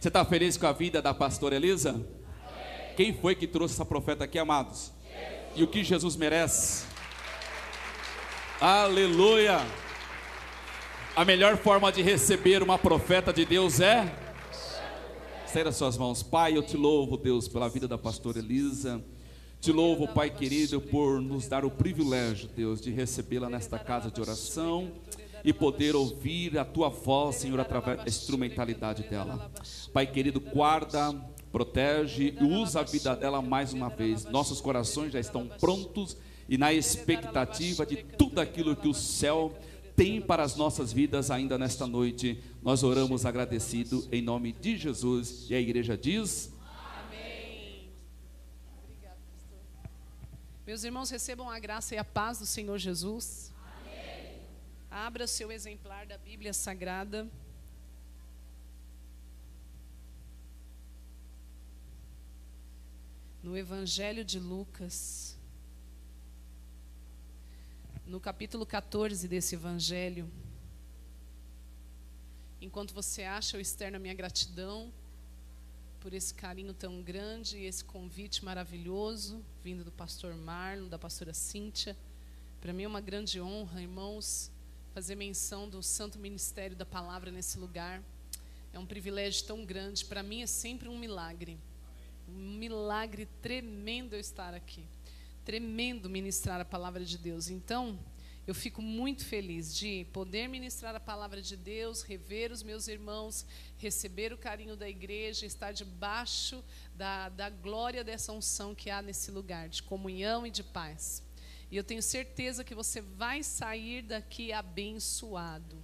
Você 0.00 0.08
está 0.08 0.24
feliz 0.24 0.56
com 0.56 0.66
a 0.66 0.72
vida 0.72 1.02
da 1.02 1.12
pastora 1.12 1.56
Elisa? 1.56 2.00
Quem 2.96 3.12
foi 3.12 3.34
que 3.34 3.46
trouxe 3.46 3.74
essa 3.74 3.84
profeta 3.84 4.24
aqui, 4.24 4.38
amados? 4.38 4.90
E 5.54 5.62
o 5.62 5.66
que 5.66 5.84
Jesus 5.84 6.16
merece? 6.16 6.86
Aleluia! 8.58 9.58
A 11.14 11.22
melhor 11.22 11.58
forma 11.58 11.92
de 11.92 12.00
receber 12.00 12.62
uma 12.62 12.78
profeta 12.78 13.30
de 13.30 13.44
Deus 13.44 13.78
é 13.78 14.10
Estenda 15.44 15.70
suas 15.70 15.98
mãos. 15.98 16.22
Pai, 16.22 16.56
eu 16.56 16.62
te 16.62 16.78
louvo, 16.78 17.18
Deus, 17.18 17.46
pela 17.46 17.68
vida 17.68 17.86
da 17.86 17.98
pastora 17.98 18.38
Elisa. 18.38 19.04
Te 19.60 19.70
louvo, 19.70 20.08
Pai 20.08 20.30
querido, 20.30 20.80
por 20.80 21.20
nos 21.20 21.46
dar 21.46 21.62
o 21.62 21.70
privilégio, 21.70 22.48
Deus, 22.56 22.80
de 22.80 22.90
recebê-la 22.90 23.50
nesta 23.50 23.78
casa 23.78 24.10
de 24.10 24.18
oração 24.18 24.92
e 25.44 25.52
poder 25.52 25.94
ouvir 25.94 26.58
a 26.58 26.64
tua 26.64 26.88
voz, 26.88 27.36
Senhor, 27.36 27.58
através 27.60 27.98
da 27.98 28.04
instrumentalidade 28.06 29.02
dela. 29.04 29.50
Pai 29.92 30.06
querido, 30.06 30.40
guarda, 30.40 31.12
protege 31.50 32.34
e 32.40 32.44
usa 32.44 32.80
a 32.80 32.82
vida 32.82 33.14
dela 33.16 33.42
mais 33.42 33.72
uma 33.72 33.88
vez. 33.88 34.24
Nossos 34.24 34.60
corações 34.60 35.12
já 35.12 35.20
estão 35.20 35.46
prontos 35.46 36.16
e 36.48 36.58
na 36.58 36.72
expectativa 36.72 37.86
de 37.86 37.96
tudo 37.96 38.40
aquilo 38.40 38.74
que 38.74 38.88
o 38.88 38.94
céu 38.94 39.56
tem 39.96 40.20
para 40.20 40.42
as 40.42 40.56
nossas 40.56 40.92
vidas 40.92 41.30
ainda 41.30 41.58
nesta 41.58 41.86
noite. 41.86 42.42
Nós 42.62 42.82
oramos 42.82 43.26
agradecido 43.26 44.08
em 44.10 44.22
nome 44.22 44.52
de 44.52 44.76
Jesus 44.76 45.46
e 45.50 45.54
a 45.54 45.60
igreja 45.60 45.96
diz: 45.96 46.52
Amém. 47.06 47.90
Meus 50.66 50.84
irmãos, 50.84 51.10
recebam 51.10 51.50
a 51.50 51.58
graça 51.58 51.94
e 51.94 51.98
a 51.98 52.04
paz 52.04 52.38
do 52.38 52.46
Senhor 52.46 52.78
Jesus. 52.78 53.49
Abra 54.90 55.24
seu 55.28 55.52
exemplar 55.52 56.04
da 56.04 56.18
Bíblia 56.18 56.52
Sagrada. 56.52 57.30
No 63.40 63.56
Evangelho 63.56 64.24
de 64.24 64.40
Lucas, 64.40 65.38
no 68.04 68.18
capítulo 68.18 68.66
14 68.66 69.28
desse 69.28 69.54
Evangelho. 69.54 70.28
Enquanto 72.60 72.92
você 72.92 73.22
acha, 73.22 73.56
eu 73.56 73.60
externo 73.60 73.96
a 73.96 74.00
minha 74.00 74.12
gratidão 74.12 74.92
por 76.00 76.12
esse 76.12 76.34
carinho 76.34 76.74
tão 76.74 77.00
grande 77.00 77.58
e 77.58 77.64
esse 77.64 77.84
convite 77.84 78.44
maravilhoso 78.44 79.40
vindo 79.62 79.84
do 79.84 79.92
pastor 79.92 80.34
Marlon, 80.34 80.88
da 80.88 80.98
pastora 80.98 81.32
Cíntia. 81.32 81.96
Para 82.60 82.72
mim 82.72 82.82
é 82.82 82.88
uma 82.88 83.00
grande 83.00 83.40
honra, 83.40 83.80
irmãos, 83.80 84.50
fazer 84.92 85.14
menção 85.14 85.68
do 85.68 85.82
santo 85.82 86.18
ministério 86.18 86.76
da 86.76 86.84
palavra 86.84 87.30
nesse 87.30 87.58
lugar. 87.58 88.02
É 88.72 88.78
um 88.78 88.86
privilégio 88.86 89.46
tão 89.46 89.64
grande, 89.64 90.04
para 90.04 90.22
mim 90.22 90.42
é 90.42 90.46
sempre 90.46 90.88
um 90.88 90.98
milagre. 90.98 91.58
Um 92.28 92.54
milagre 92.54 93.26
tremendo 93.40 94.14
eu 94.14 94.20
estar 94.20 94.54
aqui. 94.54 94.84
Tremendo 95.44 96.08
ministrar 96.08 96.60
a 96.60 96.64
palavra 96.64 97.04
de 97.04 97.18
Deus. 97.18 97.48
Então, 97.48 97.98
eu 98.46 98.54
fico 98.54 98.82
muito 98.82 99.24
feliz 99.24 99.74
de 99.76 100.06
poder 100.12 100.48
ministrar 100.48 100.94
a 100.94 101.00
palavra 101.00 101.40
de 101.40 101.56
Deus, 101.56 102.02
rever 102.02 102.50
os 102.50 102.62
meus 102.62 102.88
irmãos, 102.88 103.46
receber 103.78 104.32
o 104.32 104.38
carinho 104.38 104.76
da 104.76 104.88
igreja, 104.88 105.46
estar 105.46 105.72
debaixo 105.72 106.62
da, 106.94 107.28
da 107.28 107.48
glória 107.48 108.02
dessa 108.02 108.32
unção 108.32 108.74
que 108.74 108.90
há 108.90 109.00
nesse 109.02 109.30
lugar, 109.30 109.68
de 109.68 109.82
comunhão 109.82 110.46
e 110.46 110.50
de 110.50 110.64
paz. 110.64 111.22
E 111.70 111.76
eu 111.76 111.84
tenho 111.84 112.02
certeza 112.02 112.64
que 112.64 112.74
você 112.74 113.00
vai 113.00 113.42
sair 113.42 114.02
daqui 114.02 114.52
abençoado, 114.52 115.76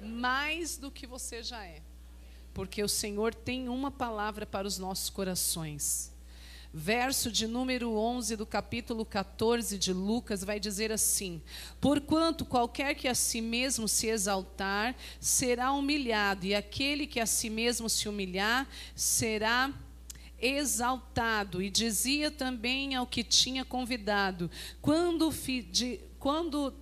mais 0.00 0.78
do 0.78 0.90
que 0.90 1.06
você 1.06 1.42
já 1.42 1.64
é, 1.64 1.82
porque 2.54 2.82
o 2.82 2.88
Senhor 2.88 3.34
tem 3.34 3.68
uma 3.68 3.90
palavra 3.90 4.46
para 4.46 4.66
os 4.66 4.78
nossos 4.78 5.10
corações. 5.10 6.14
Verso 6.76 7.30
de 7.30 7.46
número 7.46 7.94
11 7.94 8.34
do 8.34 8.44
capítulo 8.44 9.04
14 9.04 9.78
de 9.78 9.92
Lucas 9.92 10.42
vai 10.42 10.58
dizer 10.58 10.90
assim: 10.90 11.40
Porquanto 11.80 12.44
qualquer 12.44 12.96
que 12.96 13.06
a 13.06 13.14
si 13.14 13.40
mesmo 13.40 13.86
se 13.86 14.08
exaltar 14.08 14.96
será 15.20 15.70
humilhado, 15.70 16.46
e 16.46 16.52
aquele 16.52 17.06
que 17.06 17.20
a 17.20 17.26
si 17.26 17.48
mesmo 17.48 17.88
se 17.88 18.08
humilhar 18.08 18.68
será 18.92 19.72
exaltado. 20.44 21.62
E 21.62 21.70
dizia 21.70 22.30
também 22.30 22.94
ao 22.94 23.06
que 23.06 23.24
tinha 23.24 23.64
convidado: 23.64 24.50
Quando, 24.80 25.32
quando 26.18 26.72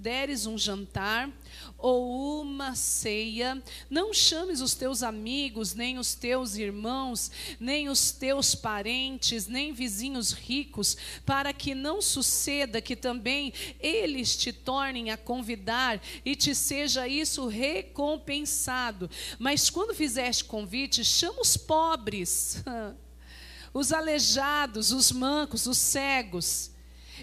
deres 0.00 0.46
um 0.46 0.56
jantar, 0.56 1.30
ou 1.76 2.40
uma 2.40 2.74
ceia, 2.74 3.62
não 3.88 4.14
chames 4.14 4.62
os 4.62 4.74
teus 4.74 5.02
amigos, 5.02 5.74
nem 5.74 5.98
os 5.98 6.14
teus 6.14 6.56
irmãos, 6.56 7.30
nem 7.60 7.88
os 7.88 8.10
teus 8.10 8.54
parentes, 8.54 9.46
nem 9.46 9.74
vizinhos 9.74 10.32
ricos, 10.32 10.96
para 11.26 11.52
que 11.52 11.74
não 11.74 12.00
suceda 12.00 12.80
que 12.80 12.96
também 12.96 13.52
eles 13.78 14.36
te 14.36 14.52
tornem 14.52 15.10
a 15.10 15.18
convidar 15.18 16.00
e 16.24 16.34
te 16.34 16.54
seja 16.54 17.06
isso 17.06 17.46
recompensado. 17.46 19.10
Mas 19.38 19.68
quando 19.68 19.94
fizeste 19.94 20.44
convite, 20.44 21.04
chama 21.04 21.42
os 21.42 21.58
pobres, 21.58 22.62
os 23.72 23.92
aleijados, 23.92 24.92
os 24.92 25.12
mancos, 25.12 25.66
os 25.66 25.78
cegos 25.78 26.70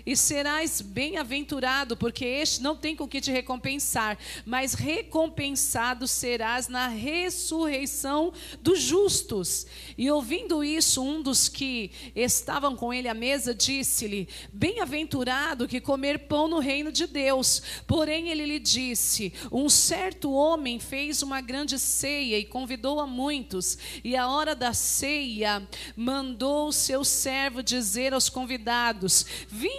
e 0.05 0.15
serás 0.15 0.81
bem-aventurado, 0.81 1.95
porque 1.97 2.25
este 2.25 2.61
não 2.61 2.75
tem 2.75 2.95
com 2.95 3.07
que 3.07 3.21
te 3.21 3.31
recompensar, 3.31 4.17
mas 4.45 4.73
recompensado 4.73 6.07
serás 6.07 6.67
na 6.67 6.87
ressurreição 6.87 8.33
dos 8.61 8.79
justos. 8.81 9.65
E 9.97 10.09
ouvindo 10.09 10.63
isso, 10.63 11.01
um 11.01 11.21
dos 11.21 11.47
que 11.47 11.91
estavam 12.15 12.75
com 12.75 12.93
ele 12.93 13.07
à 13.07 13.13
mesa 13.13 13.53
disse-lhe: 13.53 14.27
Bem-aventurado 14.51 15.67
que 15.67 15.81
comer 15.81 16.27
pão 16.27 16.47
no 16.47 16.59
reino 16.59 16.91
de 16.91 17.07
Deus. 17.07 17.61
Porém, 17.85 18.29
ele 18.29 18.45
lhe 18.45 18.59
disse: 18.59 19.33
Um 19.51 19.69
certo 19.69 20.31
homem 20.31 20.79
fez 20.79 21.21
uma 21.21 21.41
grande 21.41 21.79
ceia 21.79 22.37
e 22.37 22.45
convidou 22.45 22.99
a 22.99 23.07
muitos, 23.07 23.77
e 24.03 24.15
a 24.15 24.27
hora 24.27 24.55
da 24.55 24.73
ceia 24.73 25.67
mandou 25.95 26.71
seu 26.71 27.03
servo 27.03 27.63
dizer 27.63 28.13
aos 28.13 28.29
convidados: 28.29 29.25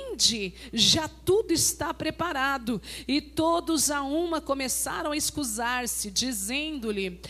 Vinde 0.09 0.55
já 0.73 1.09
tudo 1.09 1.53
está 1.53 1.93
preparado. 1.93 2.81
E 3.07 3.21
todos 3.21 3.91
a 3.91 4.03
uma 4.03 4.41
começaram 4.41 5.13
a 5.13 5.17
escusar-se, 5.17 6.11
dizendo-lhe: 6.11 7.21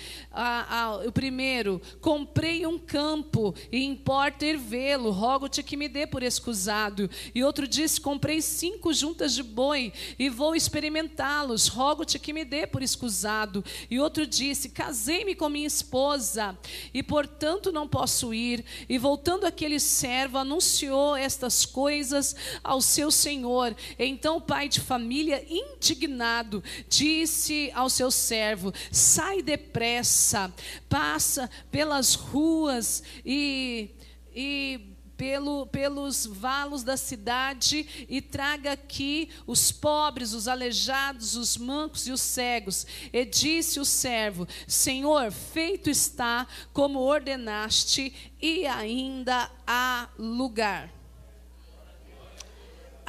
o 1.06 1.12
primeiro, 1.12 1.81
comprei 2.00 2.67
um 2.67 2.78
campo 2.78 3.55
e 3.71 3.84
importa 3.84 4.47
ir 4.47 4.56
vê-lo, 4.56 5.11
rogo-te 5.11 5.62
que 5.62 5.77
me 5.77 5.88
dê 5.88 6.06
por 6.06 6.22
escusado. 6.22 7.11
E 7.34 7.43
outro 7.44 7.67
disse: 7.67 8.00
comprei 8.00 8.41
cinco 8.41 8.93
juntas 8.93 9.34
de 9.34 9.43
boi 9.43 9.93
e 10.19 10.28
vou 10.28 10.55
experimentá-los, 10.55 11.69
rogo-te 11.69 12.19
que 12.19 12.33
me 12.33 12.44
dê 12.44 12.67
por 12.67 12.83
escusado. 12.83 13.65
E 13.91 14.00
outro 14.00 14.27
disse: 14.27 14.71
casei-me 14.71 15.34
com 15.34 15.49
minha 15.49 15.67
esposa 15.67 16.56
e 16.93 17.03
portanto 17.03 17.72
não 17.72 17.88
posso 17.88 18.33
ir. 18.33 18.65
E 18.88 18.99
voltando 18.99 19.44
aquele 19.44 19.81
servo, 19.81 20.38
anunciou 20.38 21.17
estas 21.17 21.65
coisas 21.65 22.34
ao 22.69 22.83
seu 22.83 23.11
senhor. 23.11 23.75
Então 23.99 24.37
o 24.37 24.41
pai 24.41 24.69
de 24.69 24.81
família, 24.81 25.45
indignado, 25.49 26.62
disse 26.89 27.73
ao 27.75 27.89
seu 27.89 28.11
servo: 28.11 28.73
sai 28.93 29.43
depressa, 29.43 30.53
passa 30.89 31.49
pelas 31.71 32.15
ruas 32.15 33.03
e, 33.25 33.91
e 34.34 34.81
pelo, 35.17 35.67
pelos 35.67 36.27
valos 36.27 36.84
da 36.84 36.97
cidade 36.97 38.06
e 38.09 38.21
traga 38.21 38.73
aqui 38.73 39.31
os 39.47 39.73
pobres, 39.73 40.33
os 40.35 40.47
aleijados, 40.47 41.35
os 41.35 41.56
mancos 41.56 42.06
e 42.06 42.12
os 42.12 42.21
cegos. 42.21 42.87
E 43.12 43.25
disse 43.25 43.81
o 43.81 43.85
servo: 43.85 44.47
Senhor, 44.67 45.33
feito 45.33 45.89
está 45.89 46.47
como 46.73 47.00
ordenaste, 47.00 48.15
e 48.41 48.67
ainda 48.67 49.50
há 49.67 50.09
lugar 50.19 50.98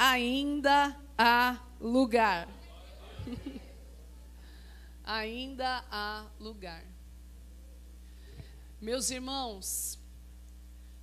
ainda 0.02 0.98
há 1.18 1.62
lugar. 1.78 2.48
ainda 5.04 5.84
há 5.90 6.26
lugar. 6.40 6.82
Meus 8.80 9.10
irmãos, 9.10 9.98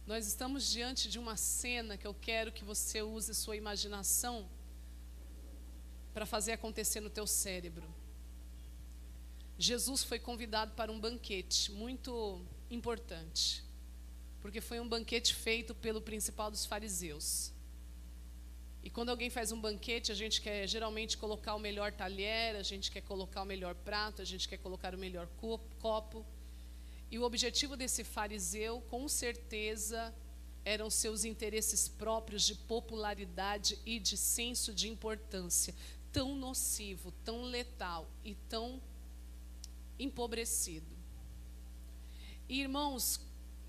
nós 0.07 0.25
estamos 0.25 0.67
diante 0.67 1.07
de 1.09 1.19
uma 1.19 1.38
cena 1.38 1.95
que 1.95 2.07
eu 2.07 2.13
quero 2.15 2.51
que 2.51 2.63
você 2.63 3.03
use 3.03 3.35
sua 3.35 3.55
imaginação 3.55 4.49
para 6.11 6.25
fazer 6.25 6.53
acontecer 6.53 6.99
no 6.99 7.11
teu 7.11 7.27
cérebro. 7.27 7.88
Jesus 9.59 10.03
foi 10.03 10.17
convidado 10.17 10.71
para 10.73 10.91
um 10.91 10.99
banquete 10.99 11.71
muito 11.71 12.44
importante, 12.67 13.63
porque 14.41 14.59
foi 14.59 14.79
um 14.79 14.89
banquete 14.89 15.35
feito 15.35 15.75
pelo 15.75 16.01
principal 16.01 16.49
dos 16.49 16.65
fariseus. 16.65 17.55
E 18.88 18.89
quando 18.89 19.10
alguém 19.10 19.30
faz 19.30 19.51
um 19.51 19.60
banquete, 19.60 20.13
a 20.13 20.16
gente 20.16 20.39
quer 20.39 20.66
geralmente 20.66 21.18
colocar 21.18 21.56
o 21.56 21.60
melhor 21.60 21.92
talher, 21.92 22.56
a 22.56 22.63
gente 22.63 22.89
quer 22.89 23.01
colocar 23.01 23.42
o 23.42 23.45
melhor 23.45 23.75
prato, 23.75 24.22
a 24.22 24.25
gente 24.25 24.48
quer 24.48 24.56
colocar 24.60 24.95
o 24.95 24.98
melhor 24.98 25.28
copo. 25.81 26.25
E 27.12 27.19
o 27.19 27.24
objetivo 27.24 27.75
desse 27.75 28.06
fariseu, 28.06 28.80
com 28.89 29.10
certeza, 29.10 30.16
eram 30.63 30.89
seus 30.89 31.25
interesses 31.25 31.89
próprios 31.89 32.44
de 32.44 32.56
popularidade 32.56 33.78
e 33.86 34.00
de 34.00 34.16
senso 34.16 34.74
de 34.74 34.88
importância, 34.88 35.75
tão 36.10 36.33
nocivo, 36.33 37.12
tão 37.25 37.42
letal 37.42 38.10
e 38.24 38.36
tão 38.48 38.81
empobrecido. 40.00 40.95
E, 42.48 42.62
irmãos, 42.62 43.19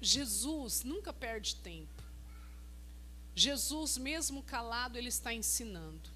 Jesus 0.00 0.84
nunca 0.84 1.12
perde 1.12 1.56
tempo. 1.56 1.97
Jesus, 3.38 3.96
mesmo 3.96 4.42
calado, 4.42 4.98
ele 4.98 5.08
está 5.08 5.32
ensinando. 5.32 6.10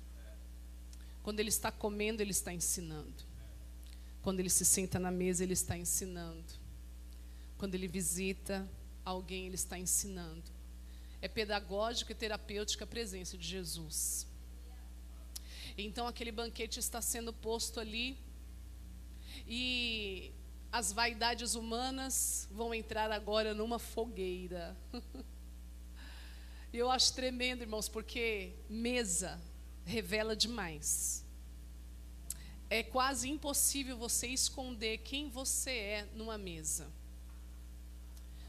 Quando 1.22 1.38
ele 1.38 1.50
está 1.50 1.70
comendo, 1.70 2.20
ele 2.20 2.32
está 2.32 2.52
ensinando. 2.52 3.22
Quando 4.20 4.40
ele 4.40 4.50
se 4.50 4.64
senta 4.64 4.98
na 4.98 5.10
mesa, 5.10 5.44
ele 5.44 5.52
está 5.52 5.78
ensinando. 5.78 6.52
Quando 7.56 7.76
ele 7.76 7.86
visita 7.86 8.69
alguém, 9.04 9.46
ele 9.46 9.54
está 9.54 9.78
ensinando. 9.78 10.50
É 11.20 11.28
pedagógico 11.28 12.10
e 12.10 12.14
terapêutica 12.14 12.82
a 12.82 12.88
presença 12.88 13.38
de 13.38 13.46
Jesus. 13.46 14.26
Então 15.78 16.08
aquele 16.08 16.32
banquete 16.32 16.80
está 16.80 17.00
sendo 17.00 17.32
posto 17.32 17.78
ali 17.78 18.19
e 19.46 20.32
as 20.72 20.92
vaidades 20.92 21.54
humanas 21.54 22.48
vão 22.50 22.74
entrar 22.74 23.12
agora 23.12 23.54
numa 23.54 23.78
fogueira. 23.78 24.76
E 26.72 26.78
eu 26.78 26.90
acho 26.90 27.12
tremendo, 27.12 27.60
irmãos, 27.60 27.86
porque 27.86 28.54
mesa 28.66 29.38
revela 29.84 30.34
demais. 30.34 31.22
É 32.70 32.82
quase 32.82 33.28
impossível 33.28 33.98
você 33.98 34.28
esconder 34.28 34.98
quem 34.98 35.28
você 35.28 35.70
é 35.70 36.08
numa 36.14 36.38
mesa. 36.38 36.90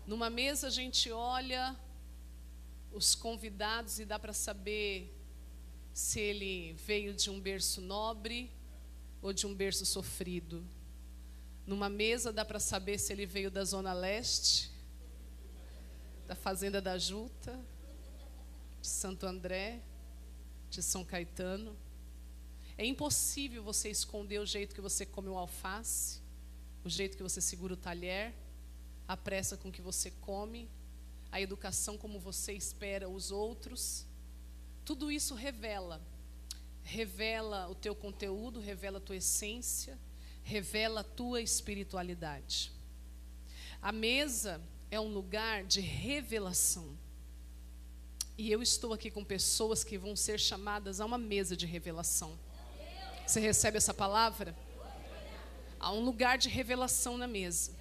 Numa 0.07 0.29
mesa 0.29 0.67
a 0.67 0.69
gente 0.69 1.11
olha 1.11 1.75
os 2.93 3.13
convidados 3.13 3.99
e 3.99 4.05
dá 4.05 4.17
para 4.17 4.31
saber 4.31 5.13
se 5.93 6.21
ele 6.21 6.73
veio 6.85 7.13
de 7.13 7.29
um 7.29 7.41
berço 7.41 7.81
nobre 7.81 8.49
ou 9.21 9.33
de 9.33 9.45
um 9.45 9.53
berço 9.53 9.85
sofrido. 9.85 10.65
Numa 11.67 11.89
mesa 11.89 12.31
dá 12.31 12.45
para 12.45 12.59
saber 12.59 12.97
se 12.99 13.11
ele 13.11 13.25
veio 13.25 13.51
da 13.51 13.65
Zona 13.65 13.91
Leste, 13.93 14.71
da 16.25 16.35
Fazenda 16.35 16.81
da 16.81 16.97
Juta, 16.97 17.59
de 18.83 18.89
Santo 18.89 19.25
André, 19.25 19.79
de 20.69 20.83
São 20.83 21.05
Caetano. 21.05 21.73
É 22.77 22.85
impossível 22.85 23.63
você 23.63 23.89
esconder 23.89 24.39
o 24.39 24.45
jeito 24.45 24.75
que 24.75 24.81
você 24.81 25.05
come 25.05 25.29
o 25.29 25.37
alface, 25.37 26.19
o 26.83 26.89
jeito 26.89 27.15
que 27.15 27.23
você 27.23 27.39
segura 27.39 27.75
o 27.75 27.77
talher, 27.77 28.33
a 29.07 29.15
pressa 29.15 29.55
com 29.55 29.71
que 29.71 29.81
você 29.81 30.11
come, 30.11 30.69
a 31.31 31.39
educação 31.39 31.97
como 31.97 32.19
você 32.19 32.51
espera 32.51 33.07
os 33.07 33.31
outros. 33.31 34.05
Tudo 34.83 35.09
isso 35.09 35.33
revela. 35.33 36.01
Revela 36.83 37.69
o 37.69 37.75
teu 37.75 37.95
conteúdo, 37.95 38.59
revela 38.59 38.97
a 38.97 39.01
tua 39.01 39.15
essência, 39.15 39.97
revela 40.43 40.99
a 40.99 41.05
tua 41.05 41.39
espiritualidade. 41.39 42.69
A 43.81 43.93
mesa 43.93 44.61
é 44.91 44.99
um 44.99 45.07
lugar 45.07 45.63
de 45.63 45.79
revelação. 45.79 47.01
E 48.37 48.51
eu 48.51 48.61
estou 48.61 48.93
aqui 48.93 49.11
com 49.11 49.23
pessoas 49.23 49.83
que 49.83 49.97
vão 49.97 50.15
ser 50.15 50.39
chamadas 50.39 50.99
a 50.99 51.05
uma 51.05 51.17
mesa 51.17 51.55
de 51.55 51.65
revelação. 51.65 52.37
Você 53.25 53.39
recebe 53.39 53.77
essa 53.77 53.93
palavra? 53.93 54.55
Há 55.79 55.91
um 55.91 55.99
lugar 55.99 56.37
de 56.37 56.49
revelação 56.49 57.17
na 57.17 57.27
mesa. 57.27 57.75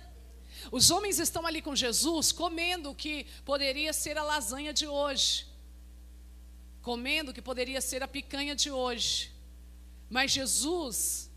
Os 0.70 0.90
homens 0.90 1.18
estão 1.18 1.46
ali 1.46 1.62
com 1.62 1.74
Jesus 1.74 2.30
comendo 2.32 2.90
o 2.90 2.94
que 2.94 3.24
poderia 3.44 3.92
ser 3.92 4.18
a 4.18 4.22
lasanha 4.22 4.72
de 4.72 4.86
hoje, 4.86 5.46
comendo 6.82 7.30
o 7.30 7.34
que 7.34 7.42
poderia 7.42 7.80
ser 7.80 8.02
a 8.02 8.08
picanha 8.08 8.54
de 8.54 8.70
hoje. 8.70 9.32
Mas 10.10 10.30
Jesus 10.30 11.30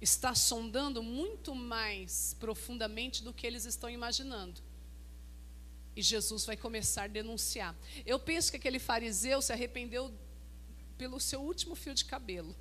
está 0.00 0.34
sondando 0.34 1.02
muito 1.02 1.54
mais 1.54 2.34
profundamente 2.40 3.22
do 3.22 3.32
que 3.32 3.46
eles 3.46 3.64
estão 3.64 3.90
imaginando. 3.90 4.60
E 5.98 6.02
Jesus 6.02 6.46
vai 6.46 6.56
começar 6.56 7.02
a 7.02 7.06
denunciar. 7.08 7.74
Eu 8.06 8.20
penso 8.20 8.52
que 8.52 8.56
aquele 8.56 8.78
fariseu 8.78 9.42
se 9.42 9.52
arrependeu 9.52 10.16
pelo 10.96 11.18
seu 11.18 11.40
último 11.40 11.74
fio 11.74 11.92
de 11.92 12.04
cabelo 12.04 12.54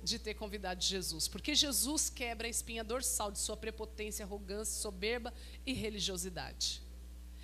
de 0.00 0.16
ter 0.16 0.34
convidado 0.34 0.80
Jesus, 0.80 1.26
porque 1.26 1.56
Jesus 1.56 2.08
quebra 2.08 2.46
a 2.46 2.50
espinha 2.56 2.84
dorsal 2.84 3.32
de 3.32 3.40
sua 3.40 3.56
prepotência, 3.56 4.24
arrogância, 4.24 4.80
soberba 4.80 5.34
e 5.66 5.72
religiosidade. 5.72 6.80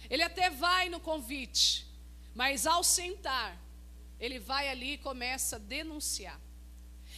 Ele 0.09 0.23
até 0.23 0.49
vai 0.51 0.89
no 0.89 1.01
convite, 1.01 1.85
mas 2.33 2.65
ao 2.65 2.85
sentar, 2.85 3.61
ele 4.21 4.39
vai 4.39 4.69
ali 4.69 4.93
e 4.93 4.99
começa 4.99 5.57
a 5.57 5.59
denunciar. 5.59 6.41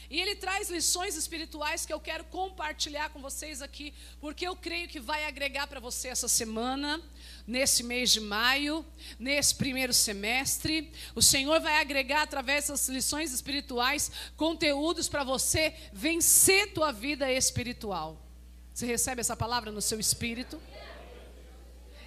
E 0.09 0.21
ele 0.21 0.37
traz 0.37 0.71
lições 0.71 1.17
espirituais 1.17 1.85
que 1.85 1.93
eu 1.93 2.01
quero 2.01 2.25
compartilhar 2.25 3.11
com 3.11 3.21
vocês 3.21 3.61
aqui, 3.61 3.93
porque 4.21 4.47
eu 4.47 4.55
creio 4.55 4.89
que 4.89 5.01
vai 5.01 5.25
agregar 5.25 5.67
para 5.67 5.81
você 5.81 6.09
essa 6.09 6.29
semana, 6.29 7.03
nesse 7.47 7.83
mês 7.83 8.11
de 8.11 8.21
maio, 8.21 8.85
nesse 9.19 9.55
primeiro 9.55 9.95
semestre. 9.95 10.93
O 11.15 11.23
Senhor 11.23 11.61
vai 11.61 11.81
agregar 11.81 12.23
através 12.23 12.67
dessas 12.67 12.89
lições 12.89 13.33
espirituais 13.33 14.11
conteúdos 14.37 15.09
para 15.09 15.23
você 15.23 15.75
vencer 15.93 16.73
tua 16.73 16.93
vida 16.93 17.31
espiritual. 17.31 18.21
Você 18.75 18.87
recebe 18.87 19.21
essa 19.21 19.37
palavra 19.37 19.71
no 19.71 19.81
seu 19.81 19.99
espírito? 20.01 20.61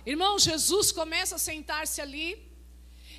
Irmão, 0.06 0.38
Jesus 0.38 0.92
começa 0.92 1.36
a 1.36 1.40
sentar-se 1.40 2.02
ali 2.02 2.48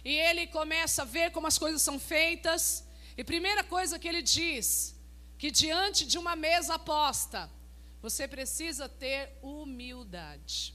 e 0.05 0.15
ele 0.15 0.47
começa 0.47 1.03
a 1.03 1.05
ver 1.05 1.31
como 1.31 1.47
as 1.47 1.59
coisas 1.59 1.83
são 1.83 1.99
feitas. 1.99 2.85
E 3.17 3.25
primeira 3.25 3.63
coisa 3.65 3.99
que 3.99 4.09
ele 4.09 4.23
diz, 4.23 4.97
que 5.37 5.51
diante 5.51 6.07
de 6.07 6.17
uma 6.17 6.37
mesa 6.37 6.75
aposta, 6.75 7.51
você 8.01 8.27
precisa 8.27 8.89
ter 8.89 9.39
humildade. 9.43 10.75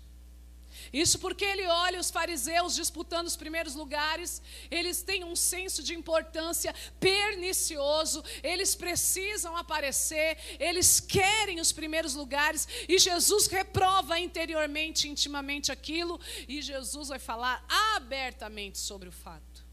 Isso 1.03 1.19
porque 1.19 1.43
ele 1.43 1.65
olha 1.67 1.99
os 1.99 2.09
fariseus 2.09 2.73
disputando 2.73 3.27
os 3.27 3.35
primeiros 3.35 3.75
lugares, 3.75 4.41
eles 4.71 5.01
têm 5.01 5.25
um 5.25 5.35
senso 5.35 5.83
de 5.83 5.93
importância 5.93 6.73
pernicioso, 7.01 8.23
eles 8.41 8.75
precisam 8.75 9.57
aparecer, 9.57 10.37
eles 10.57 11.01
querem 11.01 11.59
os 11.59 11.73
primeiros 11.73 12.13
lugares, 12.15 12.65
e 12.87 12.97
Jesus 12.97 13.47
reprova 13.47 14.17
interiormente, 14.17 15.09
intimamente 15.09 15.69
aquilo, 15.69 16.17
e 16.47 16.61
Jesus 16.61 17.09
vai 17.09 17.19
falar 17.19 17.65
abertamente 17.97 18.77
sobre 18.77 19.09
o 19.09 19.11
fato. 19.11 19.65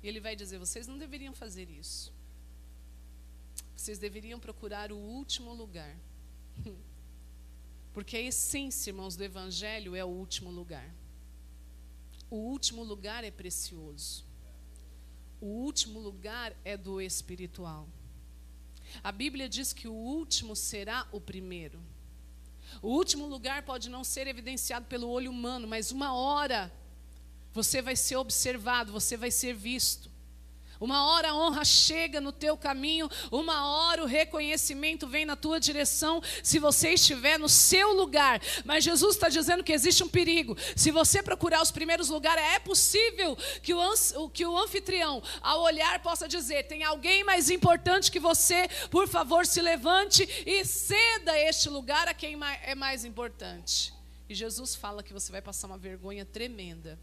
E 0.00 0.06
ele 0.06 0.20
vai 0.20 0.36
dizer: 0.36 0.58
vocês 0.58 0.86
não 0.86 0.96
deveriam 0.96 1.34
fazer 1.34 1.68
isso. 1.68 2.12
Vocês 3.74 3.98
deveriam 3.98 4.38
procurar 4.38 4.92
o 4.92 4.96
último 4.96 5.52
lugar. 5.52 5.96
Porque 7.92 8.16
a 8.16 8.20
essência, 8.20 8.90
irmãos, 8.90 9.16
do 9.16 9.24
Evangelho 9.24 9.96
é 9.96 10.04
o 10.04 10.08
último 10.08 10.50
lugar. 10.50 10.88
O 12.30 12.36
último 12.36 12.82
lugar 12.82 13.24
é 13.24 13.30
precioso. 13.30 14.24
O 15.40 15.46
último 15.46 15.98
lugar 15.98 16.54
é 16.64 16.76
do 16.76 17.00
espiritual. 17.00 17.88
A 19.02 19.10
Bíblia 19.10 19.48
diz 19.48 19.72
que 19.72 19.88
o 19.88 19.92
último 19.92 20.54
será 20.54 21.06
o 21.12 21.20
primeiro. 21.20 21.80
O 22.82 22.88
último 22.88 23.26
lugar 23.26 23.62
pode 23.62 23.88
não 23.88 24.04
ser 24.04 24.26
evidenciado 24.26 24.86
pelo 24.86 25.08
olho 25.08 25.30
humano, 25.30 25.66
mas 25.66 25.90
uma 25.90 26.14
hora 26.14 26.72
você 27.52 27.82
vai 27.82 27.96
ser 27.96 28.16
observado, 28.16 28.92
você 28.92 29.16
vai 29.16 29.30
ser 29.30 29.54
visto. 29.54 30.09
Uma 30.80 31.06
hora 31.10 31.28
a 31.28 31.34
honra 31.34 31.62
chega 31.62 32.22
no 32.22 32.32
teu 32.32 32.56
caminho, 32.56 33.06
uma 33.30 33.66
hora 33.66 34.02
o 34.02 34.06
reconhecimento 34.06 35.06
vem 35.06 35.26
na 35.26 35.36
tua 35.36 35.60
direção, 35.60 36.22
se 36.42 36.58
você 36.58 36.94
estiver 36.94 37.38
no 37.38 37.50
seu 37.50 37.92
lugar. 37.92 38.40
Mas 38.64 38.82
Jesus 38.82 39.14
está 39.14 39.28
dizendo 39.28 39.62
que 39.62 39.74
existe 39.74 40.02
um 40.02 40.08
perigo. 40.08 40.56
Se 40.74 40.90
você 40.90 41.22
procurar 41.22 41.60
os 41.60 41.70
primeiros 41.70 42.08
lugares, 42.08 42.42
é 42.42 42.58
possível 42.58 43.36
que 43.62 43.74
o, 43.74 44.28
que 44.30 44.46
o 44.46 44.56
anfitrião, 44.56 45.22
ao 45.42 45.60
olhar, 45.60 46.00
possa 46.00 46.26
dizer: 46.26 46.66
tem 46.66 46.82
alguém 46.82 47.22
mais 47.24 47.50
importante 47.50 48.10
que 48.10 48.18
você, 48.18 48.66
por 48.90 49.06
favor, 49.06 49.44
se 49.44 49.60
levante 49.60 50.26
e 50.46 50.64
ceda 50.64 51.38
este 51.38 51.68
lugar 51.68 52.08
a 52.08 52.14
quem 52.14 52.38
é 52.62 52.74
mais 52.74 53.04
importante. 53.04 53.92
E 54.30 54.34
Jesus 54.34 54.74
fala 54.74 55.02
que 55.02 55.12
você 55.12 55.30
vai 55.30 55.42
passar 55.42 55.66
uma 55.66 55.76
vergonha 55.76 56.24
tremenda. 56.24 56.98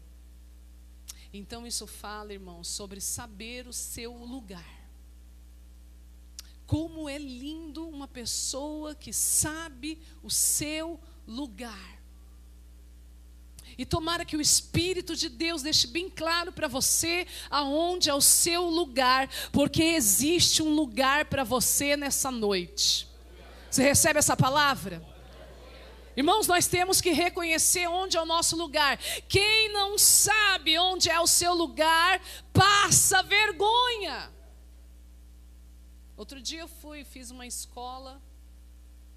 Então 1.32 1.66
isso 1.66 1.86
fala, 1.86 2.32
irmãos, 2.32 2.68
sobre 2.68 3.00
saber 3.00 3.66
o 3.66 3.72
seu 3.72 4.12
lugar. 4.12 4.78
Como 6.66 7.08
é 7.08 7.18
lindo 7.18 7.88
uma 7.88 8.08
pessoa 8.08 8.94
que 8.94 9.12
sabe 9.12 9.98
o 10.22 10.30
seu 10.30 11.00
lugar. 11.26 11.98
E 13.76 13.86
tomara 13.86 14.24
que 14.24 14.36
o 14.36 14.40
Espírito 14.40 15.14
de 15.14 15.28
Deus 15.28 15.62
deixe 15.62 15.86
bem 15.86 16.10
claro 16.10 16.50
para 16.50 16.66
você 16.66 17.26
aonde 17.48 18.10
é 18.10 18.14
o 18.14 18.20
seu 18.20 18.68
lugar, 18.68 19.30
porque 19.52 19.82
existe 19.82 20.62
um 20.62 20.74
lugar 20.74 21.26
para 21.26 21.44
você 21.44 21.96
nessa 21.96 22.30
noite. 22.30 23.06
Você 23.70 23.82
recebe 23.82 24.18
essa 24.18 24.36
palavra? 24.36 25.06
Irmãos, 26.18 26.48
nós 26.48 26.66
temos 26.66 27.00
que 27.00 27.12
reconhecer 27.12 27.86
onde 27.86 28.16
é 28.16 28.20
o 28.20 28.26
nosso 28.26 28.56
lugar. 28.56 28.98
Quem 29.28 29.72
não 29.72 29.96
sabe 29.96 30.76
onde 30.76 31.08
é 31.08 31.20
o 31.20 31.28
seu 31.28 31.54
lugar, 31.54 32.20
passa 32.52 33.22
vergonha. 33.22 34.28
Outro 36.16 36.42
dia 36.42 36.58
eu 36.58 36.66
fui, 36.66 37.04
fiz 37.04 37.30
uma 37.30 37.46
escola, 37.46 38.20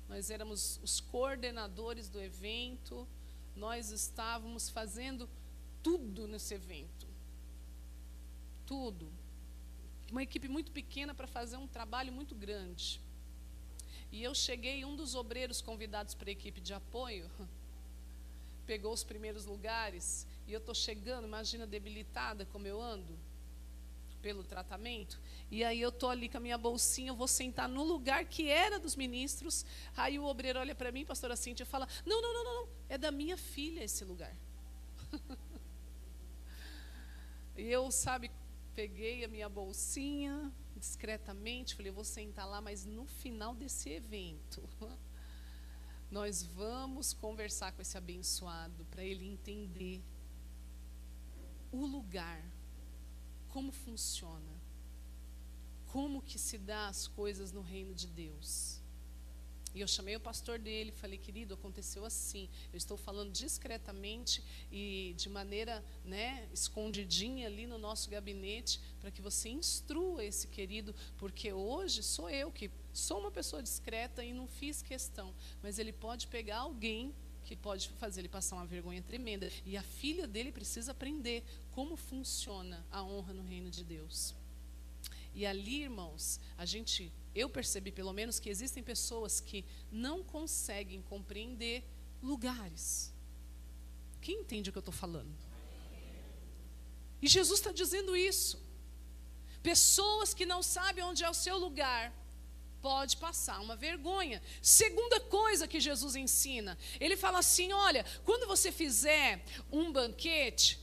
nós 0.08 0.30
éramos 0.30 0.80
os 0.84 1.00
coordenadores 1.00 2.08
do 2.08 2.22
evento, 2.22 3.08
nós 3.56 3.90
estávamos 3.90 4.70
fazendo 4.70 5.28
tudo 5.82 6.28
nesse 6.28 6.54
evento. 6.54 7.08
Tudo. 8.64 9.12
Uma 10.12 10.22
equipe 10.22 10.48
muito 10.48 10.72
pequena 10.72 11.16
para 11.16 11.26
fazer 11.26 11.58
um 11.58 11.66
trabalho 11.66 12.14
muito 12.14 12.36
grande. 12.36 13.01
E 14.12 14.24
eu 14.24 14.36
cheguei, 14.36 14.84
um 14.84 14.96
dos 14.96 15.16
obreiros 15.16 15.62
convidados 15.62 16.14
para 16.14 16.30
a 16.30 16.34
equipe 16.34 16.60
de 16.60 16.74
apoio, 16.74 17.30
pegou 18.66 18.94
os 18.94 19.04
primeiros 19.04 19.46
lugares, 19.46 20.28
e 20.48 20.54
eu 20.54 20.60
estou 20.60 20.76
chegando, 20.76 21.26
imagina 21.26 21.66
debilitada 21.66 22.46
como 22.46 22.68
eu 22.68 22.82
ando, 22.82 23.18
pelo 24.22 24.44
tratamento, 24.44 25.20
e 25.50 25.64
aí 25.64 25.82
eu 25.82 25.90
estou 25.90 26.10
ali 26.10 26.30
com 26.30 26.38
a 26.38 26.40
minha 26.40 26.58
bolsinha, 26.58 27.10
eu 27.10 27.16
vou 27.16 27.28
sentar 27.28 27.68
no 27.68 27.84
lugar 27.84 28.24
que 28.26 28.48
era 28.48 28.78
dos 28.78 28.96
ministros, 28.96 29.66
aí 29.98 30.20
o 30.20 30.26
obreiro 30.26 30.60
olha 30.60 30.76
para 30.76 30.92
mim, 30.92 31.06
pastora 31.06 31.36
Cíntia, 31.36 31.64
e 31.64 31.66
fala, 31.66 31.88
não, 32.06 32.22
não, 32.22 32.34
não, 32.34 32.44
não, 32.44 32.70
é 32.88 32.98
da 32.98 33.12
minha 33.12 33.36
filha 33.36 33.84
esse 33.84 34.06
lugar. 34.06 34.36
e 37.58 37.64
eu, 37.64 37.90
sabe, 37.92 38.30
peguei 38.76 39.24
a 39.24 39.28
minha 39.28 39.50
bolsinha, 39.50 40.52
discretamente, 40.82 41.76
falei, 41.76 41.92
eu 41.92 41.94
vou 41.94 42.04
sentar 42.04 42.48
lá, 42.48 42.60
mas 42.60 42.86
no 42.86 43.06
final 43.06 43.54
desse 43.54 43.90
evento, 43.90 44.68
nós 46.10 46.42
vamos 46.44 47.14
conversar 47.14 47.72
com 47.72 47.84
esse 47.84 47.96
abençoado 47.96 48.84
para 48.86 49.04
ele 49.04 49.26
entender 49.26 50.04
o 51.72 51.86
lugar, 51.86 52.44
como 53.50 53.72
funciona, 53.72 54.60
como 55.86 56.20
que 56.22 56.40
se 56.40 56.58
dá 56.58 56.88
as 56.88 57.08
coisas 57.08 57.52
no 57.52 57.62
reino 57.62 57.94
de 57.94 58.08
Deus. 58.08 58.81
E 59.74 59.80
eu 59.82 59.88
chamei 59.88 60.16
o 60.16 60.20
pastor 60.20 60.60
dele 60.60 60.92
falei, 60.92 61.18
querido, 61.18 61.54
aconteceu 61.54 62.04
assim. 62.04 62.50
Eu 62.74 62.78
estou 62.78 62.98
falando 62.98 63.32
discretamente 63.32 64.44
e 64.72 65.14
de 65.18 65.30
maneira 65.30 65.84
né, 66.04 66.48
escondidinha 66.54 67.48
ali 67.48 67.66
no 67.66 67.78
nosso 67.78 68.10
gabinete, 68.10 68.80
para 69.00 69.12
que 69.12 69.22
você 69.22 69.50
instrua 69.50 70.24
esse 70.24 70.48
querido, 70.48 70.94
porque 71.18 71.54
hoje 71.54 72.04
sou 72.04 72.30
eu 72.30 72.52
que 72.52 72.70
sou 72.94 73.20
uma 73.20 73.32
pessoa 73.32 73.64
discreta 73.64 74.24
e 74.24 74.34
não 74.34 74.48
fiz 74.48 74.82
questão. 74.82 75.34
Mas 75.64 75.80
ele 75.80 75.94
pode 75.94 76.28
pegar 76.28 76.58
alguém 76.58 77.14
que 77.44 77.56
pode 77.56 77.90
fazer 77.90 78.22
ele 78.22 78.30
passar 78.30 78.56
uma 78.58 78.66
vergonha 78.66 79.02
tremenda. 79.02 79.52
E 79.66 79.76
a 79.76 79.84
filha 79.84 80.28
dele 80.28 80.52
precisa 80.52 80.92
aprender 80.92 81.44
como 81.72 81.96
funciona 81.96 82.86
a 82.92 83.04
honra 83.04 83.34
no 83.34 83.44
reino 83.44 83.70
de 83.70 83.84
Deus. 83.84 84.36
E 85.34 85.46
ali, 85.46 85.84
irmãos, 85.84 86.40
a 86.58 86.66
gente 86.66 87.12
eu 87.34 87.50
percebi 87.50 87.92
pelo 87.92 88.14
menos 88.14 88.40
que 88.40 88.50
existem 88.50 88.84
pessoas 88.84 89.40
que 89.40 89.66
não 89.92 90.24
conseguem 90.24 91.02
compreender 91.02 91.84
lugares. 92.22 93.14
Quem 94.22 94.42
entende 94.42 94.70
o 94.70 94.74
que 94.74 94.78
eu 94.78 94.82
estou 94.82 94.94
falando? 94.94 95.36
E 97.22 97.28
Jesus 97.28 97.60
está 97.60 97.72
dizendo 97.72 98.16
isso. 98.16 98.62
Pessoas 99.62 100.34
que 100.34 100.46
não 100.46 100.64
sabem 100.64 101.04
onde 101.04 101.24
é 101.24 101.30
o 101.30 101.34
seu 101.34 101.58
lugar, 101.58 102.14
pode 102.82 103.16
passar 103.18 103.62
uma 103.62 103.76
vergonha. 103.76 104.42
Segunda 104.62 105.20
coisa 105.20 105.68
que 105.68 105.80
Jesus 105.80 106.16
ensina, 106.16 106.78
ele 107.00 107.16
fala 107.16 107.40
assim: 107.40 107.72
olha, 107.72 108.04
quando 108.26 108.48
você 108.48 108.72
fizer 108.72 109.44
um 109.72 109.92
banquete, 109.92 110.80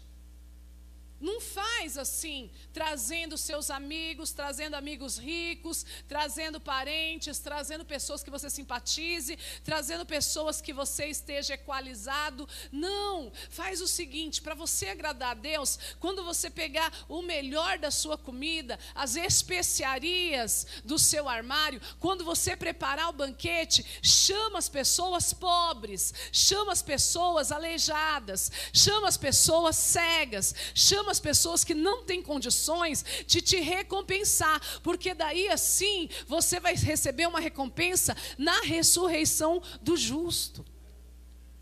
não 1.21 1.41
faz 1.41 1.99
assim, 1.99 2.51
trazendo 2.73 3.37
seus 3.37 3.71
amigos, 3.71 4.33
trazendo 4.33 4.75
amigos 4.75 5.19
ricos, 5.19 5.85
trazendo 6.07 6.61
parentes, 6.61 7.39
trazendo 7.41 7.85
pessoas 7.85 8.23
que 8.23 8.31
você 8.31 8.49
simpatize, 8.49 9.37
trazendo 9.65 10.07
pessoas 10.07 10.61
que 10.61 10.73
você 10.73 11.07
esteja 11.07 11.55
equalizado. 11.55 12.49
Não, 12.71 13.33
faz 13.51 13.81
o 13.81 13.89
seguinte: 13.89 14.41
para 14.41 14.55
você 14.55 14.89
agradar 14.89 15.33
a 15.33 15.35
Deus, 15.35 15.79
quando 15.99 16.25
você 16.25 16.49
pegar 16.49 16.93
o 17.09 17.21
melhor 17.21 17.79
da 17.79 17.91
sua 17.91 18.17
comida, 18.17 18.79
as 18.95 19.17
especiarias 19.17 20.67
do 20.85 20.99
seu 20.99 21.29
armário, 21.29 21.81
quando 21.99 22.25
você 22.25 22.57
preparar 22.57 23.09
o 23.09 23.13
banquete, 23.13 23.85
chama 24.03 24.59
as 24.59 24.69
pessoas 24.69 25.33
pobres, 25.33 26.15
chama 26.33 26.73
as 26.73 26.83
pessoas 26.83 27.51
aleijadas, 27.51 28.53
chama 28.73 29.09
as 29.09 29.17
pessoas 29.17 29.77
cegas, 29.77 30.55
chama 30.75 31.08
as 31.09 31.21
pessoas 31.21 31.65
que 31.65 31.75
não 31.75 32.05
têm 32.05 32.23
condições 32.23 33.05
de 33.27 33.41
te 33.41 33.57
recompensar, 33.61 34.61
porque 34.83 35.15
daí 35.15 35.49
assim 35.49 36.09
você 36.27 36.61
vai 36.61 36.75
receber 36.75 37.27
uma 37.27 37.41
recompensa 37.41 38.17
na 38.37 38.61
ressurreição 38.61 39.63
do 39.83 39.97
justo. 39.97 40.65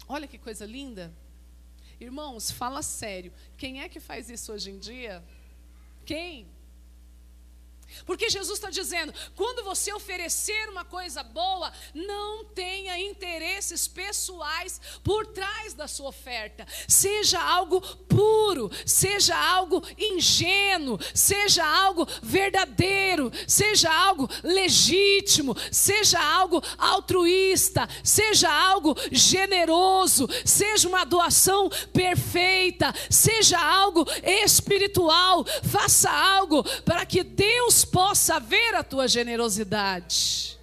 Olha 0.09 0.27
que 0.27 0.39
coisa 0.39 0.65
linda. 0.65 1.13
Irmãos, 1.99 2.51
fala 2.51 2.83
sério. 2.83 3.33
Quem 3.57 3.81
é 3.81 3.89
que 3.89 3.99
faz 3.99 4.29
isso 4.29 4.53
hoje 4.53 4.71
em 4.71 4.79
dia? 4.79 5.25
Quem? 6.05 6.47
Porque 8.05 8.29
Jesus 8.29 8.59
está 8.59 8.71
dizendo: 8.71 9.13
quando 9.35 9.65
você 9.65 9.93
oferecer 9.93 10.69
uma 10.69 10.85
coisa 10.85 11.23
boa, 11.23 11.73
não 11.95 12.45
tenha 12.45 12.99
interesses 12.99 13.89
pessoais 13.89 14.81
por 15.03 15.27
trás 15.27 15.75
da 15.75 15.89
sua 15.89 16.09
oferta. 16.09 16.67
Seja 16.89 17.41
algo 17.41 17.81
puro, 18.07 18.71
seja 18.85 19.37
algo 19.37 19.83
ingênuo, 19.99 20.99
seja 21.15 21.65
algo 21.65 22.07
verdadeiro, 22.23 23.31
seja 23.47 23.93
algo 23.93 24.29
legítimo, 24.43 25.57
seja 25.71 26.21
algo 26.21 26.63
altruísta, 26.79 27.89
seja 28.03 28.51
algo 28.51 28.97
generoso, 29.11 30.29
seja 30.45 30.89
uma 30.89 31.05
doação 31.05 31.69
perfeita, 31.93 32.93
seja 33.11 33.59
algo 33.59 34.07
espiritual. 34.23 35.45
Faça 35.65 36.11
algo 36.11 36.63
para 36.83 37.05
que 37.07 37.23
Deus 37.23 37.85
possa 37.87 38.39
ver 38.39 38.75
a 38.75 38.83
tua 38.83 39.09
generosidade. 39.09 40.59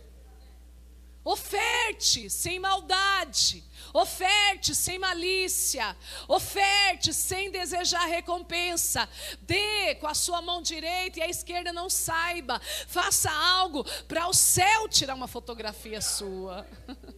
Oferte 1.24 2.30
sem 2.30 2.60
maldade. 2.60 3.64
Oferte 3.94 4.74
sem 4.74 4.98
malícia, 4.98 5.96
oferte 6.28 7.14
sem 7.14 7.52
desejar 7.52 8.06
recompensa. 8.06 9.08
Dê 9.42 9.94
com 9.96 10.08
a 10.08 10.16
sua 10.16 10.42
mão 10.42 10.64
direita 10.64 11.20
e 11.20 11.22
a 11.22 11.30
esquerda 11.30 11.72
não 11.72 11.92
saiba. 11.92 12.60
Faça 12.88 13.30
algo 13.30 13.84
para 14.08 14.28
o 14.28 14.34
céu 14.34 14.90
tirar 14.90 15.14
uma 15.14 15.28
fotografia 15.28 16.02
sua. 16.02 16.68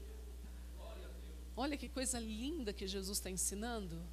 Olha 1.55 1.77
que 1.77 1.87
coisa 1.87 2.19
linda 2.19 2.73
que 2.73 2.85
Jesus 2.85 3.19
está 3.19 3.29
ensinando. 3.29 4.05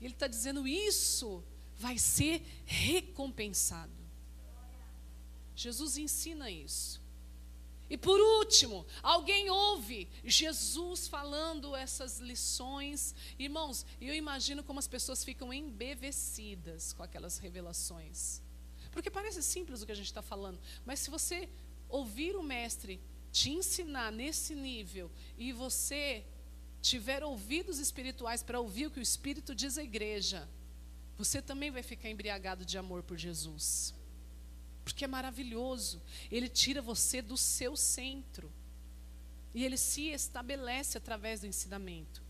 Ele 0.00 0.14
está 0.14 0.26
dizendo: 0.26 0.66
isso 0.66 1.44
vai 1.76 1.98
ser 1.98 2.42
recompensado. 2.64 3.92
Jesus 5.56 5.96
ensina 5.96 6.50
isso. 6.50 7.00
E 7.88 7.96
por 7.96 8.20
último, 8.20 8.84
alguém 9.02 9.48
ouve 9.48 10.08
Jesus 10.22 11.08
falando 11.08 11.74
essas 11.74 12.18
lições. 12.18 13.14
Irmãos, 13.38 13.86
eu 14.00 14.14
imagino 14.14 14.62
como 14.62 14.78
as 14.78 14.88
pessoas 14.88 15.24
ficam 15.24 15.52
embevecidas 15.52 16.92
com 16.92 17.02
aquelas 17.02 17.38
revelações. 17.38 18.42
Porque 18.90 19.10
parece 19.10 19.42
simples 19.42 19.80
o 19.80 19.86
que 19.86 19.92
a 19.92 19.96
gente 19.96 20.06
está 20.06 20.22
falando, 20.22 20.58
mas 20.84 21.00
se 21.00 21.10
você 21.10 21.48
ouvir 21.88 22.34
o 22.34 22.42
Mestre 22.42 23.00
te 23.30 23.50
ensinar 23.50 24.10
nesse 24.10 24.54
nível 24.54 25.10
e 25.38 25.52
você 25.52 26.24
tiver 26.82 27.22
ouvidos 27.22 27.78
espirituais 27.78 28.42
para 28.42 28.60
ouvir 28.60 28.86
o 28.86 28.90
que 28.90 28.98
o 28.98 29.02
Espírito 29.02 29.54
diz 29.54 29.78
à 29.78 29.82
igreja, 29.82 30.48
você 31.16 31.40
também 31.40 31.70
vai 31.70 31.82
ficar 31.82 32.10
embriagado 32.10 32.64
de 32.64 32.76
amor 32.76 33.02
por 33.02 33.16
Jesus 33.16 33.94
porque 34.86 35.04
é 35.04 35.08
maravilhoso. 35.08 36.00
Ele 36.30 36.48
tira 36.48 36.80
você 36.80 37.20
do 37.20 37.36
seu 37.36 37.76
centro. 37.76 38.52
E 39.52 39.64
ele 39.64 39.76
se 39.76 40.10
estabelece 40.10 40.96
através 40.96 41.40
do 41.40 41.46
ensinamento. 41.48 42.22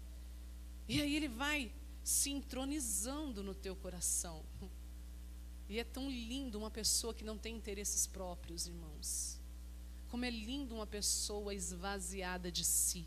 E 0.88 1.02
aí 1.02 1.14
ele 1.14 1.28
vai 1.28 1.70
se 2.02 2.30
entronizando 2.30 3.42
no 3.42 3.54
teu 3.54 3.76
coração. 3.76 4.42
E 5.68 5.78
é 5.78 5.84
tão 5.84 6.08
lindo 6.08 6.56
uma 6.56 6.70
pessoa 6.70 7.12
que 7.12 7.24
não 7.24 7.36
tem 7.36 7.54
interesses 7.54 8.06
próprios, 8.06 8.66
irmãos. 8.66 9.38
Como 10.08 10.24
é 10.24 10.30
lindo 10.30 10.76
uma 10.76 10.86
pessoa 10.86 11.54
esvaziada 11.54 12.50
de 12.50 12.64
si. 12.64 13.06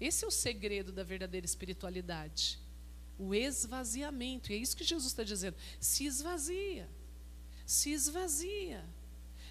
Esse 0.00 0.24
é 0.24 0.28
o 0.28 0.30
segredo 0.30 0.90
da 0.90 1.04
verdadeira 1.04 1.44
espiritualidade. 1.44 2.58
O 3.18 3.34
esvaziamento. 3.34 4.50
E 4.50 4.54
é 4.54 4.58
isso 4.58 4.74
que 4.74 4.84
Jesus 4.84 5.12
está 5.12 5.22
dizendo. 5.22 5.56
Se 5.78 6.06
esvazia 6.06 6.88
se 7.64 7.90
esvazia. 7.92 8.84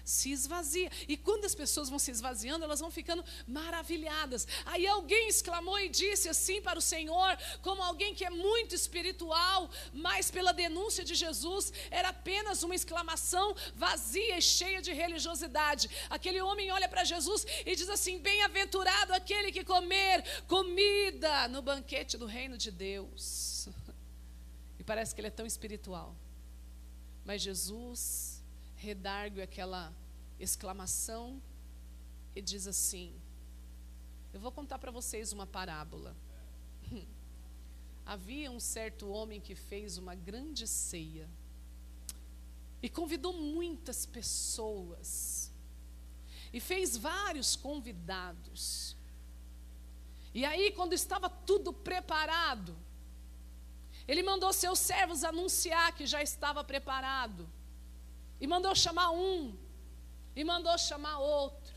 se 0.04 0.30
esvazia. 0.30 0.90
E 1.08 1.16
quando 1.16 1.46
as 1.46 1.54
pessoas 1.54 1.88
vão 1.88 1.98
se 1.98 2.10
esvaziando, 2.10 2.62
elas 2.62 2.80
vão 2.80 2.90
ficando 2.90 3.24
maravilhadas. 3.46 4.46
Aí 4.66 4.86
alguém 4.86 5.28
exclamou 5.28 5.78
e 5.80 5.88
disse 5.88 6.28
assim 6.28 6.60
para 6.60 6.78
o 6.78 6.82
Senhor, 6.82 7.38
como 7.62 7.82
alguém 7.82 8.14
que 8.14 8.22
é 8.22 8.28
muito 8.28 8.74
espiritual, 8.74 9.70
mas 9.94 10.30
pela 10.30 10.52
denúncia 10.52 11.02
de 11.02 11.14
Jesus, 11.14 11.72
era 11.90 12.10
apenas 12.10 12.62
uma 12.62 12.74
exclamação 12.74 13.56
vazia 13.74 14.36
e 14.36 14.42
cheia 14.42 14.82
de 14.82 14.92
religiosidade. 14.92 15.88
Aquele 16.10 16.42
homem 16.42 16.70
olha 16.70 16.88
para 16.88 17.02
Jesus 17.04 17.46
e 17.64 17.74
diz 17.74 17.88
assim: 17.88 18.18
Bem-aventurado 18.18 19.14
aquele 19.14 19.50
que 19.50 19.64
comer 19.64 20.22
comida 20.46 21.48
no 21.48 21.62
banquete 21.62 22.18
do 22.18 22.26
reino 22.26 22.58
de 22.58 22.70
Deus. 22.70 23.68
E 24.76 24.84
parece 24.84 25.14
que 25.14 25.20
ele 25.22 25.28
é 25.28 25.30
tão 25.30 25.46
espiritual. 25.46 26.14
Mas 27.24 27.42
Jesus 27.42 28.42
redargue 28.76 29.40
aquela 29.40 29.92
exclamação 30.38 31.40
e 32.36 32.42
diz 32.42 32.66
assim: 32.66 33.14
Eu 34.32 34.40
vou 34.40 34.52
contar 34.52 34.78
para 34.78 34.90
vocês 34.90 35.32
uma 35.32 35.46
parábola. 35.46 36.14
Havia 38.04 38.50
um 38.50 38.60
certo 38.60 39.08
homem 39.08 39.40
que 39.40 39.54
fez 39.54 39.96
uma 39.96 40.14
grande 40.14 40.68
ceia 40.68 41.28
e 42.82 42.88
convidou 42.88 43.32
muitas 43.32 44.04
pessoas 44.04 45.50
e 46.52 46.60
fez 46.60 46.96
vários 46.96 47.56
convidados. 47.56 48.94
E 50.34 50.44
aí, 50.44 50.70
quando 50.72 50.92
estava 50.92 51.30
tudo 51.30 51.72
preparado, 51.72 52.76
ele 54.06 54.22
mandou 54.22 54.52
seus 54.52 54.78
servos 54.78 55.24
anunciar 55.24 55.92
que 55.92 56.06
já 56.06 56.22
estava 56.22 56.62
preparado. 56.62 57.48
E 58.40 58.46
mandou 58.46 58.74
chamar 58.74 59.10
um. 59.10 59.56
E 60.36 60.44
mandou 60.44 60.76
chamar 60.76 61.18
outro. 61.18 61.74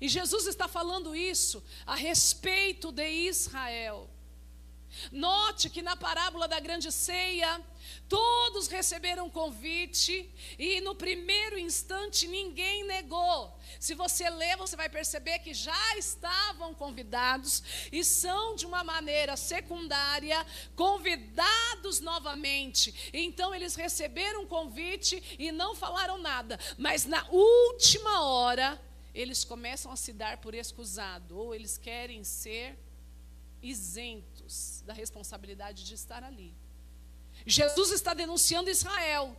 E 0.00 0.08
Jesus 0.08 0.46
está 0.46 0.66
falando 0.66 1.14
isso 1.14 1.62
a 1.86 1.94
respeito 1.94 2.90
de 2.90 3.08
Israel. 3.08 4.10
Note 5.12 5.70
que 5.70 5.82
na 5.82 5.96
parábola 5.96 6.48
da 6.48 6.58
grande 6.58 6.90
ceia, 6.90 7.62
todos 8.08 8.68
receberam 8.68 9.28
convite 9.28 10.30
e 10.58 10.80
no 10.80 10.94
primeiro 10.94 11.58
instante 11.58 12.26
ninguém 12.26 12.84
negou. 12.84 13.58
Se 13.80 13.94
você 13.94 14.28
ler, 14.30 14.56
você 14.56 14.76
vai 14.76 14.88
perceber 14.88 15.38
que 15.40 15.52
já 15.52 15.96
estavam 15.96 16.74
convidados 16.74 17.62
e 17.92 18.04
são 18.04 18.54
de 18.54 18.66
uma 18.66 18.84
maneira 18.84 19.36
secundária 19.36 20.44
convidados 20.74 22.00
novamente. 22.00 23.10
Então 23.12 23.54
eles 23.54 23.74
receberam 23.74 24.46
convite 24.46 25.22
e 25.38 25.50
não 25.52 25.74
falaram 25.74 26.18
nada, 26.18 26.58
mas 26.78 27.04
na 27.04 27.26
última 27.30 28.24
hora 28.24 28.80
eles 29.14 29.44
começam 29.44 29.90
a 29.90 29.96
se 29.96 30.12
dar 30.12 30.38
por 30.38 30.54
excusado 30.54 31.38
ou 31.38 31.54
eles 31.54 31.78
querem 31.78 32.22
ser 32.22 32.78
isentos 33.62 34.82
da 34.86 34.92
responsabilidade 34.92 35.84
de 35.84 35.94
estar 35.94 36.22
ali. 36.22 36.54
Jesus 37.46 37.92
está 37.92 38.12
denunciando 38.12 38.68
Israel 38.68 39.34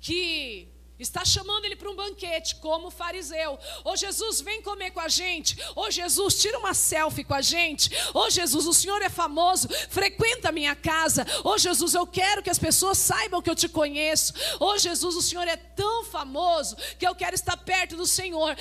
que 0.00 0.68
está 1.02 1.24
chamando 1.24 1.64
ele 1.64 1.76
para 1.76 1.90
um 1.90 1.96
banquete, 1.96 2.56
como 2.56 2.90
fariseu. 2.90 3.58
Ô 3.84 3.96
Jesus, 3.96 4.40
vem 4.40 4.62
comer 4.62 4.90
com 4.90 5.00
a 5.00 5.08
gente. 5.08 5.56
Ô 5.74 5.90
Jesus, 5.90 6.40
tira 6.40 6.58
uma 6.58 6.74
selfie 6.74 7.24
com 7.24 7.34
a 7.34 7.40
gente. 7.40 7.90
Ô 8.14 8.28
Jesus, 8.30 8.66
o 8.66 8.74
Senhor 8.74 9.00
é 9.02 9.08
famoso, 9.08 9.68
frequenta 9.88 10.48
a 10.48 10.52
minha 10.52 10.74
casa. 10.76 11.26
Ô 11.44 11.56
Jesus, 11.58 11.94
eu 11.94 12.06
quero 12.06 12.42
que 12.42 12.50
as 12.50 12.58
pessoas 12.58 12.98
saibam 12.98 13.42
que 13.42 13.50
eu 13.50 13.54
te 13.54 13.68
conheço. 13.68 14.32
Ô 14.58 14.76
Jesus, 14.76 15.16
o 15.16 15.22
Senhor 15.22 15.46
é 15.48 15.56
tão 15.56 16.04
famoso 16.04 16.76
que 16.98 17.06
eu 17.06 17.14
quero 17.14 17.34
estar 17.34 17.56
perto 17.56 17.96
do 17.96 18.06
Senhor. 18.06 18.56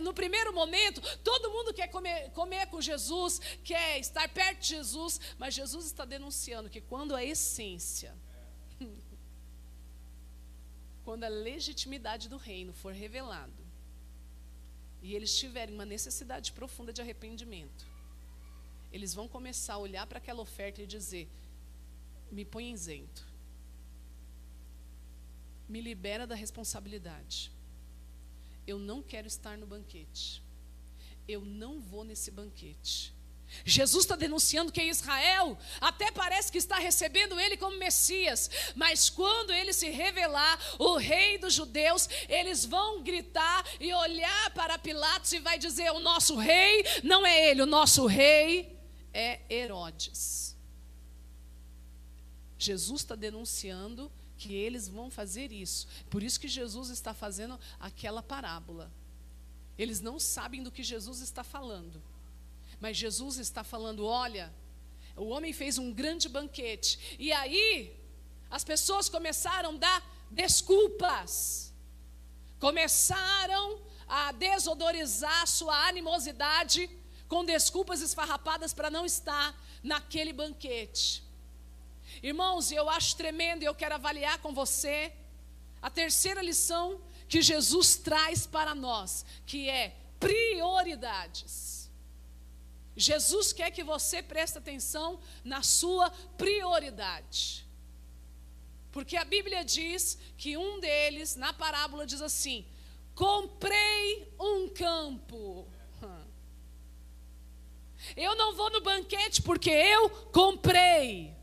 No 0.00 0.12
primeiro 0.12 0.52
momento, 0.52 1.00
todo 1.18 1.50
mundo 1.50 1.72
quer 1.72 1.88
comer, 1.88 2.30
comer 2.30 2.66
com 2.66 2.80
Jesus, 2.80 3.40
quer 3.62 3.98
estar 3.98 4.28
perto 4.28 4.60
de 4.60 4.68
Jesus, 4.68 5.20
mas 5.38 5.54
Jesus 5.54 5.86
está 5.86 6.04
denunciando 6.04 6.70
que 6.70 6.80
quando 6.80 7.14
a 7.14 7.24
essência 7.24 8.14
quando 11.06 11.22
a 11.22 11.28
legitimidade 11.28 12.28
do 12.28 12.36
reino 12.36 12.72
for 12.72 12.92
revelado 12.92 13.62
e 15.00 15.14
eles 15.14 15.38
tiverem 15.38 15.72
uma 15.72 15.84
necessidade 15.84 16.50
profunda 16.50 16.92
de 16.92 17.00
arrependimento, 17.00 17.86
eles 18.92 19.14
vão 19.14 19.28
começar 19.28 19.74
a 19.74 19.78
olhar 19.78 20.04
para 20.08 20.18
aquela 20.18 20.42
oferta 20.42 20.82
e 20.82 20.86
dizer: 20.86 21.28
me 22.28 22.44
põe 22.44 22.72
isento, 22.72 23.24
me 25.68 25.80
libera 25.80 26.26
da 26.26 26.34
responsabilidade. 26.34 27.52
Eu 28.66 28.80
não 28.80 29.00
quero 29.00 29.28
estar 29.28 29.56
no 29.56 29.64
banquete. 29.64 30.42
Eu 31.28 31.40
não 31.44 31.80
vou 31.80 32.02
nesse 32.02 32.32
banquete. 32.32 33.14
Jesus 33.64 34.04
está 34.04 34.16
denunciando 34.16 34.72
que 34.72 34.82
Israel 34.82 35.56
até 35.80 36.10
parece 36.10 36.50
que 36.50 36.58
está 36.58 36.78
recebendo 36.78 37.38
ele 37.38 37.56
como 37.56 37.78
Messias, 37.78 38.50
mas 38.74 39.08
quando 39.08 39.52
ele 39.52 39.72
se 39.72 39.88
revelar, 39.90 40.58
o 40.78 40.96
rei 40.96 41.38
dos 41.38 41.54
judeus, 41.54 42.08
eles 42.28 42.64
vão 42.64 43.02
gritar 43.02 43.64
e 43.80 43.92
olhar 43.92 44.50
para 44.52 44.78
Pilatos 44.78 45.32
e 45.32 45.38
vai 45.38 45.58
dizer: 45.58 45.90
O 45.90 46.00
nosso 46.00 46.36
rei 46.36 46.84
não 47.02 47.26
é 47.26 47.50
ele, 47.50 47.62
o 47.62 47.66
nosso 47.66 48.06
rei 48.06 48.78
é 49.12 49.40
Herodes. 49.48 50.56
Jesus 52.58 53.02
está 53.02 53.14
denunciando 53.14 54.10
que 54.38 54.54
eles 54.54 54.88
vão 54.88 55.10
fazer 55.10 55.52
isso, 55.52 55.86
por 56.10 56.22
isso 56.22 56.38
que 56.38 56.48
Jesus 56.48 56.90
está 56.90 57.14
fazendo 57.14 57.58
aquela 57.78 58.22
parábola. 58.22 58.92
Eles 59.78 60.00
não 60.00 60.18
sabem 60.18 60.62
do 60.62 60.70
que 60.70 60.82
Jesus 60.82 61.20
está 61.20 61.44
falando. 61.44 62.02
Mas 62.80 62.96
Jesus 62.96 63.38
está 63.38 63.64
falando: 63.64 64.04
olha, 64.04 64.52
o 65.16 65.28
homem 65.28 65.52
fez 65.52 65.78
um 65.78 65.92
grande 65.92 66.28
banquete. 66.28 67.16
E 67.18 67.32
aí, 67.32 67.96
as 68.50 68.64
pessoas 68.64 69.08
começaram 69.08 69.74
a 69.74 69.78
dar 69.78 70.26
desculpas. 70.30 71.72
Começaram 72.58 73.80
a 74.08 74.32
desodorizar 74.32 75.46
sua 75.46 75.88
animosidade 75.88 76.88
com 77.28 77.44
desculpas 77.44 78.00
esfarrapadas 78.00 78.72
para 78.72 78.90
não 78.90 79.04
estar 79.04 79.54
naquele 79.82 80.32
banquete. 80.32 81.24
Irmãos, 82.22 82.70
eu 82.70 82.88
acho 82.88 83.16
tremendo 83.16 83.62
e 83.62 83.66
eu 83.66 83.74
quero 83.74 83.94
avaliar 83.94 84.38
com 84.38 84.54
você 84.54 85.12
a 85.82 85.90
terceira 85.90 86.40
lição 86.40 87.00
que 87.28 87.42
Jesus 87.42 87.96
traz 87.96 88.46
para 88.46 88.74
nós, 88.74 89.26
que 89.44 89.68
é 89.68 89.96
prioridades. 90.20 91.75
Jesus 92.96 93.52
quer 93.52 93.70
que 93.70 93.84
você 93.84 94.22
preste 94.22 94.56
atenção 94.56 95.20
na 95.44 95.62
sua 95.62 96.10
prioridade. 96.38 97.66
Porque 98.90 99.16
a 99.16 99.24
Bíblia 99.24 99.62
diz 99.62 100.18
que 100.38 100.56
um 100.56 100.80
deles, 100.80 101.36
na 101.36 101.52
parábola, 101.52 102.06
diz 102.06 102.22
assim: 102.22 102.66
Comprei 103.14 104.32
um 104.40 104.70
campo. 104.70 105.68
Eu 108.16 108.34
não 108.34 108.54
vou 108.54 108.70
no 108.70 108.80
banquete 108.80 109.42
porque 109.42 109.70
eu 109.70 110.08
comprei. 110.32 111.35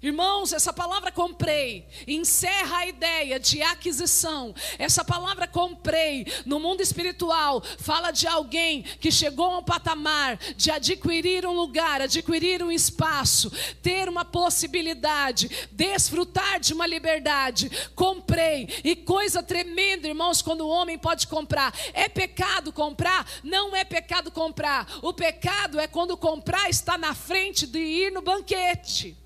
Irmãos, 0.00 0.52
essa 0.52 0.72
palavra 0.72 1.10
comprei 1.10 1.88
encerra 2.06 2.78
a 2.78 2.86
ideia 2.86 3.40
de 3.40 3.60
aquisição. 3.62 4.54
Essa 4.78 5.04
palavra 5.04 5.48
comprei 5.48 6.24
no 6.46 6.60
mundo 6.60 6.80
espiritual 6.80 7.60
fala 7.78 8.12
de 8.12 8.24
alguém 8.24 8.82
que 8.82 9.10
chegou 9.10 9.46
a 9.46 9.58
um 9.58 9.62
patamar 9.62 10.36
de 10.56 10.70
adquirir 10.70 11.44
um 11.44 11.52
lugar, 11.52 12.00
adquirir 12.00 12.62
um 12.62 12.70
espaço, 12.70 13.50
ter 13.82 14.08
uma 14.08 14.24
possibilidade, 14.24 15.68
desfrutar 15.72 16.60
de 16.60 16.72
uma 16.72 16.86
liberdade. 16.86 17.68
Comprei. 17.96 18.68
E 18.84 18.94
coisa 18.94 19.42
tremenda, 19.42 20.06
irmãos, 20.06 20.40
quando 20.40 20.60
o 20.60 20.68
homem 20.68 20.96
pode 20.96 21.26
comprar. 21.26 21.74
É 21.92 22.08
pecado 22.08 22.72
comprar? 22.72 23.28
Não 23.42 23.74
é 23.74 23.82
pecado 23.82 24.30
comprar. 24.30 24.86
O 25.02 25.12
pecado 25.12 25.80
é 25.80 25.88
quando 25.88 26.16
comprar 26.16 26.70
está 26.70 26.96
na 26.96 27.14
frente 27.14 27.66
de 27.66 27.80
ir 27.80 28.12
no 28.12 28.22
banquete. 28.22 29.16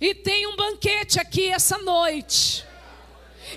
E 0.00 0.14
tem 0.14 0.46
um 0.46 0.56
banquete 0.56 1.18
aqui 1.18 1.48
essa 1.48 1.78
noite. 1.78 2.64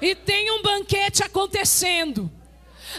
E 0.02 0.15
tem 0.15 0.52
um 0.52 0.62
banquete 0.62 1.23
acontecendo. 1.23 2.32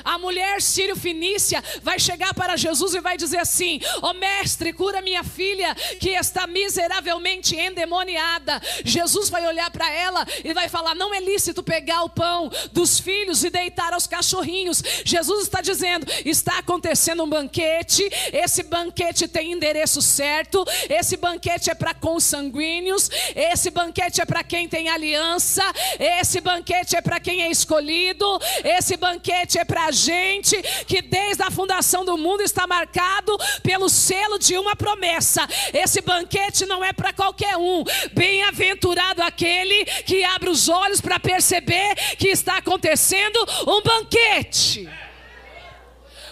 A 0.05 0.18
mulher 0.18 0.61
sírio-finícia 0.62 1.62
vai 1.83 1.98
chegar 1.98 2.35
para 2.35 2.57
Jesus 2.57 2.94
e 2.94 3.00
vai 3.00 3.16
dizer 3.16 3.38
assim: 3.38 3.81
Ó 4.03 4.11
oh, 4.11 4.14
mestre, 4.14 4.72
cura 4.72 5.03
minha 5.03 5.24
filha 5.24 5.74
que 5.98 6.11
está 6.11 6.46
miseravelmente 6.46 7.57
endemoniada. 7.57 8.61
Jesus 8.85 9.29
vai 9.29 9.46
olhar 9.46 9.70
para 9.70 9.90
ela 9.90 10.26
e 10.44 10.53
vai 10.53 10.68
falar: 10.68 10.94
Não 10.94 11.14
é 11.14 11.20
lícito 11.20 11.62
pegar 11.62 12.03
o 12.03 12.11
pão 12.11 12.50
dos 12.72 12.98
filhos 13.00 13.44
e 13.44 13.50
deitar 13.50 13.92
aos 13.92 14.07
cachorrinhos. 14.07 14.83
Jesus 15.05 15.42
está 15.42 15.61
dizendo: 15.61 16.07
Está 16.24 16.59
acontecendo 16.59 17.24
um 17.24 17.29
banquete. 17.29 18.09
Esse 18.33 18.62
banquete 18.62 19.29
tem 19.29 19.53
endereço 19.53 20.03
certo. 20.03 20.64
Esse 20.88 21.16
banquete 21.16 21.70
é 21.70 21.74
para 21.74 21.94
consanguíneos. 21.94 23.11
Esse 23.35 23.70
banquete 23.70 24.20
é 24.20 24.24
para 24.24 24.42
quem 24.42 24.68
tem 24.68 24.88
aliança. 24.88 25.62
Esse 25.98 26.40
banquete 26.40 26.96
é 26.96 27.00
para 27.00 27.20
quem 27.20 27.42
é 27.42 27.50
escolhido. 27.50 28.26
Esse 28.64 28.96
banquete 28.96 29.59
é 29.59 29.64
para 29.64 29.79
a 29.86 29.90
gente 29.90 30.60
que 30.86 31.02
desde 31.02 31.42
a 31.42 31.50
fundação 31.50 32.04
do 32.04 32.16
mundo 32.16 32.42
está 32.42 32.66
marcado 32.66 33.36
pelo 33.62 33.88
selo 33.88 34.38
de 34.38 34.56
uma 34.56 34.76
promessa. 34.76 35.46
Esse 35.72 36.00
banquete 36.00 36.66
não 36.66 36.84
é 36.84 36.92
para 36.92 37.12
qualquer 37.12 37.56
um. 37.56 37.84
Bem-aventurado 38.12 39.22
aquele 39.22 39.84
que 39.84 40.24
abre 40.24 40.50
os 40.50 40.68
olhos 40.68 41.00
para 41.00 41.18
perceber 41.18 41.94
que 42.16 42.28
está 42.28 42.58
acontecendo 42.58 43.38
um 43.66 43.82
banquete. 43.82 44.88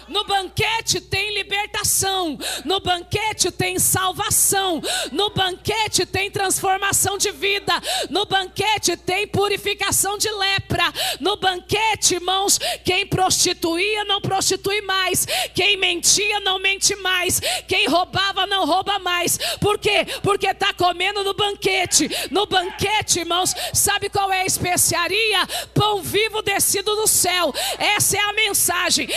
No 0.09 0.25
banquete 0.25 0.99
tem 0.99 1.33
libertação, 1.33 2.37
no 2.65 2.79
banquete 2.79 3.51
tem 3.51 3.77
salvação, 3.77 4.81
no 5.11 5.29
banquete 5.29 6.05
tem 6.05 6.31
transformação 6.31 7.17
de 7.17 7.31
vida, 7.31 7.73
no 8.09 8.25
banquete 8.25 8.97
tem 8.97 9.27
purificação 9.27 10.17
de 10.17 10.29
lepra, 10.29 10.83
no 11.19 11.37
banquete, 11.37 12.15
irmãos, 12.15 12.59
quem 12.83 13.05
prostituía 13.05 14.03
não 14.05 14.19
prostitui 14.19 14.81
mais, 14.81 15.25
quem 15.53 15.77
mentia 15.77 16.39
não 16.39 16.59
mente 16.59 16.95
mais, 16.95 17.39
quem 17.67 17.87
roubava 17.87 18.47
não 18.47 18.65
rouba 18.65 18.99
mais. 18.99 19.37
Por 19.59 19.77
quê? 19.77 20.05
Porque 20.23 20.47
está 20.47 20.73
comendo 20.73 21.23
no 21.23 21.33
banquete. 21.33 22.09
No 22.31 22.45
banquete, 22.45 23.19
irmãos, 23.19 23.53
sabe 23.73 24.09
qual 24.09 24.31
é 24.31 24.41
a 24.41 24.45
especiaria? 24.45 25.45
Pão 25.73 26.01
vivo 26.01 26.41
descido 26.41 26.95
do 26.95 27.07
céu. 27.07 27.53
Essa 27.77 28.17
é 28.17 28.19
a 28.21 28.33
mensagem. 28.33 29.07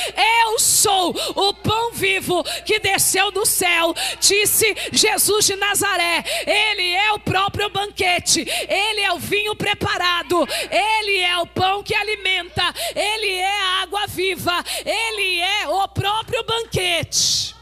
Eu 0.44 0.58
sou 0.58 0.81
o 0.90 1.54
pão 1.54 1.92
vivo 1.92 2.42
que 2.64 2.78
desceu 2.78 3.30
do 3.30 3.44
céu, 3.44 3.94
disse 4.20 4.74
Jesus 4.92 5.46
de 5.46 5.56
Nazaré. 5.56 6.24
Ele 6.46 6.92
é 6.94 7.12
o 7.12 7.18
próprio 7.18 7.68
banquete, 7.70 8.40
ele 8.68 9.00
é 9.00 9.12
o 9.12 9.18
vinho 9.18 9.54
preparado, 9.54 10.46
ele 10.70 11.18
é 11.18 11.38
o 11.38 11.46
pão 11.46 11.82
que 11.82 11.94
alimenta, 11.94 12.62
ele 12.94 13.34
é 13.34 13.60
a 13.60 13.82
água 13.82 14.06
viva, 14.06 14.64
ele 14.84 15.40
é 15.40 15.68
o 15.68 15.88
próprio 15.88 16.44
banquete. 16.44 17.54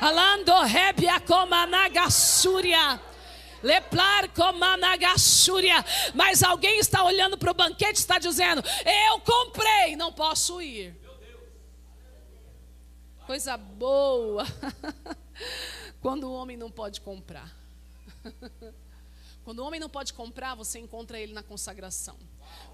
Alando 0.00 0.52
rebia 0.62 1.20
comanagasúria. 1.20 3.00
Leplar 3.62 4.28
comanagasúria. 4.28 5.82
Mas 6.12 6.42
alguém 6.42 6.78
está 6.78 7.02
olhando 7.02 7.38
para 7.38 7.50
o 7.50 7.54
banquete 7.54 7.96
e 7.96 8.00
está 8.00 8.18
dizendo: 8.18 8.62
Eu 9.08 9.20
comprei, 9.20 9.96
não 9.96 10.12
posso 10.12 10.60
ir. 10.60 11.03
Coisa 13.26 13.56
boa. 13.56 14.44
Quando 16.00 16.24
o 16.24 16.34
homem 16.34 16.56
não 16.56 16.70
pode 16.70 17.00
comprar. 17.00 17.50
Quando 19.44 19.60
o 19.60 19.66
homem 19.66 19.80
não 19.80 19.88
pode 19.88 20.12
comprar, 20.12 20.54
você 20.54 20.78
encontra 20.78 21.18
ele 21.18 21.32
na 21.32 21.42
consagração. 21.42 22.18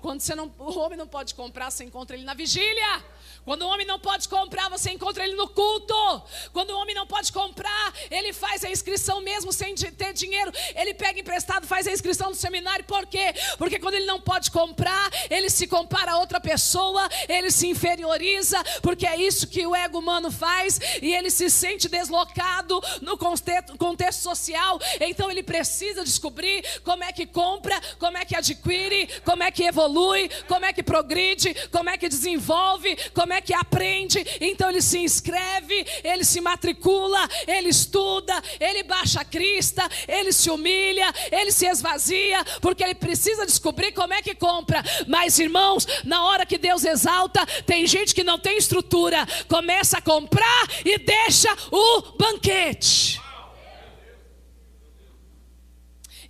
Quando 0.01 0.21
você 0.21 0.35
não, 0.35 0.53
o 0.59 0.79
homem 0.79 0.97
não 0.97 1.07
pode 1.07 1.35
comprar, 1.35 1.71
você 1.71 1.85
encontra 1.85 2.17
ele 2.17 2.25
na 2.25 2.35
vigília. 2.35 3.05
Quando 3.45 3.63
o 3.63 3.69
homem 3.69 3.87
não 3.87 3.99
pode 3.99 4.29
comprar, 4.29 4.69
você 4.69 4.91
encontra 4.91 5.25
ele 5.25 5.35
no 5.35 5.49
culto. 5.49 6.23
Quando 6.53 6.71
o 6.71 6.79
homem 6.79 6.95
não 6.95 7.07
pode 7.07 7.33
comprar, 7.33 7.93
ele 8.11 8.33
faz 8.33 8.65
a 8.65 8.71
inscrição 8.71 9.21
mesmo 9.21 9.53
sem 9.53 9.75
ter 9.75 10.13
dinheiro. 10.13 10.53
Ele 10.75 10.95
pega 10.95 11.21
emprestado, 11.21 11.67
faz 11.67 11.87
a 11.87 11.93
inscrição 11.93 12.31
no 12.31 12.35
seminário. 12.35 12.85
Por 12.85 13.07
quê? 13.07 13.35
Porque 13.59 13.79
quando 13.79 13.95
ele 13.95 14.07
não 14.07 14.21
pode 14.21 14.51
comprar, 14.51 15.11
ele 15.31 15.49
se 15.51 15.67
compara 15.67 16.13
a 16.13 16.19
outra 16.19 16.41
pessoa, 16.41 17.09
ele 17.29 17.51
se 17.51 17.67
inferioriza, 17.67 18.63
porque 18.83 19.07
é 19.07 19.17
isso 19.17 19.47
que 19.47 19.67
o 19.67 19.75
ego 19.75 19.99
humano 19.99 20.31
faz 20.31 20.79
e 21.01 21.15
ele 21.15 21.31
se 21.31 21.51
sente 21.51 21.89
deslocado 21.89 22.81
no 23.01 23.17
contexto, 23.17 23.77
contexto 23.77 24.21
social. 24.21 24.79
Então 25.01 25.31
ele 25.31 25.43
precisa 25.43 26.05
descobrir 26.05 26.63
como 26.83 27.05
é 27.05 27.13
que 27.13 27.27
compra, 27.27 27.81
como 27.99 28.19
é 28.19 28.25
que 28.25 28.37
adquire, 28.37 29.09
como 29.25 29.43
é 29.43 29.51
que 29.61 29.67
evolui, 29.67 30.31
como 30.49 30.65
é 30.65 30.73
que 30.73 30.83
progride, 30.83 31.55
como 31.71 31.91
é 31.91 31.99
que 31.99 32.09
desenvolve, 32.09 32.97
como 33.13 33.35
é 33.35 33.43
que 33.43 33.53
aprende. 33.53 34.25
Então 34.41 34.71
ele 34.71 34.81
se 34.81 34.99
inscreve, 34.99 35.87
ele 36.03 36.25
se 36.25 36.41
matricula, 36.41 37.29
ele 37.47 37.69
estuda, 37.69 38.43
ele 38.59 38.83
baixa 38.83 39.21
a 39.21 39.25
crista, 39.25 39.87
ele 40.09 40.33
se 40.33 40.49
humilha, 40.49 41.13
ele 41.31 41.53
se 41.53 41.67
esvazia, 41.67 42.43
porque 42.63 42.83
ele 42.83 42.95
precisa 42.95 43.45
descobrir 43.45 43.93
como 43.93 44.15
é 44.15 44.23
que 44.23 44.35
compra. 44.35 44.83
Mas 45.07 45.39
irmãos, 45.39 45.87
na 46.05 46.25
hora 46.25 46.47
que 46.47 46.57
Deus 46.57 46.83
exalta, 46.83 47.45
tem 47.67 47.87
gente 47.87 48.15
que 48.15 48.25
não 48.25 48.39
tem 48.39 48.57
estrutura, 48.57 49.27
começa 49.47 49.99
a 49.99 50.03
comprar 50.03 50.69
e 50.87 50.97
deixa 50.97 51.55
o 51.71 52.17
banquete. 52.17 53.30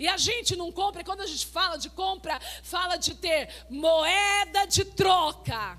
E 0.01 0.09
a 0.09 0.17
gente 0.17 0.57
não 0.57 0.73
compra, 0.73 1.03
e 1.03 1.05
quando 1.05 1.21
a 1.21 1.27
gente 1.27 1.47
fala 1.47 1.77
de 1.77 1.91
compra, 1.91 2.41
fala 2.63 2.97
de 2.97 3.15
ter 3.15 3.67
moeda 3.69 4.65
de 4.65 4.83
troca. 4.83 5.79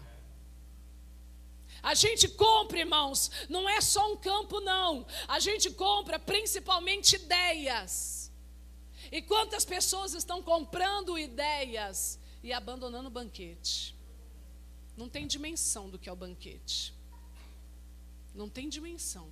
A 1.82 1.96
gente 1.96 2.28
compra, 2.30 2.78
irmãos, 2.78 3.32
não 3.50 3.68
é 3.68 3.82
só 3.82 4.14
um 4.14 4.16
campo, 4.16 4.60
não. 4.60 5.08
A 5.28 5.40
gente 5.40 5.72
compra 5.72 6.20
principalmente 6.20 7.16
ideias. 7.16 8.32
E 9.12 9.24
quantas 9.24 9.66
pessoas 9.66 10.14
estão 10.14 10.40
comprando 10.44 11.18
ideias 11.18 12.20
e 12.44 12.54
abandonando 12.54 13.08
o 13.08 13.12
banquete? 13.12 13.96
Não 14.96 15.10
tem 15.10 15.26
dimensão 15.26 15.90
do 15.90 15.98
que 15.98 16.08
é 16.08 16.14
o 16.14 16.16
banquete. 16.16 16.94
Não 18.36 18.48
tem 18.48 18.70
dimensão 18.70 19.32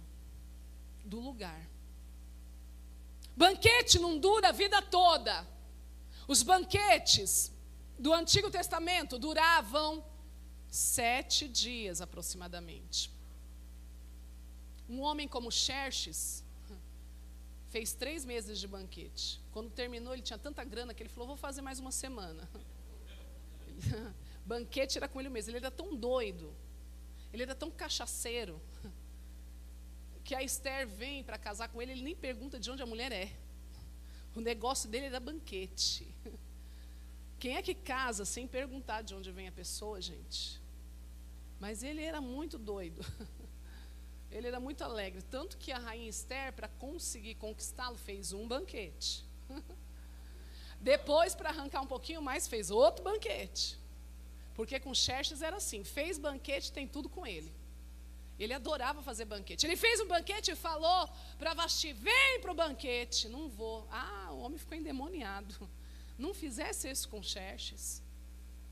do 1.06 1.20
lugar. 1.20 1.62
Banquete 3.40 3.98
não 4.00 4.20
dura 4.20 4.50
a 4.50 4.52
vida 4.52 4.82
toda. 4.82 5.48
Os 6.28 6.44
banquetes 6.44 7.50
do 7.98 8.14
Antigo 8.14 8.52
Testamento 8.52 9.18
duravam 9.18 10.04
sete 10.70 11.48
dias 11.48 12.02
aproximadamente. 12.02 13.10
Um 14.90 15.00
homem 15.00 15.26
como 15.26 15.50
Xerxes 15.50 16.44
fez 17.70 17.94
três 17.94 18.26
meses 18.26 18.60
de 18.60 18.68
banquete. 18.68 19.42
Quando 19.54 19.70
terminou, 19.70 20.12
ele 20.12 20.22
tinha 20.22 20.38
tanta 20.38 20.62
grana 20.66 20.94
que 20.94 21.02
ele 21.02 21.10
falou: 21.10 21.30
Vou 21.30 21.38
fazer 21.38 21.62
mais 21.62 21.80
uma 21.80 21.94
semana. 21.94 22.44
banquete 24.46 24.98
era 24.98 25.08
com 25.08 25.18
ele 25.22 25.30
mesmo. 25.30 25.52
Ele 25.52 25.60
era 25.60 25.72
tão 25.72 25.96
doido, 25.96 26.54
ele 27.32 27.44
era 27.44 27.56
tão 27.56 27.72
cachaceiro, 27.72 28.60
que 30.30 30.36
a 30.36 30.44
Esther 30.44 30.88
vem 30.88 31.24
para 31.24 31.40
casar 31.40 31.70
com 31.70 31.82
ele, 31.82 31.92
ele 31.92 32.04
nem 32.04 32.16
pergunta 32.16 32.60
de 32.60 32.70
onde 32.70 32.84
a 32.84 32.86
mulher 32.86 33.12
é. 33.12 33.32
O 34.36 34.40
negócio 34.40 34.88
dele 34.88 35.08
era 35.08 35.20
banquete. 35.20 36.08
Quem 37.40 37.56
é 37.58 37.64
que 37.64 37.74
casa 37.74 38.24
sem 38.26 38.48
perguntar 38.48 39.02
de 39.02 39.16
onde 39.16 39.32
vem 39.32 39.48
a 39.48 39.52
pessoa, 39.52 40.00
gente? 40.00 40.62
Mas 41.60 41.82
ele 41.82 42.04
era 42.04 42.22
muito 42.22 42.60
doido. 42.60 43.04
Ele 44.32 44.46
era 44.46 44.60
muito 44.60 44.84
alegre. 44.84 45.24
Tanto 45.24 45.58
que 45.58 45.72
a 45.72 45.80
rainha 45.80 46.08
Esther, 46.08 46.54
para 46.54 46.68
conseguir 46.68 47.34
conquistá-lo, 47.34 47.98
fez 47.98 48.32
um 48.32 48.48
banquete. 48.48 49.26
Depois, 50.80 51.34
para 51.34 51.50
arrancar 51.50 51.82
um 51.82 51.88
pouquinho 51.88 52.22
mais, 52.22 52.48
fez 52.48 52.70
outro 52.70 53.04
banquete. 53.04 53.80
Porque 54.54 54.80
com 54.80 54.94
Xerxes 54.94 55.42
era 55.42 55.58
assim: 55.58 55.84
fez 55.84 56.20
banquete, 56.20 56.72
tem 56.72 56.88
tudo 56.88 57.10
com 57.10 57.26
ele. 57.26 57.52
Ele 58.40 58.54
adorava 58.54 59.04
fazer 59.04 59.26
banquete. 59.26 59.66
Ele 59.66 59.76
fez 59.76 60.00
um 60.00 60.08
banquete 60.08 60.52
e 60.52 60.56
falou 60.56 61.10
para 61.38 61.54
Vasti: 61.54 61.92
vem 61.94 62.40
para 62.42 62.52
o 62.52 62.56
banquete. 62.56 63.28
Não 63.28 63.50
vou. 63.50 63.88
Ah, 63.92 64.30
o 64.32 64.40
homem 64.40 64.58
ficou 64.58 64.78
endemoniado. 64.78 65.70
Não 66.18 66.34
fizesse 66.34 66.90
isso 66.90 67.08
com 67.10 67.22
Xerxes. 67.22 68.02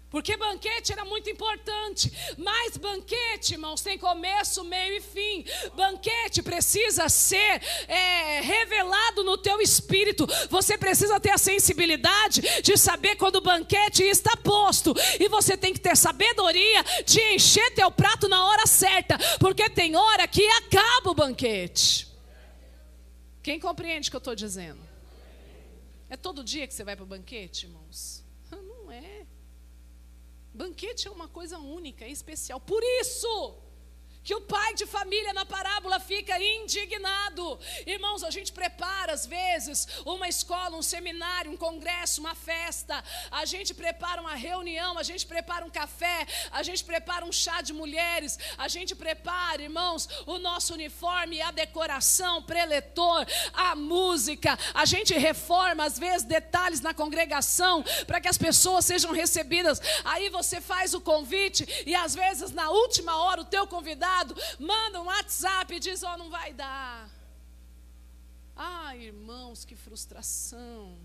Porque 0.10 0.38
banquete 0.38 0.94
era 0.94 1.04
muito 1.04 1.30
importante, 1.30 2.12
mas 2.38 2.78
banquete, 2.78 3.54
irmãos, 3.54 3.82
tem 3.82 3.98
começo, 3.98 4.64
meio 4.64 4.96
e 4.96 5.02
fim. 5.02 5.44
Banquete 5.76 6.42
precisa 6.42 7.10
ser 7.10 7.62
é, 7.90 8.40
revelado 8.40 9.22
no 9.26 9.38
teu 9.38 9.60
espírito. 9.60 10.26
Você 10.50 10.78
precisa 10.78 11.20
ter 11.20 11.32
a 11.32 11.38
sensibilidade 11.38 12.42
de 12.62 12.78
saber 12.78 13.18
quando 13.18 13.38
o 13.38 13.42
banquete 13.42 14.02
está 14.02 14.38
posto. 14.38 14.94
E 15.20 15.28
você 15.28 15.58
tem 15.58 15.74
que 15.74 15.80
ter 15.80 15.98
sabedoria 15.98 16.84
de 17.06 17.22
encher 17.34 17.74
teu 17.74 17.92
prato 17.92 18.30
na 18.30 18.46
hora 18.48 18.66
certa, 18.66 19.18
porque 19.40 19.70
tem 19.70 19.98
hora 19.98 20.26
que 20.26 20.48
acaba 20.52 21.12
o 21.12 21.16
banquete. 21.16 22.08
Quem 23.44 23.60
compreende 23.60 24.08
o 24.08 24.12
que 24.12 24.16
eu 24.16 24.20
estou 24.20 24.36
dizendo? 24.36 24.80
É 26.10 26.16
todo 26.16 26.46
dia 26.46 26.66
que 26.66 26.74
você 26.74 26.86
vai 26.86 26.96
para 26.96 27.04
o 27.04 27.08
banquete, 27.08 27.66
irmãos? 27.66 28.27
Banquete 30.58 31.08
é 31.08 31.12
uma 31.12 31.28
coisa 31.28 31.60
única, 31.60 32.04
é 32.04 32.10
especial. 32.10 32.60
Por 32.60 32.82
isso, 33.00 33.54
que 34.28 34.36
o 34.36 34.42
pai 34.42 34.74
de 34.74 34.86
família 34.86 35.32
na 35.32 35.46
parábola 35.46 36.02
fica 36.02 36.38
indignado. 36.38 37.58
Irmãos, 37.86 38.26
a 38.26 38.30
gente 38.30 38.52
prepara 38.52 39.14
às 39.14 39.26
vezes 39.26 39.88
uma 40.06 40.28
escola, 40.28 40.76
um 40.76 40.82
seminário, 40.82 41.50
um 41.50 41.56
congresso, 41.56 42.20
uma 42.20 42.36
festa, 42.36 43.02
a 43.32 43.46
gente 43.46 43.74
prepara 43.74 44.20
uma 44.20 44.36
reunião, 44.36 44.98
a 44.98 45.04
gente 45.10 45.26
prepara 45.26 45.64
um 45.64 45.70
café, 45.70 46.28
a 46.52 46.62
gente 46.62 46.84
prepara 46.84 47.24
um 47.24 47.32
chá 47.32 47.62
de 47.62 47.72
mulheres, 47.72 48.38
a 48.58 48.68
gente 48.68 48.94
prepara, 48.94 49.62
irmãos, 49.62 50.10
o 50.26 50.38
nosso 50.40 50.74
uniforme, 50.74 51.42
a 51.42 51.52
decoração, 51.52 52.44
preletor, 52.44 53.26
a 53.54 53.78
música, 53.78 54.60
a 54.74 54.84
gente 54.84 55.14
reforma 55.14 55.86
às 55.86 55.98
vezes 55.98 56.24
detalhes 56.24 56.82
na 56.82 56.94
congregação 56.94 57.82
para 58.06 58.20
que 58.20 58.28
as 58.28 58.38
pessoas 58.38 58.84
sejam 58.84 59.14
recebidas. 59.14 59.80
Aí 60.04 60.30
você 60.30 60.60
faz 60.60 60.94
o 60.94 61.00
convite 61.00 61.66
e 61.86 61.96
às 61.96 62.14
vezes 62.14 62.52
na 62.52 62.70
última 62.70 63.16
hora 63.24 63.40
o 63.40 63.46
teu 63.46 63.66
convidado 63.66 64.17
manda 64.60 65.02
um 65.02 65.06
WhatsApp 65.06 65.76
e 65.76 65.80
diz: 65.80 66.04
Ó, 66.04 66.14
oh, 66.14 66.18
não 66.18 66.30
vai 66.30 66.54
dar. 66.54 67.10
Ah, 68.56 68.96
irmãos, 68.96 69.66
que 69.66 69.76
frustração. 69.76 70.98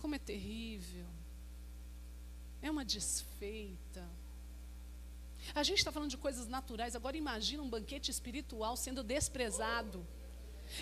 Como 0.00 0.14
é 0.14 0.18
terrível. 0.18 1.06
É 2.62 2.70
uma 2.70 2.84
desfeita. 2.84 4.08
A 5.54 5.62
gente 5.62 5.78
está 5.78 5.92
falando 5.92 6.10
de 6.10 6.16
coisas 6.16 6.48
naturais, 6.48 6.96
agora 6.96 7.16
imagina 7.16 7.62
um 7.62 7.68
banquete 7.68 8.10
espiritual 8.10 8.76
sendo 8.76 9.02
desprezado. 9.02 10.06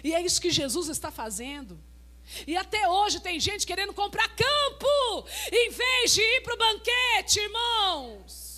E 0.05 0.14
é 0.14 0.20
isso 0.20 0.40
que 0.40 0.51
Jesus 0.51 0.88
está 0.88 1.11
fazendo. 1.11 1.81
E 2.46 2.57
até 2.57 2.88
hoje 2.88 3.18
tem 3.18 3.40
gente 3.40 3.66
querendo 3.66 3.92
comprar 3.92 4.29
campo, 4.29 5.29
em 5.51 5.70
vez 5.70 6.14
de 6.14 6.20
ir 6.20 6.42
para 6.42 6.55
o 6.55 6.59
banquete, 6.59 7.40
irmãos. 7.40 8.52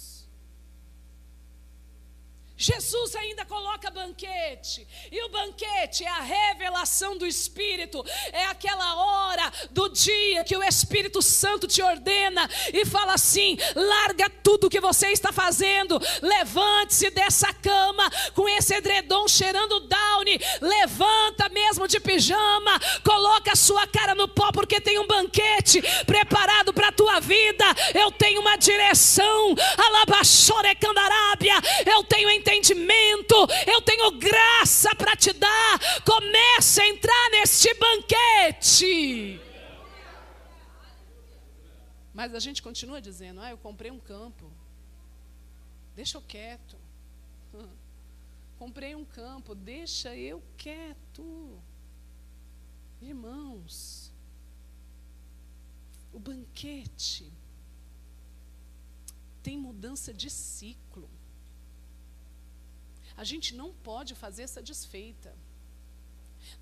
Jesus 2.56 3.16
ainda 3.16 3.44
coloca 3.44 3.90
banquete, 3.90 4.86
e 5.10 5.24
o 5.24 5.28
banquete 5.28 6.04
é 6.04 6.08
a 6.08 6.20
revelação 6.20 7.18
do 7.18 7.26
Espírito, 7.26 8.04
é 8.32 8.44
aquela 8.44 8.94
hora 8.94 9.52
do 9.72 9.88
dia 9.88 10.44
que 10.44 10.56
o 10.56 10.62
Espírito 10.62 11.20
Santo 11.20 11.66
te 11.66 11.82
ordena 11.82 12.48
e 12.72 12.84
fala 12.86 13.14
assim: 13.14 13.58
larga 13.74 14.30
tudo 14.30 14.70
que 14.70 14.80
você 14.80 15.08
está 15.08 15.32
fazendo, 15.32 16.00
levante-se 16.22 17.10
dessa 17.10 17.52
cama 17.52 18.08
com 18.34 18.48
esse 18.48 18.72
edredom 18.72 19.26
cheirando 19.26 19.80
downy, 19.80 20.38
levanta 20.60 21.48
mesmo 21.48 21.88
de 21.88 21.98
pijama, 21.98 22.78
coloca 23.04 23.52
a 23.52 23.56
sua 23.56 23.84
cara 23.88 24.14
no 24.14 24.28
pó, 24.28 24.52
porque 24.52 24.80
tem 24.80 24.98
um 25.00 25.06
banquete 25.08 25.82
preparado 26.06 26.72
para 26.72 26.88
a 26.88 26.92
tua 26.92 27.18
vida. 27.18 27.64
Eu 27.94 28.12
tenho 28.12 28.40
uma 28.40 28.56
direção, 28.56 29.54
alabaxore 29.76 30.74
candarábia, 30.76 31.54
eu 31.86 32.04
tenho 32.04 32.30
entendimento, 32.44 33.34
eu 33.66 33.80
tenho 33.80 34.18
graça 34.18 34.94
para 34.94 35.16
te 35.16 35.32
dar. 35.32 36.02
Comece 36.04 36.82
a 36.82 36.88
entrar 36.88 37.30
neste 37.30 37.72
banquete. 37.74 39.40
Mas 42.12 42.34
a 42.34 42.38
gente 42.38 42.62
continua 42.62 43.00
dizendo: 43.00 43.40
ah, 43.40 43.50
eu 43.50 43.58
comprei 43.58 43.90
um 43.90 43.98
campo, 43.98 44.52
deixa 45.96 46.18
eu 46.18 46.22
quieto. 46.22 46.76
Comprei 48.56 48.94
um 48.94 49.04
campo, 49.04 49.52
deixa 49.52 50.16
eu 50.16 50.40
quieto. 50.56 51.60
Irmãos, 53.02 54.12
o 56.12 56.20
banquete 56.20 57.30
tem 59.42 59.58
mudança 59.58 60.14
de 60.14 60.30
ciclo. 60.30 61.10
A 63.16 63.24
gente 63.24 63.54
não 63.54 63.72
pode 63.72 64.14
fazer 64.14 64.42
essa 64.42 64.62
desfeita. 64.62 65.34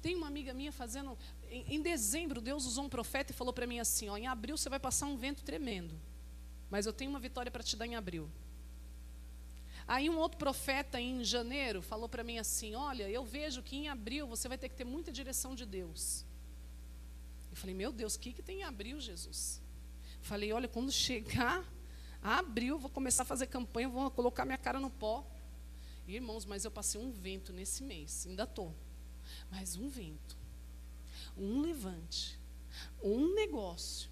Tem 0.01 0.15
uma 0.15 0.27
amiga 0.27 0.53
minha 0.53 0.73
fazendo. 0.73 1.17
Em, 1.51 1.77
em 1.77 1.83
dezembro, 1.83 2.41
Deus 2.41 2.67
usou 2.67 2.85
um 2.85 2.89
profeta 2.89 3.33
e 3.33 3.35
falou 3.35 3.53
para 3.53 3.67
mim 3.67 3.81
assim: 3.81 4.09
ó, 4.09 4.17
em 4.17 4.27
abril 4.27 4.57
você 4.57 4.69
vai 4.69 4.79
passar 4.79 5.07
um 5.07 5.17
vento 5.17 5.43
tremendo. 5.43 5.99
Mas 6.71 6.87
eu 6.87 6.93
tenho 6.93 7.11
uma 7.11 7.21
vitória 7.21 7.51
para 7.51 7.63
te 7.63 7.77
dar 7.77 7.87
em 7.87 7.97
abril. 7.97 8.31
Aí 9.87 10.09
um 10.09 10.17
outro 10.19 10.39
profeta 10.39 11.01
em 11.01 11.25
janeiro 11.25 11.83
falou 11.83 12.09
para 12.09 12.23
mim 12.23 12.39
assim: 12.39 12.75
Olha, 12.75 13.09
eu 13.09 13.25
vejo 13.25 13.63
que 13.63 13.77
em 13.77 13.89
abril 13.89 14.27
você 14.27 14.49
vai 14.49 14.59
ter 14.59 14.69
que 14.69 14.77
ter 14.77 14.85
muita 14.85 15.11
direção 15.11 15.55
de 15.55 15.67
Deus. 15.67 16.25
Eu 17.51 17.57
falei: 17.57 17.75
Meu 17.75 17.93
Deus, 17.93 18.15
o 18.15 18.21
que, 18.21 18.33
que 18.33 18.43
tem 18.43 18.61
em 18.61 18.65
abril, 18.65 19.01
Jesus? 19.01 19.61
Falei: 20.21 20.53
Olha, 20.53 20.69
quando 20.69 20.93
chegar 20.93 21.65
abril, 22.23 22.79
vou 22.79 22.91
começar 22.91 23.25
a 23.25 23.27
fazer 23.27 23.49
campanha, 23.49 23.89
vou 23.89 24.11
colocar 24.11 24.45
minha 24.45 24.59
cara 24.59 24.79
no 24.79 24.91
pó. 24.91 25.27
Irmãos, 26.07 26.45
mas 26.45 26.65
eu 26.65 26.71
passei 26.71 27.01
um 27.01 27.11
vento 27.11 27.53
nesse 27.53 27.83
mês, 27.83 28.27
ainda 28.27 28.45
estou. 28.45 28.75
Mas 29.51 29.77
um 29.77 29.89
vento, 29.89 30.37
um 31.37 31.61
levante, 31.61 32.39
um 33.03 33.35
negócio. 33.35 34.11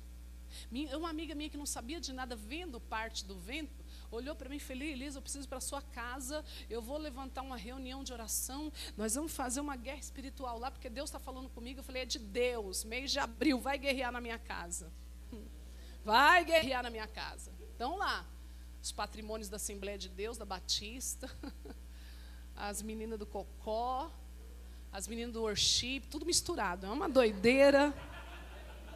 Minha, 0.70 0.96
uma 0.98 1.08
amiga 1.08 1.34
minha 1.34 1.48
que 1.48 1.56
não 1.56 1.66
sabia 1.66 2.00
de 2.00 2.12
nada, 2.12 2.34
vendo 2.34 2.80
parte 2.80 3.24
do 3.24 3.36
vento, 3.38 3.84
olhou 4.10 4.34
para 4.34 4.48
mim 4.48 4.56
e 4.56 4.60
falou: 4.60 4.82
Elisa, 4.82 5.18
eu 5.18 5.22
preciso 5.22 5.48
para 5.48 5.60
sua 5.60 5.80
casa, 5.80 6.44
eu 6.68 6.82
vou 6.82 6.98
levantar 6.98 7.42
uma 7.42 7.56
reunião 7.56 8.02
de 8.02 8.12
oração, 8.12 8.72
nós 8.96 9.14
vamos 9.14 9.32
fazer 9.32 9.60
uma 9.60 9.76
guerra 9.76 10.00
espiritual 10.00 10.58
lá, 10.58 10.70
porque 10.70 10.88
Deus 10.88 11.08
está 11.08 11.18
falando 11.18 11.48
comigo. 11.50 11.80
Eu 11.80 11.84
falei: 11.84 12.02
é 12.02 12.06
de 12.06 12.18
Deus, 12.18 12.84
mês 12.84 13.10
de 13.10 13.18
abril, 13.18 13.60
vai 13.60 13.78
guerrear 13.78 14.12
na 14.12 14.20
minha 14.20 14.38
casa. 14.38 14.92
Vai 16.02 16.46
guerrear 16.46 16.82
na 16.82 16.88
minha 16.88 17.06
casa. 17.06 17.52
Então 17.74 17.98
lá, 17.98 18.26
os 18.82 18.92
patrimônios 18.92 19.48
da 19.48 19.56
Assembleia 19.56 19.98
de 19.98 20.08
Deus, 20.08 20.38
da 20.38 20.44
Batista, 20.44 21.30
as 22.56 22.82
meninas 22.82 23.18
do 23.18 23.26
Cocó, 23.26 24.10
as 24.92 25.06
meninas 25.06 25.32
do 25.32 25.42
worship, 25.42 26.00
tudo 26.10 26.26
misturado. 26.26 26.86
É 26.86 26.90
uma 26.90 27.08
doideira. 27.08 27.94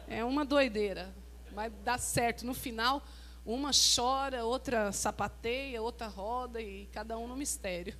É 0.07 0.23
uma 0.23 0.43
doideira. 0.43 1.13
Vai 1.51 1.69
dar 1.69 1.99
certo. 1.99 2.45
No 2.45 2.53
final, 2.53 3.05
uma 3.45 3.71
chora, 3.95 4.43
outra 4.43 4.91
sapateia, 4.91 5.81
outra 5.81 6.07
roda, 6.07 6.61
e 6.61 6.87
cada 6.87 7.17
um 7.17 7.27
no 7.27 7.35
mistério. 7.35 7.95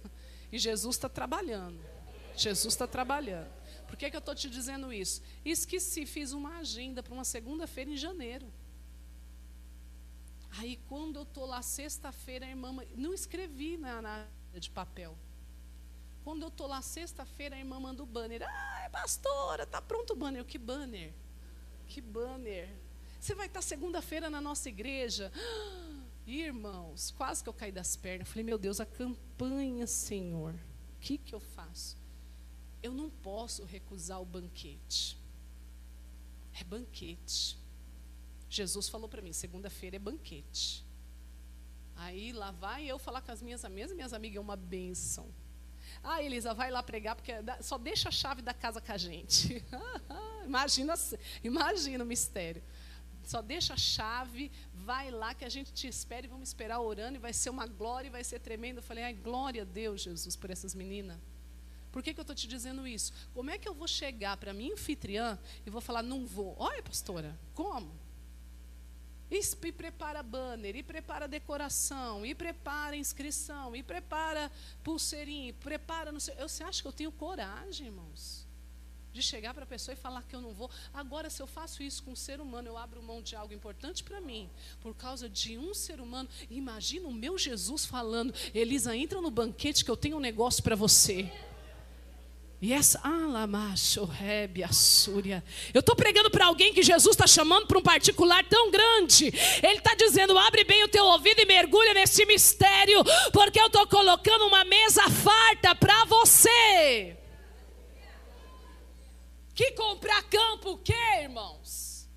E 0.52 0.60
Jesus 0.60 0.96
está 0.96 1.10
trabalhando. 1.10 1.80
Jesus 2.36 2.74
está 2.74 2.88
trabalhando. 2.88 3.50
Por 3.88 3.96
que, 3.96 4.10
que 4.10 4.16
eu 4.16 4.20
estou 4.20 4.36
te 4.36 4.50
dizendo 4.50 4.92
isso? 4.92 5.22
Esqueci, 5.44 6.06
fiz 6.06 6.34
uma 6.34 6.58
agenda 6.58 7.02
para 7.02 7.14
uma 7.14 7.24
segunda-feira 7.24 7.92
em 7.92 7.98
janeiro. 7.98 8.52
Aí 10.58 10.80
quando 10.88 11.18
eu 11.18 11.24
estou 11.24 11.46
lá 11.46 11.62
sexta-feira, 11.62 12.46
a 12.46 12.50
irmã. 12.50 12.76
Não 12.96 13.14
escrevi 13.14 13.78
na, 13.78 14.02
na 14.02 14.26
de 14.54 14.70
papel. 14.70 15.18
Quando 16.24 16.44
eu 16.44 16.48
estou 16.48 16.66
lá 16.66 16.82
sexta-feira, 16.82 17.56
a 17.56 17.60
irmã 17.60 17.80
manda 17.80 18.02
o 18.02 18.06
banner. 18.06 18.42
Ah, 18.42 18.90
pastora, 18.92 19.66
tá 19.66 19.82
pronto 19.82 20.14
o 20.14 20.16
banner. 20.16 20.44
Que 20.46 20.58
banner? 20.58 21.14
Que 21.88 22.02
banner? 22.02 22.70
Você 23.20 23.36
vai 23.36 23.48
estar 23.48 23.62
segunda-feira 23.62 24.30
na 24.30 24.40
nossa 24.40 24.70
igreja. 24.70 25.32
Ah, 25.36 26.02
irmãos, 26.26 27.12
quase 27.12 27.44
que 27.44 27.50
eu 27.50 27.54
caí 27.54 27.72
das 27.72 27.96
pernas. 27.96 28.28
Falei, 28.28 28.44
meu 28.44 28.58
Deus, 28.58 28.80
a 28.80 28.86
campanha, 28.86 29.86
Senhor. 29.86 30.54
O 30.54 31.00
que, 31.00 31.18
que 31.18 31.36
eu 31.36 31.40
faço? 31.40 31.98
Eu 32.82 32.94
não 32.94 33.10
posso 33.10 33.66
recusar 33.66 34.22
o 34.22 34.26
banquete. 34.26 35.18
É 36.60 36.64
banquete. 36.64 37.58
Jesus 38.56 38.90
falou 38.90 39.10
para 39.10 39.22
mim: 39.22 39.34
segunda-feira 39.34 39.96
é 39.96 40.00
banquete. 40.00 40.86
Aí 41.96 42.34
lá 42.34 42.52
vai 42.52 42.86
eu 42.86 43.00
falar 43.00 43.22
com 43.22 43.32
as 43.32 43.42
minhas 43.42 43.64
amigas, 43.64 43.92
minhas 43.94 44.14
amigas 44.14 44.38
é 44.38 44.42
uma 44.42 44.56
bênção. 44.56 45.34
Ah, 46.04 46.22
Elisa, 46.22 46.54
vai 46.54 46.70
lá 46.70 46.84
pregar, 46.84 47.16
porque 47.16 47.32
só 47.62 47.78
deixa 47.78 48.10
a 48.10 48.12
chave 48.12 48.42
da 48.42 48.54
casa 48.54 48.82
com 48.82 48.92
a 48.92 48.98
gente. 48.98 49.64
imagina, 50.46 50.94
imagina 51.44 52.04
o 52.04 52.08
mistério. 52.08 52.62
Só 53.24 53.42
deixa 53.42 53.74
a 53.74 53.78
chave, 53.78 54.52
vai 54.74 55.10
lá 55.10 55.34
que 55.34 55.44
a 55.44 55.50
gente 55.50 55.74
te 55.74 55.88
espera 55.88 56.26
e 56.26 56.30
vamos 56.30 56.50
esperar 56.50 56.80
orando 56.80 57.16
e 57.16 57.20
vai 57.20 57.34
ser 57.34 57.50
uma 57.50 57.66
glória 57.66 58.08
e 58.08 58.12
vai 58.12 58.24
ser 58.24 58.40
tremendo. 58.40 58.78
Eu 58.78 58.84
falei, 58.84 59.04
ai, 59.04 59.14
glória 59.14 59.64
a 59.64 59.66
Deus, 59.66 60.02
Jesus, 60.02 60.36
por 60.36 60.52
essas 60.52 60.76
meninas. 60.76 61.18
Por 61.92 62.04
que, 62.04 62.14
que 62.14 62.20
eu 62.20 62.24
estou 62.24 62.36
te 62.36 62.48
dizendo 62.48 62.86
isso? 62.86 63.14
Como 63.34 63.50
é 63.50 63.58
que 63.58 63.68
eu 63.68 63.74
vou 63.74 63.88
chegar 63.88 64.38
para 64.38 64.54
minha 64.54 64.74
anfitriã 64.74 65.40
e 65.66 65.70
vou 65.70 65.82
falar, 65.82 66.04
não 66.04 66.26
vou? 66.26 66.56
Olha, 66.60 66.84
pastora, 66.84 67.40
como? 67.54 68.05
E, 69.30 69.42
prepara 69.72 70.22
banner, 70.22 70.76
e 70.76 70.84
prepara 70.84 71.28
decoração, 71.28 72.26
e 72.26 72.36
prepara 72.36 72.96
inscrição, 72.96 73.76
e 73.76 73.82
prepara 73.82 74.52
pulseirinha, 74.84 75.50
e 75.50 75.54
prepara. 75.54 76.12
Não 76.12 76.20
sei, 76.20 76.36
você 76.36 76.64
acha 76.64 76.82
que 76.82 76.88
eu 76.88 76.92
tenho 76.92 77.12
coragem, 77.12 77.88
irmãos? 77.88 78.46
De 79.12 79.22
chegar 79.22 79.54
para 79.54 79.64
a 79.64 79.68
pessoa 79.68 79.94
e 79.94 79.98
falar 79.98 80.24
que 80.24 80.36
eu 80.36 80.42
não 80.42 80.54
vou. 80.54 80.70
Agora, 80.94 81.30
se 81.30 81.42
eu 81.42 81.48
faço 81.48 81.82
isso 81.82 82.04
com 82.04 82.12
um 82.12 82.16
ser 82.16 82.40
humano, 82.40 82.68
eu 82.68 82.78
abro 82.78 83.02
mão 83.02 83.22
de 83.22 83.36
algo 83.36 83.54
importante 83.54 84.04
para 84.04 84.22
mim, 84.22 84.50
por 84.82 84.94
causa 84.94 85.28
de 85.28 85.58
um 85.58 85.74
ser 85.74 86.00
humano. 86.02 86.30
Imagina 86.50 87.08
o 87.08 87.14
meu 87.14 87.38
Jesus 87.38 87.86
falando: 87.86 88.34
Elisa, 88.54 88.96
entra 88.96 89.22
no 89.22 89.32
banquete 89.32 89.84
que 89.84 89.92
eu 89.92 89.98
tenho 89.98 90.18
um 90.18 90.20
negócio 90.20 90.62
para 90.62 90.76
você. 90.76 91.32
Rebe, 94.06 94.64
assúria. 94.64 95.44
Eu 95.74 95.82
estou 95.82 95.96
pregando 95.96 96.30
para 96.30 96.46
alguém 96.46 96.74
que 96.74 96.82
Jesus 96.82 97.16
está 97.16 97.28
chamando 97.28 97.68
para 97.68 97.78
um 97.78 97.84
particular 97.84 98.44
tão 98.46 98.72
grande. 98.72 99.26
Ele 99.62 99.78
está 99.78 99.94
dizendo: 99.96 100.38
abre 100.38 100.64
bem 100.64 100.84
o 100.84 100.88
teu 100.88 101.06
ouvido 101.06 101.40
e 101.42 101.46
mergulha 101.46 101.94
nesse 101.94 102.26
mistério, 102.26 103.04
porque 103.32 103.60
eu 103.60 103.68
estou 103.68 103.86
colocando 103.88 104.48
uma 104.48 104.64
mesa 104.64 105.10
farta 105.10 105.76
para 105.76 106.06
você. 106.06 107.18
Que 109.54 109.72
comprar 109.72 110.24
campo 110.24 110.72
o 110.72 110.78
quê, 110.78 110.94
irmãos? 111.22 112.10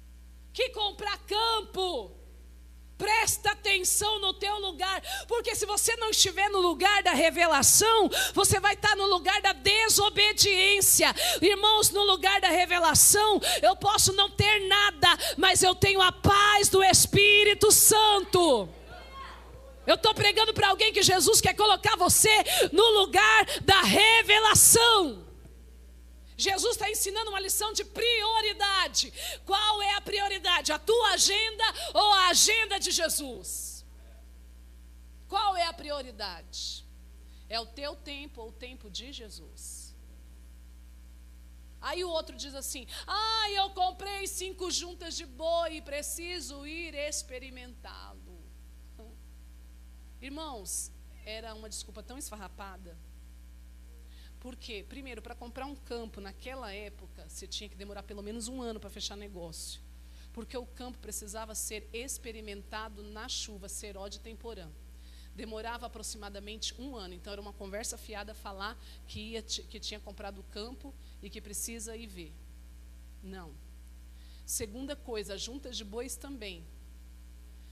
Que 0.53 0.71
comprar 0.71 1.19
campo? 1.19 2.18
Presta 2.99 3.53
atenção 3.53 4.19
no 4.19 4.35
teu 4.35 4.59
lugar, 4.59 5.01
porque 5.29 5.55
se 5.55 5.65
você 5.65 5.95
não 5.97 6.11
estiver 6.11 6.51
no 6.51 6.59
lugar 6.59 7.01
da 7.05 7.13
revelação, 7.13 8.11
você 8.35 8.59
vai 8.59 8.75
estar 8.75 8.97
no 8.97 9.07
lugar 9.07 9.41
da 9.41 9.53
desobediência. 9.53 11.15
Irmãos, 11.41 11.91
no 11.91 12.03
lugar 12.03 12.41
da 12.41 12.49
revelação, 12.49 13.41
eu 13.63 13.77
posso 13.77 14.13
não 14.15 14.29
ter 14.29 14.67
nada, 14.67 15.09
mas 15.37 15.63
eu 15.63 15.77
tenho 15.77 16.03
a 16.03 16.11
paz 16.11 16.69
do 16.69 16.83
Espírito 16.83 17.71
Santo. 17.71 18.69
Eu 19.87 19.95
estou 19.95 20.13
pregando 20.13 20.53
para 20.53 20.69
alguém 20.69 20.93
que 20.93 21.03
Jesus 21.03 21.41
quer 21.41 21.55
colocar 21.55 21.97
você 21.97 22.29
no 22.73 22.91
lugar 22.99 23.47
da 23.63 23.81
revelação. 23.81 25.28
Jesus 26.47 26.77
está 26.77 26.89
ensinando 26.89 27.31
uma 27.31 27.41
lição 27.41 27.73
de 27.73 27.85
prioridade. 27.85 29.13
Qual 29.45 29.83
é 29.83 29.95
a 29.95 30.01
prioridade? 30.01 30.71
A 30.71 30.79
tua 30.79 31.09
agenda 31.19 31.65
ou 31.93 32.13
a 32.13 32.29
agenda 32.29 32.79
de 32.79 32.93
Jesus? 32.93 33.85
Qual 35.27 35.57
é 35.57 35.67
a 35.67 35.73
prioridade? 35.73 36.87
É 37.49 37.59
o 37.59 37.67
teu 37.67 37.97
tempo 37.97 38.41
ou 38.43 38.49
o 38.51 38.59
tempo 38.67 38.89
de 38.89 39.13
Jesus? 39.13 39.63
Aí 41.81 42.05
o 42.05 42.11
outro 42.19 42.37
diz 42.37 42.55
assim: 42.55 42.87
Ah, 43.05 43.51
eu 43.51 43.71
comprei 43.71 44.29
cinco 44.29 44.71
juntas 44.71 45.17
de 45.17 45.27
boi 45.27 45.77
e 45.77 45.83
preciso 45.83 46.65
ir 46.65 46.95
experimentá-lo. 46.95 48.39
Irmãos, 50.21 50.93
era 51.25 51.53
uma 51.53 51.69
desculpa 51.69 52.03
tão 52.03 52.17
esfarrapada 52.17 52.97
por 54.49 54.57
quê? 54.57 54.83
Primeiro, 54.89 55.21
para 55.21 55.35
comprar 55.35 55.67
um 55.67 55.77
campo 55.77 56.23
naquela 56.23 56.73
época, 56.73 57.29
você 57.29 57.47
tinha 57.47 57.69
que 57.69 57.77
demorar 57.77 58.03
pelo 58.03 58.23
menos 58.23 58.49
um 58.49 58.63
ano 58.63 58.81
para 58.81 58.89
fechar 58.89 59.15
negócio. 59.15 59.79
Porque 60.33 60.57
o 60.57 60.65
campo 60.65 60.97
precisava 60.97 61.55
ser 61.55 61.87
experimentado 61.93 63.03
na 63.03 63.29
chuva, 63.29 63.67
de 64.09 64.19
temporã. 64.19 64.71
Demorava 65.35 65.85
aproximadamente 65.85 66.75
um 66.81 66.97
ano. 66.97 67.13
Então, 67.13 67.31
era 67.31 67.43
uma 67.43 67.53
conversa 67.53 67.99
fiada 67.99 68.33
falar 68.33 68.75
que, 69.07 69.21
ia, 69.33 69.43
que 69.43 69.79
tinha 69.79 70.01
comprado 70.01 70.39
o 70.39 70.45
campo 70.45 70.95
e 71.23 71.29
que 71.29 71.43
precisa 71.43 71.95
ir 71.95 72.07
ver. 72.07 72.33
Não. 73.23 73.53
Segunda 74.47 74.97
coisa, 74.97 75.37
juntas 75.37 75.77
de 75.77 75.85
bois 75.85 76.17
também 76.17 76.65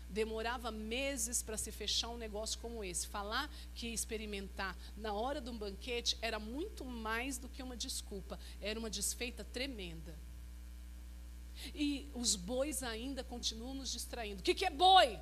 demorava 0.08 0.70
meses 0.70 1.42
para 1.42 1.56
se 1.56 1.70
fechar 1.72 2.08
um 2.08 2.16
negócio 2.16 2.58
como 2.60 2.82
esse. 2.82 3.06
Falar 3.06 3.50
que 3.74 3.88
experimentar 3.88 4.76
na 4.96 5.12
hora 5.12 5.40
de 5.40 5.50
um 5.50 5.56
banquete 5.56 6.16
era 6.22 6.38
muito 6.38 6.84
mais 6.84 7.38
do 7.38 7.48
que 7.48 7.62
uma 7.62 7.76
desculpa, 7.76 8.38
era 8.60 8.78
uma 8.78 8.90
desfeita 8.90 9.44
tremenda. 9.44 10.14
E 11.74 12.08
os 12.14 12.36
bois 12.36 12.82
ainda 12.82 13.24
continuam 13.24 13.74
nos 13.74 13.90
distraindo. 13.90 14.40
O 14.40 14.42
que, 14.42 14.54
que 14.54 14.64
é 14.64 14.70
boi? 14.70 15.18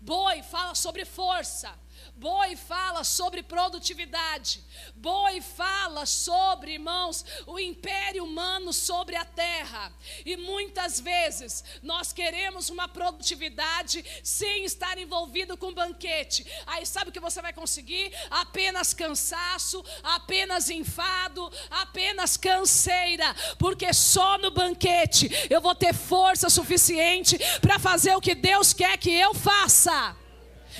Boi 0.00 0.42
fala 0.42 0.74
sobre 0.74 1.04
força. 1.04 1.78
Boi 2.14 2.56
fala 2.56 3.02
sobre 3.04 3.42
produtividade. 3.42 4.62
Boi 4.94 5.40
fala 5.40 6.06
sobre, 6.06 6.74
irmãos, 6.74 7.24
o 7.46 7.58
império 7.58 8.24
humano 8.24 8.72
sobre 8.72 9.16
a 9.16 9.24
terra. 9.24 9.92
E 10.24 10.36
muitas 10.36 11.00
vezes 11.00 11.64
nós 11.82 12.12
queremos 12.12 12.70
uma 12.70 12.86
produtividade 12.86 14.04
sem 14.22 14.64
estar 14.64 14.98
envolvido 14.98 15.56
com 15.56 15.72
banquete. 15.72 16.46
Aí 16.66 16.86
sabe 16.86 17.10
o 17.10 17.12
que 17.12 17.18
você 17.18 17.42
vai 17.42 17.52
conseguir? 17.52 18.12
Apenas 18.30 18.94
cansaço, 18.94 19.84
apenas 20.02 20.70
enfado, 20.70 21.50
apenas 21.70 22.36
canseira. 22.36 23.34
Porque 23.58 23.92
só 23.92 24.38
no 24.38 24.50
banquete 24.50 25.28
eu 25.50 25.60
vou 25.60 25.74
ter 25.74 25.94
força 25.94 26.48
suficiente 26.48 27.38
para 27.60 27.78
fazer 27.78 28.14
o 28.14 28.20
que 28.20 28.34
Deus 28.34 28.72
quer 28.72 28.96
que 28.98 29.10
eu 29.10 29.34
faça. 29.34 30.21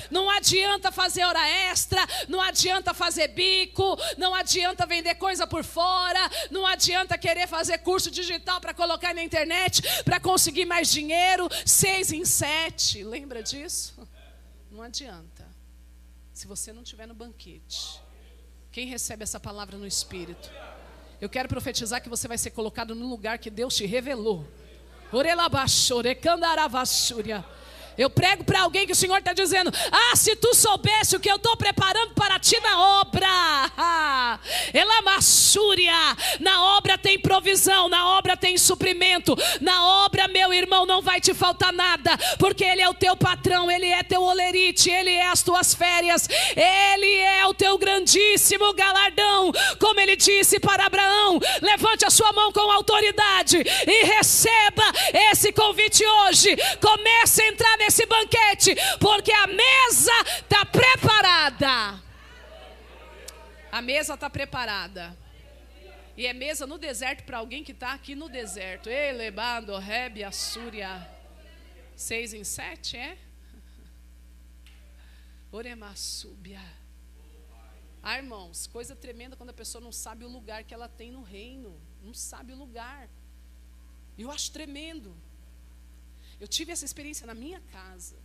Não 0.09 0.29
adianta 0.29 0.91
fazer 0.91 1.23
hora 1.23 1.47
extra, 1.69 2.01
não 2.27 2.41
adianta 2.41 2.93
fazer 2.93 3.29
bico, 3.29 3.97
não 4.17 4.33
adianta 4.33 4.85
vender 4.85 5.15
coisa 5.15 5.45
por 5.47 5.63
fora, 5.63 6.29
não 6.51 6.65
adianta 6.65 7.17
querer 7.17 7.47
fazer 7.47 7.79
curso 7.79 8.09
digital 8.11 8.59
para 8.59 8.73
colocar 8.73 9.13
na 9.13 9.23
internet 9.23 9.81
para 10.03 10.19
conseguir 10.19 10.65
mais 10.65 10.91
dinheiro, 10.91 11.47
seis 11.65 12.11
em 12.11 12.25
sete. 12.25 13.03
Lembra 13.03 13.41
disso? 13.41 14.07
Não 14.71 14.81
adianta. 14.81 15.47
Se 16.33 16.47
você 16.47 16.73
não 16.73 16.81
estiver 16.83 17.07
no 17.07 17.13
banquete. 17.13 18.01
Quem 18.71 18.87
recebe 18.87 19.23
essa 19.23 19.39
palavra 19.39 19.77
no 19.77 19.85
Espírito? 19.85 20.49
Eu 21.21 21.29
quero 21.29 21.47
profetizar 21.47 22.01
que 22.01 22.09
você 22.09 22.27
vai 22.27 22.37
ser 22.37 22.51
colocado 22.51 22.95
no 22.95 23.07
lugar 23.07 23.37
que 23.37 23.49
Deus 23.49 23.75
te 23.75 23.85
revelou. 23.85 24.47
Orelabachore, 25.11 26.15
candaravachúria. 26.15 27.45
Eu 27.97 28.09
prego 28.09 28.43
para 28.43 28.61
alguém 28.61 28.85
que 28.85 28.93
o 28.93 28.95
Senhor 28.95 29.17
está 29.17 29.33
dizendo: 29.33 29.71
Ah, 29.91 30.15
se 30.15 30.35
tu 30.35 30.53
soubesse 30.55 31.15
o 31.15 31.19
que 31.19 31.29
eu 31.29 31.35
estou 31.35 31.55
preparando 31.57 32.13
para 32.13 32.39
ti 32.39 32.59
na 32.61 33.01
obra. 33.01 33.27
Ela 34.73 35.01
massúria. 35.01 35.93
Na 36.39 36.77
obra 36.77 36.97
tem 36.97 37.19
provisão, 37.19 37.87
na 37.87 38.17
obra 38.17 38.35
tem 38.35 38.57
suprimento. 38.57 39.35
Na 39.61 40.05
obra, 40.05 40.27
meu 40.27 40.53
irmão, 40.53 40.85
não 40.85 41.01
vai 41.01 41.21
te 41.21 41.33
faltar 41.33 41.71
nada, 41.71 42.17
porque 42.39 42.63
Ele 42.63 42.81
é 42.81 42.89
o 42.89 42.93
teu 42.93 43.15
patrão, 43.15 43.69
Ele 43.69 43.87
é 43.87 44.03
teu 44.03 44.21
olerite, 44.21 44.89
Ele 44.89 45.11
é 45.11 45.27
as 45.27 45.43
tuas 45.43 45.73
férias, 45.73 46.27
Ele 46.55 47.15
é 47.15 47.45
o 47.47 47.53
teu 47.53 47.77
grandíssimo 47.77 48.73
galardão. 48.73 49.51
Como 49.79 49.99
Ele 49.99 50.15
disse 50.15 50.59
para 50.59 50.85
Abraão: 50.85 51.39
levante 51.61 52.05
a 52.05 52.09
sua 52.09 52.31
mão 52.33 52.51
com 52.51 52.71
autoridade 52.71 53.57
e 53.87 54.05
receba 54.05 54.83
esse 55.31 55.51
convite 55.51 56.05
hoje. 56.05 56.55
Comece 56.81 57.41
a 57.43 57.47
entrar 57.47 57.77
nesse 57.83 58.05
banquete, 58.05 58.75
porque 58.99 59.31
a 59.31 59.47
mesa 59.47 60.11
está 60.41 60.65
preparada. 60.65 62.01
A 63.71 63.81
mesa 63.81 64.13
está 64.13 64.29
preparada. 64.29 65.17
E 66.15 66.27
é 66.27 66.33
mesa 66.33 66.67
no 66.67 66.77
deserto 66.77 67.23
para 67.23 67.39
alguém 67.39 67.63
que 67.63 67.71
está 67.71 67.93
aqui 67.93 68.15
no 68.15 68.29
deserto. 68.29 68.87
Elebando, 68.89 69.77
Rebe, 69.77 70.23
Assúria. 70.23 71.09
Seis 71.95 72.33
em 72.33 72.43
sete, 72.43 72.95
é? 72.95 73.17
Oremassúbia. 75.51 76.61
Ah, 78.01 78.17
irmãos, 78.17 78.67
coisa 78.67 78.95
tremenda 78.95 79.35
quando 79.35 79.49
a 79.51 79.59
pessoa 79.61 79.81
não 79.81 79.91
sabe 79.91 80.23
o 80.23 80.29
lugar 80.29 80.63
que 80.63 80.73
ela 80.73 80.87
tem 80.87 81.11
no 81.11 81.23
reino. 81.23 81.81
Não 82.01 82.13
sabe 82.13 82.53
o 82.53 82.57
lugar. 82.57 83.09
Eu 84.17 84.29
acho 84.29 84.51
tremendo. 84.51 85.15
Eu 86.43 86.47
tive 86.55 86.73
essa 86.73 86.83
experiência 86.83 87.25
na 87.25 87.33
minha 87.33 87.61
casa. 87.71 88.17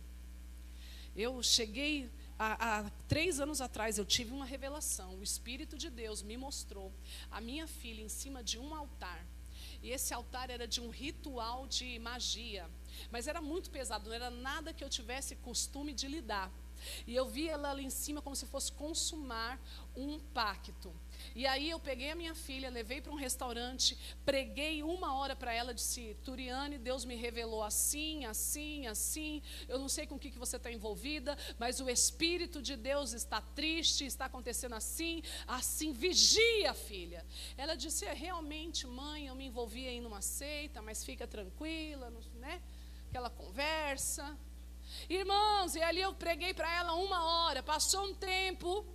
Eu 1.15 1.41
cheguei 1.41 2.11
há, 2.37 2.91
três 3.07 3.39
anos 3.39 3.61
atrás, 3.61 3.97
eu 3.97 4.05
tive 4.05 4.33
uma 4.33 4.43
revelação. 4.45 5.09
O 5.19 5.23
Espírito 5.23 5.77
de 5.77 5.89
Deus 5.89 6.21
me 6.21 6.35
mostrou 6.35 6.91
a 7.31 7.39
minha 7.39 7.65
filha 7.65 8.01
em 8.01 8.09
cima 8.09 8.43
de 8.43 8.59
um 8.59 8.75
altar. 8.75 9.25
E 9.81 9.89
esse 9.91 10.13
altar 10.13 10.49
era 10.49 10.67
de 10.67 10.81
um 10.81 10.89
ritual 10.89 11.65
de 11.65 11.97
magia. 11.99 12.69
Mas 13.09 13.25
era 13.25 13.41
muito 13.41 13.69
pesado, 13.69 14.09
não 14.09 14.15
era 14.21 14.29
nada 14.29 14.73
que 14.73 14.83
eu 14.83 14.89
tivesse 14.89 15.37
costume 15.37 15.93
de 15.93 16.09
lidar. 16.09 16.51
E 17.05 17.15
eu 17.15 17.27
vi 17.27 17.47
ela 17.49 17.71
ali 17.71 17.85
em 17.85 17.89
cima 17.89 18.21
como 18.21 18.35
se 18.35 18.45
fosse 18.45 18.71
consumar 18.71 19.59
um 19.95 20.19
pacto. 20.19 20.93
E 21.35 21.45
aí 21.45 21.69
eu 21.69 21.79
peguei 21.79 22.11
a 22.11 22.15
minha 22.15 22.33
filha, 22.33 22.69
levei 22.69 23.01
para 23.01 23.11
um 23.11 23.15
restaurante, 23.15 23.97
preguei 24.25 24.81
uma 24.81 25.15
hora 25.15 25.35
para 25.35 25.53
ela, 25.53 25.73
disse, 25.73 26.15
Turiane, 26.23 26.77
Deus 26.77 27.05
me 27.05 27.15
revelou 27.15 27.63
assim, 27.63 28.25
assim, 28.25 28.87
assim. 28.87 29.41
Eu 29.67 29.77
não 29.79 29.89
sei 29.89 30.07
com 30.07 30.15
o 30.15 30.19
que, 30.19 30.31
que 30.31 30.39
você 30.39 30.57
está 30.57 30.71
envolvida, 30.71 31.37
mas 31.57 31.79
o 31.79 31.89
Espírito 31.89 32.61
de 32.61 32.75
Deus 32.75 33.13
está 33.13 33.41
triste, 33.41 34.05
está 34.05 34.25
acontecendo 34.25 34.75
assim, 34.75 35.21
assim, 35.47 35.91
vigia, 35.91 36.73
filha. 36.73 37.25
Ela 37.57 37.75
disse, 37.75 38.05
é, 38.05 38.13
realmente, 38.13 38.87
mãe, 38.87 39.27
eu 39.27 39.35
me 39.35 39.45
envolvi 39.45 39.87
aí 39.87 39.99
numa 39.99 40.21
seita, 40.21 40.81
mas 40.81 41.03
fica 41.03 41.27
tranquila, 41.27 42.11
né? 42.35 42.61
Aquela 43.09 43.29
conversa. 43.29 44.37
Irmãos, 45.09 45.75
e 45.75 45.81
ali 45.81 46.01
eu 46.01 46.13
preguei 46.13 46.53
para 46.53 46.71
ela 46.75 46.93
uma 46.93 47.23
hora, 47.23 47.61
passou 47.63 48.05
um 48.05 48.13
tempo. 48.13 48.85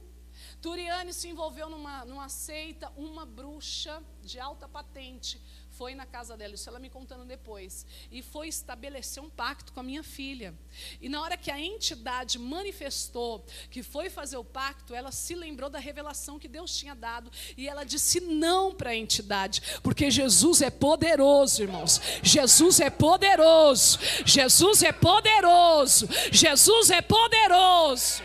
Turiane 0.61 1.13
se 1.13 1.29
envolveu 1.29 1.69
numa, 1.69 2.05
numa 2.05 2.29
seita, 2.29 2.93
uma 2.97 3.25
bruxa 3.25 4.03
de 4.23 4.41
alta 4.41 4.69
patente 4.69 5.41
foi 5.77 5.95
na 5.95 6.07
casa 6.07 6.37
dela, 6.37 6.55
isso 6.55 6.69
ela 6.69 6.79
me 6.79 6.89
contando 6.89 7.25
depois, 7.25 7.87
e 8.11 8.23
foi 8.23 8.49
estabelecer 8.49 9.23
um 9.23 9.31
pacto 9.31 9.73
com 9.73 9.81
a 9.81 9.83
minha 9.83 10.03
filha. 10.03 10.55
E 11.01 11.09
na 11.09 11.21
hora 11.21 11.37
que 11.37 11.51
a 11.51 11.61
entidade 11.61 12.39
manifestou 12.39 13.45
que 13.71 13.83
foi 13.83 14.09
fazer 14.09 14.37
o 14.37 14.45
pacto, 14.45 14.95
ela 14.95 15.11
se 15.11 15.35
lembrou 15.35 15.69
da 15.69 15.79
revelação 15.79 16.39
que 16.39 16.49
Deus 16.49 16.77
tinha 16.77 16.95
dado 16.95 17.31
e 17.57 17.69
ela 17.69 17.85
disse 17.85 18.21
não 18.21 18.73
para 18.75 18.91
a 18.91 18.97
entidade, 18.97 19.63
porque 19.83 20.11
Jesus 20.11 20.63
é 20.63 20.71
poderoso, 20.71 21.63
irmãos. 21.63 22.01
Jesus 22.23 22.81
é 22.81 22.91
poderoso. 22.91 23.99
Jesus 24.25 24.83
é 24.83 24.93
poderoso. 24.93 26.09
Jesus 26.31 26.91
é 26.91 27.03
poderoso. 27.03 28.23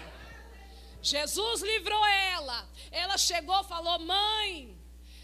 Jesus 1.01 1.61
livrou 1.61 2.05
ela. 2.05 2.67
Ela 2.91 3.17
chegou, 3.17 3.63
falou: 3.63 3.99
"Mãe, 3.99 4.78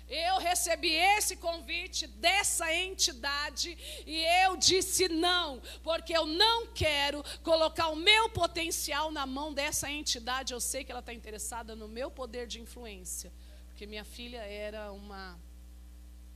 eu 0.07 0.37
recebi 0.37 0.91
esse 0.93 1.35
convite 1.35 2.05
dessa 2.05 2.73
entidade 2.73 3.75
e 4.05 4.23
eu 4.43 4.55
disse 4.55 5.07
não, 5.09 5.59
porque 5.83 6.15
eu 6.15 6.25
não 6.27 6.67
quero 6.67 7.23
colocar 7.41 7.87
o 7.89 7.95
meu 7.95 8.29
potencial 8.29 9.11
na 9.11 9.25
mão 9.25 9.53
dessa 9.53 9.89
entidade. 9.89 10.53
Eu 10.53 10.59
sei 10.59 10.83
que 10.83 10.91
ela 10.91 10.99
está 10.99 11.13
interessada 11.13 11.75
no 11.75 11.87
meu 11.87 12.11
poder 12.11 12.45
de 12.45 12.61
influência, 12.61 13.33
porque 13.67 13.87
minha 13.87 14.05
filha 14.05 14.39
era 14.39 14.91
uma 14.91 15.39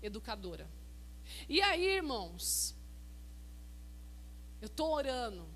educadora. 0.02 0.68
E 1.48 1.62
aí, 1.62 1.86
irmãos, 1.86 2.76
eu 4.60 4.66
estou 4.66 4.92
orando 4.92 5.48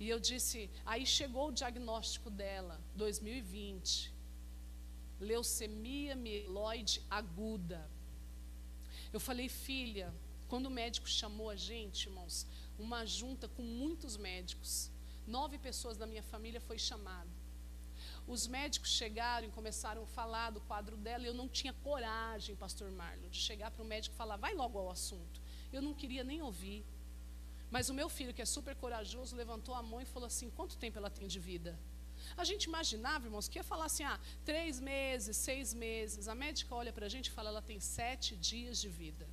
e 0.00 0.08
eu 0.08 0.18
disse, 0.18 0.68
aí 0.84 1.06
chegou 1.06 1.48
o 1.48 1.52
diagnóstico 1.52 2.28
dela, 2.28 2.80
2020 2.96 4.11
leucemia 5.22 6.14
mieloide 6.14 7.02
aguda. 7.10 7.80
Eu 9.12 9.20
falei, 9.20 9.48
filha, 9.48 10.12
quando 10.48 10.66
o 10.66 10.70
médico 10.70 11.08
chamou 11.08 11.48
a 11.50 11.56
gente, 11.56 12.08
irmãos, 12.08 12.46
uma 12.78 13.04
junta 13.04 13.48
com 13.48 13.62
muitos 13.62 14.16
médicos, 14.16 14.90
nove 15.26 15.58
pessoas 15.58 15.96
da 15.96 16.06
minha 16.06 16.22
família 16.22 16.60
foi 16.60 16.78
chamado. 16.78 17.30
Os 18.26 18.46
médicos 18.46 18.90
chegaram 18.90 19.48
e 19.48 19.50
começaram 19.50 20.02
a 20.02 20.06
falar 20.06 20.50
do 20.50 20.60
quadro 20.60 20.96
dela, 20.96 21.24
e 21.24 21.26
eu 21.26 21.34
não 21.34 21.48
tinha 21.48 21.72
coragem, 21.72 22.54
pastor 22.54 22.90
Marlon, 22.90 23.28
de 23.28 23.38
chegar 23.38 23.70
para 23.70 23.82
o 23.82 23.86
médico 23.86 24.14
e 24.14 24.18
falar, 24.18 24.36
vai 24.36 24.54
logo 24.54 24.78
ao 24.78 24.90
assunto. 24.90 25.40
Eu 25.72 25.82
não 25.82 25.94
queria 25.94 26.22
nem 26.22 26.40
ouvir. 26.42 26.84
Mas 27.70 27.88
o 27.88 27.94
meu 27.94 28.08
filho, 28.08 28.34
que 28.34 28.42
é 28.42 28.44
super 28.44 28.76
corajoso, 28.76 29.34
levantou 29.34 29.74
a 29.74 29.82
mão 29.82 30.00
e 30.00 30.04
falou 30.04 30.26
assim: 30.26 30.50
quanto 30.50 30.76
tempo 30.76 30.98
ela 30.98 31.10
tem 31.10 31.26
de 31.26 31.40
vida? 31.40 31.78
A 32.36 32.44
gente 32.44 32.64
imaginava, 32.64 33.26
irmãos, 33.26 33.48
que 33.48 33.58
ia 33.58 33.64
falar 33.64 33.86
assim: 33.86 34.04
ah, 34.04 34.18
três 34.44 34.80
meses, 34.80 35.36
seis 35.36 35.74
meses. 35.74 36.28
A 36.28 36.34
médica 36.34 36.74
olha 36.74 36.92
para 36.92 37.06
a 37.06 37.08
gente 37.08 37.26
e 37.26 37.30
fala: 37.30 37.48
ela 37.50 37.62
tem 37.62 37.80
sete 37.80 38.36
dias 38.36 38.80
de 38.80 38.88
vida. 38.88 39.28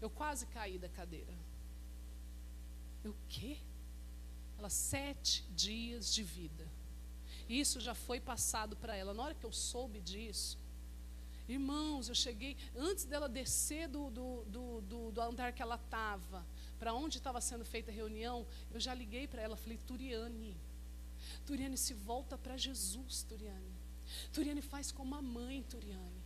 Eu 0.00 0.10
quase 0.10 0.46
caí 0.46 0.78
da 0.78 0.88
cadeira. 0.88 1.34
Eu, 3.04 3.12
o 3.12 3.16
quê? 3.28 3.58
Ela, 4.58 4.70
sete 4.70 5.44
dias 5.50 6.12
de 6.12 6.22
vida. 6.22 6.66
Isso 7.48 7.80
já 7.80 7.94
foi 7.94 8.20
passado 8.20 8.76
para 8.76 8.94
ela. 8.94 9.14
Na 9.14 9.22
hora 9.22 9.34
que 9.34 9.44
eu 9.44 9.52
soube 9.52 10.00
disso, 10.00 10.58
irmãos, 11.48 12.08
eu 12.08 12.14
cheguei, 12.14 12.56
antes 12.76 13.04
dela 13.04 13.28
descer 13.28 13.88
do, 13.88 14.10
do, 14.10 14.44
do, 14.44 14.80
do, 14.82 15.10
do 15.12 15.20
andar 15.20 15.52
que 15.52 15.62
ela 15.62 15.76
estava, 15.76 16.44
para 16.78 16.92
onde 16.92 17.16
estava 17.16 17.40
sendo 17.40 17.64
feita 17.64 17.90
a 17.90 17.94
reunião, 17.94 18.46
eu 18.70 18.78
já 18.78 18.92
liguei 18.92 19.26
para 19.26 19.40
ela, 19.40 19.56
falei, 19.56 19.78
Turiane, 19.78 20.54
Turiane 21.48 21.78
se 21.78 21.94
volta 21.94 22.36
para 22.36 22.58
Jesus, 22.58 23.22
Turiane. 23.22 23.74
Turiane 24.34 24.60
faz 24.60 24.92
como 24.92 25.14
a 25.14 25.22
mãe, 25.22 25.62
Turiane. 25.62 26.22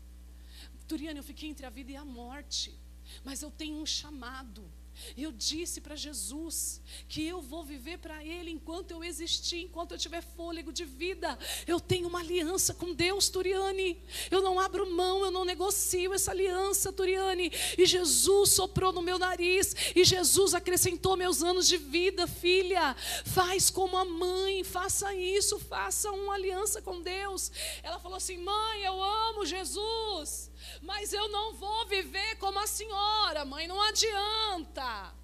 Turiane, 0.89 1.21
eu 1.21 1.23
fiquei 1.23 1.49
entre 1.49 1.65
a 1.65 1.71
vida 1.71 1.93
e 1.93 1.97
a 1.97 2.05
morte, 2.05 2.77
mas 3.23 3.41
eu 3.41 3.49
tenho 3.49 3.77
um 3.77 3.87
chamado. 3.87 4.69
Eu 5.17 5.33
disse 5.33 5.81
para 5.81 5.97
Jesus 5.97 6.81
que 7.09 7.27
eu 7.27 7.41
vou 7.41 7.65
viver 7.65 7.99
para 7.99 8.25
Ele 8.25 8.51
enquanto 8.51 8.93
eu 8.93 9.03
existir, 9.03 9.63
enquanto 9.63 9.93
eu 9.93 9.99
tiver 9.99 10.23
fôlego 10.23 10.73
de 10.73 10.85
vida. 10.85 11.39
Eu 11.67 11.81
tenho 11.81 12.09
uma 12.09 12.21
aliança 12.21 12.73
com 12.75 12.93
Deus, 12.93 13.29
Turiane. 13.29 14.01
Eu 14.31 14.43
não 14.43 14.59
abro 14.61 14.91
mão, 14.91 15.25
eu 15.25 15.31
não 15.31 15.45
negocio 15.45 16.15
essa 16.15 16.31
aliança, 16.31 16.93
Turiane. 16.93 17.51
E 17.77 17.85
Jesus 17.87 18.51
soprou 18.51 18.93
no 18.93 19.03
meu 19.03 19.19
nariz, 19.19 19.75
e 19.95 20.05
Jesus 20.05 20.55
acrescentou 20.55 21.17
meus 21.17 21.43
anos 21.43 21.67
de 21.67 21.77
vida, 21.77 22.27
filha. 22.27 22.95
Faz 23.25 23.71
como 23.71 23.97
a 23.97 24.05
mãe, 24.05 24.63
faça 24.65 25.15
isso, 25.15 25.59
faça 25.59 26.11
uma 26.11 26.35
aliança 26.35 26.81
com 26.81 27.01
Deus. 27.01 27.51
Ela 27.83 27.99
falou 27.99 28.17
assim: 28.17 28.39
mãe, 28.39 28.83
eu 28.83 29.03
amo 29.03 29.45
Jesus 29.45 30.52
mas 30.81 31.13
eu 31.13 31.29
não 31.29 31.55
vou 31.55 31.87
viver 31.87 32.37
como 32.37 32.59
a 32.59 32.67
senhora, 32.67 33.45
mãe, 33.45 33.67
não 33.67 33.81
adianta. 33.81 35.15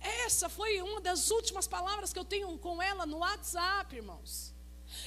Essa 0.00 0.48
foi 0.48 0.80
uma 0.82 1.00
das 1.00 1.30
últimas 1.30 1.66
palavras 1.66 2.12
que 2.12 2.18
eu 2.18 2.24
tenho 2.24 2.56
com 2.58 2.82
ela 2.82 3.06
no 3.06 3.18
WhatsApp, 3.18 3.94
irmãos. 3.96 4.54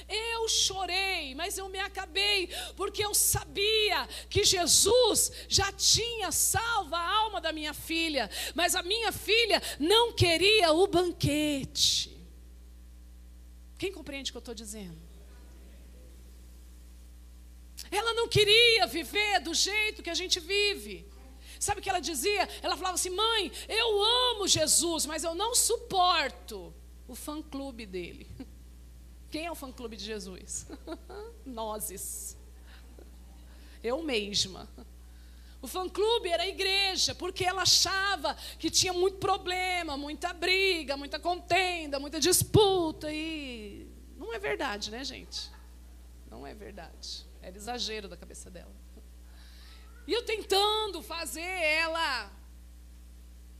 Eu 0.08 0.48
chorei, 0.48 1.34
mas 1.34 1.58
eu 1.58 1.68
me 1.68 1.78
acabei, 1.78 2.48
porque 2.76 3.04
eu 3.04 3.14
sabia 3.14 4.06
que 4.28 4.44
Jesus 4.44 5.32
já 5.48 5.72
tinha 5.72 6.30
salvo 6.30 6.94
a 6.94 7.00
alma 7.00 7.40
da 7.40 7.52
minha 7.52 7.74
filha, 7.74 8.30
mas 8.54 8.74
a 8.74 8.82
minha 8.82 9.10
filha 9.12 9.60
não 9.78 10.12
queria 10.12 10.72
o 10.72 10.86
banquete. 10.86 12.10
Quem 13.76 13.92
compreende 13.92 14.30
o 14.30 14.32
que 14.32 14.36
eu 14.36 14.40
estou 14.40 14.54
dizendo? 14.54 15.11
Ela 17.90 18.14
não 18.14 18.28
queria 18.28 18.86
viver 18.86 19.40
do 19.40 19.54
jeito 19.54 20.02
que 20.02 20.10
a 20.10 20.14
gente 20.14 20.40
vive. 20.40 21.06
Sabe 21.58 21.80
o 21.80 21.82
que 21.82 21.88
ela 21.88 22.00
dizia? 22.00 22.48
Ela 22.62 22.76
falava 22.76 22.94
assim: 22.94 23.10
mãe, 23.10 23.52
eu 23.68 24.02
amo 24.02 24.48
Jesus, 24.48 25.06
mas 25.06 25.22
eu 25.24 25.34
não 25.34 25.54
suporto 25.54 26.74
o 27.06 27.14
fã-clube 27.14 27.86
dele. 27.86 28.26
Quem 29.30 29.46
é 29.46 29.50
o 29.50 29.54
fã-clube 29.54 29.96
de 29.96 30.04
Jesus? 30.04 30.66
Nozes. 31.46 32.36
Eu 33.82 34.02
mesma. 34.02 34.68
O 35.62 35.68
fã-clube 35.68 36.28
era 36.28 36.42
a 36.42 36.48
igreja, 36.48 37.14
porque 37.14 37.44
ela 37.44 37.62
achava 37.62 38.34
que 38.58 38.68
tinha 38.68 38.92
muito 38.92 39.18
problema, 39.18 39.96
muita 39.96 40.32
briga, 40.32 40.96
muita 40.96 41.20
contenda, 41.20 42.00
muita 42.00 42.18
disputa. 42.18 43.12
E 43.12 43.86
não 44.16 44.34
é 44.34 44.38
verdade, 44.40 44.90
né, 44.90 45.04
gente? 45.04 45.48
Não 46.28 46.44
é 46.44 46.52
verdade. 46.52 47.24
Era 47.42 47.56
exagero 47.56 48.08
da 48.08 48.16
cabeça 48.16 48.50
dela. 48.50 48.74
E 50.06 50.12
eu 50.12 50.24
tentando 50.24 51.02
fazer 51.02 51.40
ela 51.40 52.30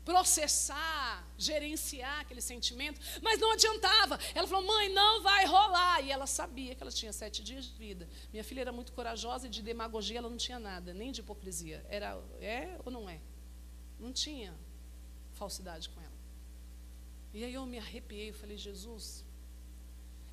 processar, 0.05 1.25
gerenciar 1.39 2.21
aquele 2.21 2.41
sentimento, 2.41 3.01
mas 3.23 3.39
não 3.39 3.53
adiantava. 3.53 4.19
Ela 4.35 4.47
falou: 4.47 4.67
mãe, 4.67 4.89
não 4.89 5.23
vai 5.23 5.45
rolar. 5.47 6.01
E 6.01 6.11
ela 6.11 6.27
sabia 6.27 6.75
que 6.75 6.83
ela 6.83 6.91
tinha 6.91 7.13
sete 7.13 7.43
dias 7.43 7.67
de 7.67 7.73
vida. 7.73 8.09
Minha 8.33 8.45
filha 8.45 8.61
era 8.63 8.73
muito 8.73 8.93
corajosa 8.93 9.47
e 9.47 9.51
de 9.51 9.63
demagogia 9.63 10.19
ela 10.19 10.29
não 10.29 10.37
tinha 10.37 10.59
nada, 10.59 10.93
nem 10.93 11.13
de 11.13 11.21
hipocrisia. 11.21 11.85
Era 11.89 12.21
é 12.41 12.79
ou 12.85 12.91
não 12.91 13.09
é? 13.09 13.21
Não 13.99 14.13
tinha 14.13 14.55
falsidade 15.33 15.89
com 15.89 16.01
ela. 16.01 16.13
E 17.33 17.45
aí 17.45 17.55
eu 17.55 17.65
me 17.65 17.79
arrepiei 17.79 18.31
e 18.31 18.33
falei: 18.33 18.57
Jesus, 18.57 19.25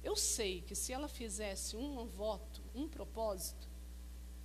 eu 0.03 0.15
sei 0.15 0.61
que 0.61 0.75
se 0.75 0.93
ela 0.93 1.07
fizesse 1.07 1.75
um 1.75 2.05
voto, 2.05 2.61
um 2.73 2.87
propósito, 2.87 3.67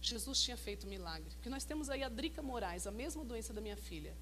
Jesus 0.01 0.43
tinha 0.43 0.57
feito 0.57 0.87
um 0.87 0.91
milagre. 0.91 1.31
Porque 1.37 1.49
nós 1.49 1.65
temos 1.65 1.89
aí 1.89 2.03
a 2.03 2.09
Drica 2.09 2.43
Moraes, 2.43 2.87
a 2.87 2.91
mesma 2.91 3.25
doença 3.25 3.53
da 3.53 3.61
minha 3.61 3.77
filha. 3.77 4.15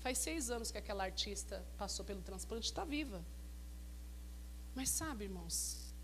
Faz 0.00 0.18
seis 0.18 0.50
anos 0.50 0.70
que 0.70 0.76
aquela 0.76 1.04
artista 1.04 1.64
passou 1.78 2.04
pelo 2.04 2.20
transplante, 2.20 2.66
está 2.66 2.84
viva. 2.84 3.24
Mas 4.74 4.90
sabe, 4.90 5.24
irmãos, 5.24 5.94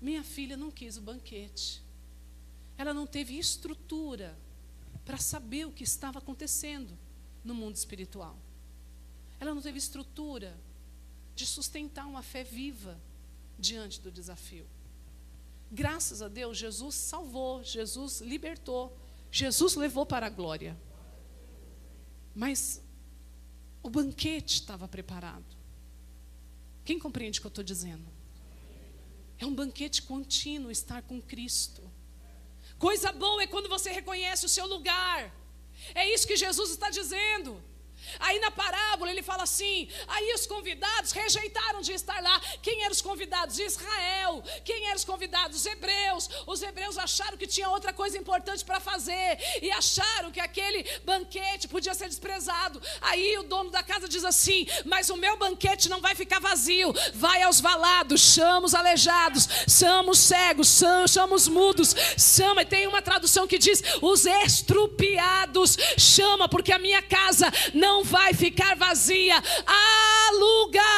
minha 0.00 0.22
filha 0.22 0.56
não 0.56 0.70
quis 0.70 0.96
o 0.96 1.00
banquete. 1.00 1.82
Ela 2.76 2.92
não 2.92 3.06
teve 3.06 3.38
estrutura 3.38 4.36
para 5.04 5.16
saber 5.16 5.66
o 5.66 5.72
que 5.72 5.84
estava 5.84 6.18
acontecendo 6.18 6.98
no 7.42 7.54
mundo 7.54 7.76
espiritual. 7.76 8.36
Ela 9.38 9.54
não 9.54 9.62
teve 9.62 9.78
estrutura 9.78 10.54
de 11.34 11.46
sustentar 11.46 12.06
uma 12.06 12.22
fé 12.22 12.42
viva 12.42 13.00
diante 13.58 14.00
do 14.00 14.10
desafio. 14.10 14.66
Graças 15.70 16.22
a 16.22 16.28
Deus, 16.28 16.56
Jesus 16.56 16.94
salvou, 16.94 17.62
Jesus 17.62 18.20
libertou, 18.20 18.96
Jesus 19.30 19.74
levou 19.74 20.06
para 20.06 20.26
a 20.26 20.30
glória. 20.30 20.76
Mas 22.34 22.82
o 23.82 23.90
banquete 23.90 24.60
estava 24.60 24.86
preparado. 24.86 25.56
Quem 26.84 26.98
compreende 26.98 27.38
o 27.38 27.42
que 27.42 27.46
eu 27.46 27.50
estou 27.50 27.64
dizendo? 27.64 28.06
É 29.38 29.44
um 29.44 29.54
banquete 29.54 30.02
contínuo 30.02 30.70
estar 30.70 31.02
com 31.02 31.20
Cristo. 31.20 31.82
Coisa 32.78 33.10
boa 33.12 33.42
é 33.42 33.46
quando 33.46 33.68
você 33.68 33.90
reconhece 33.90 34.46
o 34.46 34.48
seu 34.48 34.66
lugar. 34.66 35.34
É 35.94 36.08
isso 36.12 36.26
que 36.26 36.36
Jesus 36.36 36.70
está 36.70 36.90
dizendo. 36.90 37.62
Aí 38.18 38.38
na 38.40 38.50
parábola 38.50 39.10
ele 39.10 39.22
fala 39.22 39.42
assim: 39.42 39.88
aí 40.08 40.32
os 40.34 40.46
convidados 40.46 41.12
rejeitaram 41.12 41.80
de 41.80 41.92
estar 41.92 42.22
lá. 42.22 42.40
Quem 42.62 42.82
eram 42.82 42.92
os 42.92 43.02
convidados? 43.02 43.58
Israel. 43.58 44.42
Quem 44.64 44.86
eram 44.86 44.96
os 44.96 45.04
convidados? 45.04 45.58
Os 45.60 45.66
hebreus. 45.66 46.28
Os 46.46 46.62
hebreus 46.62 46.98
acharam 46.98 47.36
que 47.36 47.46
tinha 47.46 47.68
outra 47.68 47.92
coisa 47.92 48.18
importante 48.18 48.64
para 48.64 48.80
fazer 48.80 49.38
e 49.62 49.70
acharam 49.70 50.30
que 50.30 50.40
aquele 50.40 50.84
banquete 51.04 51.68
podia 51.68 51.94
ser 51.94 52.08
desprezado. 52.08 52.80
Aí 53.00 53.36
o 53.38 53.42
dono 53.42 53.70
da 53.70 53.82
casa 53.82 54.08
diz 54.08 54.24
assim: 54.24 54.66
mas 54.84 55.10
o 55.10 55.16
meu 55.16 55.36
banquete 55.36 55.88
não 55.88 56.00
vai 56.00 56.14
ficar 56.14 56.40
vazio. 56.40 56.94
Vai 57.14 57.42
aos 57.42 57.60
valados, 57.60 58.20
chama 58.20 58.66
os 58.66 58.74
aleijados, 58.74 59.48
chama 59.68 60.10
os 60.10 60.18
cegos, 60.18 60.80
chama 61.08 61.34
os 61.34 61.48
mudos, 61.48 61.94
chama. 62.18 62.62
E 62.62 62.66
tem 62.66 62.86
uma 62.86 63.02
tradução 63.02 63.46
que 63.46 63.58
diz: 63.58 63.82
os 64.00 64.26
estrupiados, 64.26 65.76
chama, 65.98 66.48
porque 66.48 66.72
a 66.72 66.78
minha 66.78 67.02
casa 67.02 67.52
não 67.74 67.95
vai 68.02 68.34
ficar 68.34 68.76
vazia. 68.76 69.36
Há 69.66 70.30
lugar. 70.32 70.96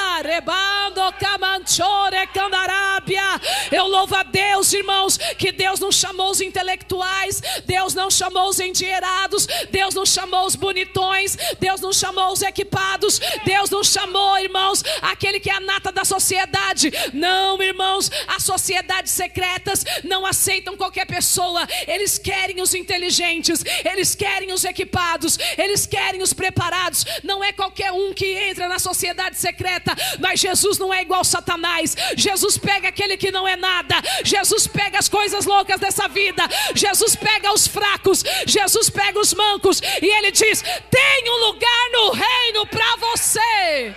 Eu 3.71 3.87
louvo 3.87 4.15
a 4.15 4.23
Deus, 4.23 4.73
irmãos, 4.73 5.19
que 5.39 5.53
Deus 5.53 5.79
não 5.79 5.93
chamou 5.93 6.31
os 6.31 6.41
intelectuais, 6.41 7.41
Deus 7.65 7.95
não 7.95 8.11
chamou 8.11 8.49
os 8.49 8.59
endinheirados, 8.59 9.47
Deus 9.71 9.95
não 9.95 10.07
chamou 10.07 10.47
os 10.47 10.57
bonitões, 10.57 11.37
Deus 11.61 11.81
não 11.81 11.93
chamou 11.93 12.33
os 12.33 12.43
equipados, 12.43 13.21
Deus 13.45 13.71
não 13.71 13.85
chamou, 13.85 14.39
irmãos, 14.39 14.83
aquele 15.03 15.39
que 15.41 15.51
é 15.51 15.55
a 15.55 15.61
nata 15.61 15.93
da 15.93 16.05
sociedade. 16.05 16.91
Não, 17.13 17.63
irmãos, 17.63 18.11
as 18.27 18.43
sociedades 18.43 19.13
secretas 19.13 19.85
não 20.05 20.25
aceitam 20.27 20.77
qualquer 20.77 21.07
pessoa, 21.07 21.67
eles 21.87 22.19
querem 22.19 22.61
os 22.61 22.75
inteligentes, 22.75 23.63
eles 23.85 24.15
querem 24.15 24.53
os 24.53 24.65
equipados, 24.65 25.39
eles 25.57 25.87
querem 25.87 26.23
os 26.23 26.33
preparados. 26.33 26.88
Não 27.23 27.43
é 27.43 27.53
qualquer 27.53 27.93
um 27.93 28.13
que 28.13 28.27
entra 28.27 28.69
na 28.69 28.79
sociedade 28.79 29.37
secreta, 29.37 29.95
mas 30.19 30.41
Jesus 30.41 30.79
não 30.79 30.93
é 30.93 31.03
igual 31.03 31.25
Satanás. 31.25 31.97
Jesus 32.17 32.59
pega 32.59 32.89
aquele 32.89 33.17
que 33.17 33.31
não 33.31 33.47
é 33.47 33.57
nada, 33.57 33.97
Jesus 34.25 34.67
pega 34.67 34.99
as 34.99 35.09
coisas 35.09 35.45
loucas 35.45 35.81
dessa 35.81 36.09
vida, 36.09 36.43
Jesus 36.75 37.15
pega 37.17 37.53
os 37.53 37.67
fracos, 37.67 38.25
Jesus 38.47 38.91
pega 38.91 39.19
os 39.19 39.35
mancos 39.35 39.81
e 40.03 40.07
ele 40.07 40.31
diz: 40.31 40.63
tem 40.91 41.31
um 41.31 41.47
lugar 41.47 41.91
no 41.93 42.11
reino 42.11 42.67
para 42.67 42.97
você. 42.97 43.95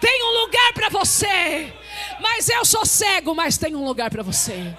Tem 0.00 0.22
um 0.24 0.40
lugar 0.40 0.72
para 0.72 0.88
você. 0.88 1.72
Mas 2.20 2.48
eu 2.48 2.64
sou 2.64 2.86
cego, 2.86 3.34
mas 3.34 3.58
tem 3.58 3.74
um 3.74 3.84
lugar 3.84 4.10
para 4.10 4.22
você. 4.22 4.74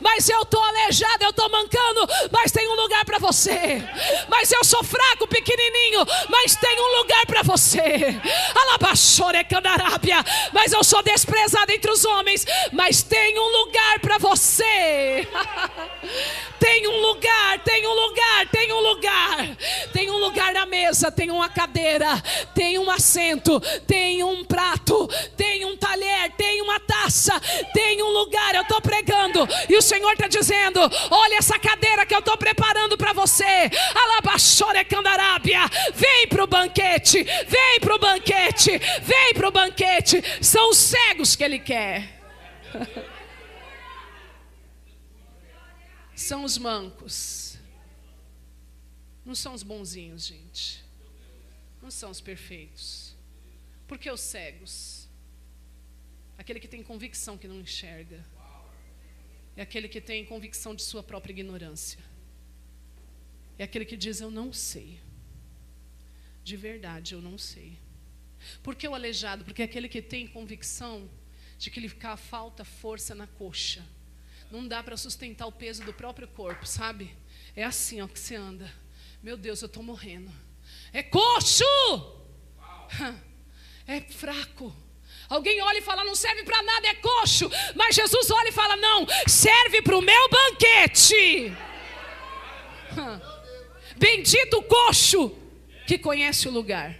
Mas 0.00 0.28
eu 0.28 0.42
estou 0.42 0.62
aleijado, 0.62 1.24
eu 1.24 1.30
estou 1.30 1.48
mancando, 1.50 2.08
mas 2.30 2.52
tem 2.52 2.68
um 2.68 2.74
lugar 2.74 3.04
para 3.04 3.18
você. 3.18 3.82
Mas 4.28 4.50
eu 4.52 4.64
sou 4.64 4.82
fraco, 4.82 5.26
pequenininho, 5.26 6.04
mas 6.28 6.56
tem 6.56 6.80
um 6.80 6.98
lugar 6.98 7.26
para 7.26 7.42
você. 7.42 8.20
Alabaxore 8.54 9.44
candarábia, 9.44 10.24
mas 10.52 10.72
eu 10.72 10.82
sou 10.82 11.02
desprezado 11.02 11.72
entre 11.72 11.90
os 11.90 12.04
homens, 12.04 12.46
mas 12.72 13.02
tem 13.02 13.38
um 13.38 13.48
lugar 13.58 14.00
para 14.00 14.18
você. 14.18 15.28
tem 16.64 16.88
um 16.88 16.98
lugar, 16.98 17.58
tem 17.58 17.86
um 17.86 17.92
lugar, 17.92 18.48
tem 18.50 18.72
um 18.72 18.80
lugar. 18.80 19.56
Tem 19.92 20.10
um 20.10 20.16
lugar 20.16 20.54
na 20.54 20.64
mesa, 20.64 21.12
tem 21.12 21.30
uma 21.30 21.46
cadeira, 21.46 22.08
tem 22.54 22.78
um 22.78 22.90
assento, 22.90 23.60
tem 23.86 24.24
um 24.24 24.42
prato, 24.46 25.06
tem 25.36 25.66
um 25.66 25.76
talher, 25.76 26.32
tem 26.38 26.62
uma 26.62 26.80
taça, 26.80 27.38
tem 27.74 28.02
um 28.02 28.08
lugar. 28.08 28.54
Eu 28.54 28.62
estou 28.62 28.80
pregando 28.80 29.46
e 29.68 29.76
o 29.76 29.82
Senhor 29.82 30.10
está 30.12 30.26
dizendo: 30.26 30.80
olha 31.10 31.36
essa 31.36 31.58
cadeira 31.58 32.06
que 32.06 32.14
eu 32.14 32.20
estou 32.20 32.36
preparando 32.38 32.96
para 32.96 33.12
você. 33.12 33.70
Alabaxore 33.94 34.86
candarábia, 34.86 35.60
vem 35.92 36.26
para 36.28 36.44
o 36.44 36.46
banquete, 36.46 37.22
vem 37.46 37.80
para 37.80 37.94
o 37.94 37.98
banquete, 37.98 38.80
vem 39.02 39.34
para 39.34 39.48
o 39.48 39.52
banquete. 39.52 40.22
São 40.40 40.70
os 40.70 40.78
cegos 40.78 41.36
que 41.36 41.44
Ele 41.44 41.58
quer. 41.58 42.08
São 46.24 46.42
os 46.42 46.56
mancos. 46.56 47.58
Não 49.26 49.34
são 49.34 49.52
os 49.52 49.62
bonzinhos, 49.62 50.24
gente. 50.24 50.82
Não 51.82 51.90
são 51.90 52.10
os 52.10 52.18
perfeitos. 52.18 53.14
Porque 53.86 54.10
os 54.10 54.22
cegos? 54.22 55.06
Aquele 56.38 56.60
que 56.60 56.66
tem 56.66 56.82
convicção 56.82 57.36
que 57.36 57.46
não 57.46 57.60
enxerga. 57.60 58.24
É 59.54 59.60
aquele 59.60 59.86
que 59.86 60.00
tem 60.00 60.24
convicção 60.24 60.74
de 60.74 60.82
sua 60.82 61.02
própria 61.02 61.34
ignorância. 61.34 62.00
É 63.58 63.64
aquele 63.64 63.84
que 63.84 63.94
diz: 63.94 64.22
Eu 64.22 64.30
não 64.30 64.50
sei. 64.50 64.98
De 66.42 66.56
verdade, 66.56 67.12
eu 67.12 67.20
não 67.20 67.36
sei. 67.36 67.78
Por 68.62 68.74
que 68.74 68.88
o 68.88 68.94
aleijado? 68.94 69.44
Porque 69.44 69.60
é 69.60 69.66
aquele 69.66 69.90
que 69.90 70.00
tem 70.00 70.26
convicção 70.26 71.06
de 71.58 71.70
que 71.70 71.80
lhe 71.80 71.92
falta 72.16 72.64
força 72.64 73.14
na 73.14 73.26
coxa. 73.26 73.84
Não 74.50 74.66
dá 74.66 74.82
para 74.82 74.96
sustentar 74.96 75.46
o 75.46 75.52
peso 75.52 75.84
do 75.84 75.92
próprio 75.92 76.28
corpo, 76.28 76.66
sabe? 76.66 77.16
É 77.56 77.64
assim 77.64 78.00
ó, 78.00 78.06
que 78.06 78.18
você 78.18 78.36
anda. 78.36 78.70
Meu 79.22 79.36
Deus, 79.36 79.62
eu 79.62 79.66
estou 79.66 79.82
morrendo. 79.82 80.30
É 80.92 81.02
coxo! 81.02 81.64
É 83.86 84.00
fraco. 84.00 84.74
Alguém 85.28 85.60
olha 85.60 85.76
e 85.76 85.82
fala, 85.82 86.04
não 86.04 86.14
serve 86.14 86.42
para 86.42 86.62
nada, 86.62 86.86
é 86.86 86.94
coxo. 86.94 87.50
Mas 87.74 87.94
Jesus 87.94 88.30
olha 88.30 88.48
e 88.48 88.52
fala, 88.52 88.76
não, 88.76 89.06
serve 89.28 89.82
para 89.82 89.98
o 89.98 90.00
meu 90.00 90.28
banquete. 90.30 91.54
Bendito 93.96 94.62
coxo 94.62 95.36
que 95.86 95.98
conhece 95.98 96.48
o 96.48 96.50
lugar. 96.50 96.98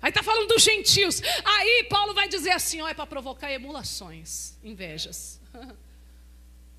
Aí 0.00 0.10
está 0.10 0.22
falando 0.22 0.48
dos 0.48 0.62
gentios. 0.62 1.20
Aí 1.44 1.86
Paulo 1.90 2.14
vai 2.14 2.28
dizer 2.28 2.50
assim: 2.50 2.80
ó, 2.80 2.88
é 2.88 2.94
para 2.94 3.06
provocar 3.06 3.52
emulações, 3.52 4.56
invejas. 4.62 5.40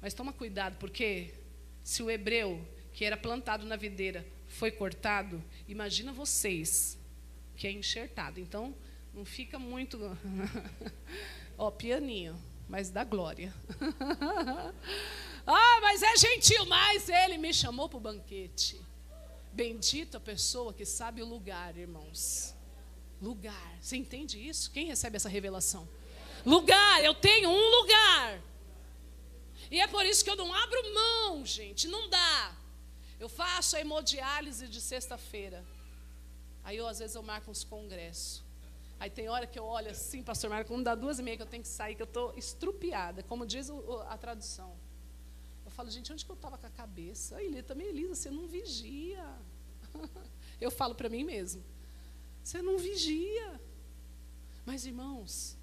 Mas 0.01 0.13
toma 0.13 0.31
cuidado, 0.31 0.77
porque 0.77 1.33
se 1.83 2.01
o 2.01 2.09
hebreu 2.09 2.65
que 2.93 3.05
era 3.05 3.17
plantado 3.17 3.65
na 3.65 3.75
videira 3.75 4.25
foi 4.47 4.71
cortado, 4.71 5.43
imagina 5.67 6.11
vocês 6.11 6.97
que 7.55 7.67
é 7.67 7.71
enxertado. 7.71 8.39
Então, 8.39 8.73
não 9.13 9.25
fica 9.25 9.59
muito. 9.59 9.99
Ó, 11.57 11.69
pianinho, 11.69 12.41
mas 12.67 12.89
dá 12.89 13.03
glória. 13.03 13.53
ah, 15.45 15.79
mas 15.81 16.01
é 16.01 16.15
gentil, 16.17 16.65
mas 16.65 17.09
ele 17.09 17.37
me 17.37 17.53
chamou 17.53 17.89
para 17.89 17.97
o 17.97 18.01
banquete. 18.01 18.79
Bendita 19.51 20.17
a 20.17 20.21
pessoa 20.21 20.73
que 20.73 20.85
sabe 20.85 21.21
o 21.21 21.25
lugar, 21.25 21.75
irmãos. 21.75 22.55
Lugar. 23.21 23.77
Você 23.81 23.97
entende 23.97 24.39
isso? 24.39 24.71
Quem 24.71 24.87
recebe 24.87 25.17
essa 25.17 25.27
revelação? 25.27 25.87
Lugar, 26.45 27.03
eu 27.03 27.13
tenho 27.13 27.49
um 27.49 27.81
lugar. 27.81 28.41
E 29.71 29.79
é 29.79 29.87
por 29.87 30.05
isso 30.05 30.23
que 30.23 30.29
eu 30.29 30.35
não 30.35 30.53
abro 30.53 30.93
mão, 30.93 31.45
gente. 31.45 31.87
Não 31.87 32.09
dá. 32.09 32.55
Eu 33.19 33.29
faço 33.29 33.75
a 33.75 33.81
hemodiálise 33.81 34.67
de 34.67 34.81
sexta-feira. 34.81 35.63
Aí 36.63 36.77
eu, 36.77 36.87
às 36.87 36.99
vezes 36.99 37.15
eu 37.15 37.23
marco 37.23 37.51
uns 37.51 37.63
congressos. 37.63 38.43
Aí 38.99 39.09
tem 39.09 39.29
hora 39.29 39.47
que 39.47 39.57
eu 39.57 39.63
olho 39.63 39.91
assim, 39.91 40.21
pastor 40.21 40.49
Marco, 40.49 40.69
quando 40.69 40.83
dá 40.83 40.93
duas 40.93 41.19
e 41.19 41.23
meia 41.23 41.37
que 41.37 41.43
eu 41.43 41.47
tenho 41.47 41.63
que 41.63 41.69
sair, 41.69 41.95
que 41.95 42.01
eu 42.01 42.05
estou 42.05 42.33
estrupiada, 42.37 43.23
como 43.23 43.45
diz 43.45 43.69
o, 43.69 44.01
a 44.09 44.17
tradução. 44.17 44.75
Eu 45.65 45.71
falo, 45.71 45.89
gente, 45.89 46.11
onde 46.11 46.25
que 46.25 46.31
eu 46.31 46.35
estava 46.35 46.57
com 46.57 46.67
a 46.67 46.69
cabeça? 46.69 47.37
Aí 47.37 47.45
ele 47.45 47.63
também, 47.63 47.87
Elisa, 47.87 48.15
você 48.15 48.29
não 48.29 48.45
vigia. 48.47 49.25
eu 50.59 50.69
falo 50.69 50.95
para 50.95 51.07
mim 51.07 51.23
mesmo, 51.23 51.63
você 52.43 52.61
não 52.61 52.77
vigia. 52.77 53.61
Mas, 54.65 54.85
irmãos, 54.85 55.55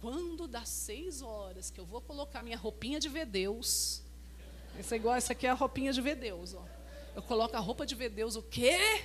quando 0.00 0.48
dá 0.48 0.64
seis 0.64 1.20
horas 1.20 1.70
que 1.70 1.78
eu 1.78 1.84
vou 1.84 2.00
colocar 2.00 2.42
minha 2.42 2.56
roupinha 2.56 2.98
de 2.98 3.08
ver 3.08 3.26
Deus, 3.26 4.02
essa 4.78 4.94
é 4.94 4.96
igual, 4.96 5.14
essa 5.14 5.32
aqui 5.32 5.46
é 5.46 5.50
a 5.50 5.54
roupinha 5.54 5.92
de 5.92 6.00
ver 6.00 6.16
Deus, 6.16 6.54
ó. 6.54 6.64
Eu 7.14 7.22
coloco 7.22 7.56
a 7.56 7.60
roupa 7.60 7.84
de 7.84 7.94
ver 7.94 8.08
Deus, 8.08 8.36
o 8.36 8.42
quê? 8.42 9.04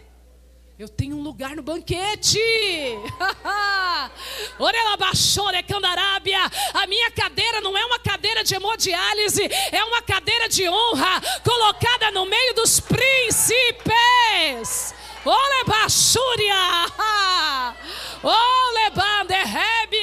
Eu 0.77 0.87
tenho 0.87 1.17
um 1.17 1.21
lugar 1.21 1.55
no 1.55 1.63
banquete. 1.63 2.39
Orela 4.59 4.97
baixore 4.97 5.63
candarábia. 5.63 6.39
A 6.73 6.85
minha 6.85 7.09
cadeira 7.11 7.61
não 7.61 7.77
é 7.77 7.85
uma 7.85 7.99
cadeira 7.99 8.43
de 8.43 8.55
hemodiálise, 8.55 9.49
é 9.71 9.83
uma 9.85 10.01
cadeira 10.01 10.49
de 10.49 10.67
honra 10.69 11.21
colocada 11.43 12.11
no 12.11 12.25
meio 12.25 12.53
dos 12.53 12.79
príncipes. 12.79 14.93
Ole 15.25 15.63
banderrébia. 18.95 19.94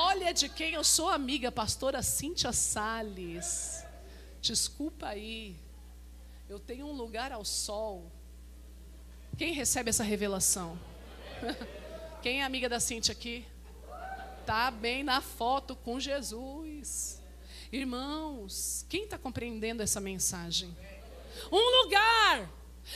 Olha 0.00 0.32
de 0.32 0.48
quem 0.48 0.74
eu 0.74 0.84
sou 0.84 1.08
amiga, 1.08 1.50
pastora 1.50 2.04
Cíntia 2.04 2.52
Sales. 2.52 3.84
Desculpa 4.40 5.08
aí. 5.08 5.56
Eu 6.48 6.60
tenho 6.60 6.86
um 6.86 6.92
lugar 6.92 7.32
ao 7.32 7.44
sol. 7.44 8.08
Quem 9.36 9.52
recebe 9.52 9.90
essa 9.90 10.04
revelação? 10.04 10.78
Quem 12.22 12.42
é 12.42 12.44
amiga 12.44 12.68
da 12.68 12.78
Cintia 12.78 13.10
aqui? 13.10 13.44
Tá 14.46 14.70
bem 14.70 15.02
na 15.02 15.20
foto 15.20 15.74
com 15.74 15.98
Jesus. 15.98 17.20
Irmãos, 17.72 18.86
quem 18.88 19.02
está 19.02 19.18
compreendendo 19.18 19.82
essa 19.82 20.00
mensagem? 20.00 20.76
Um 21.50 21.82
lugar. 21.82 22.48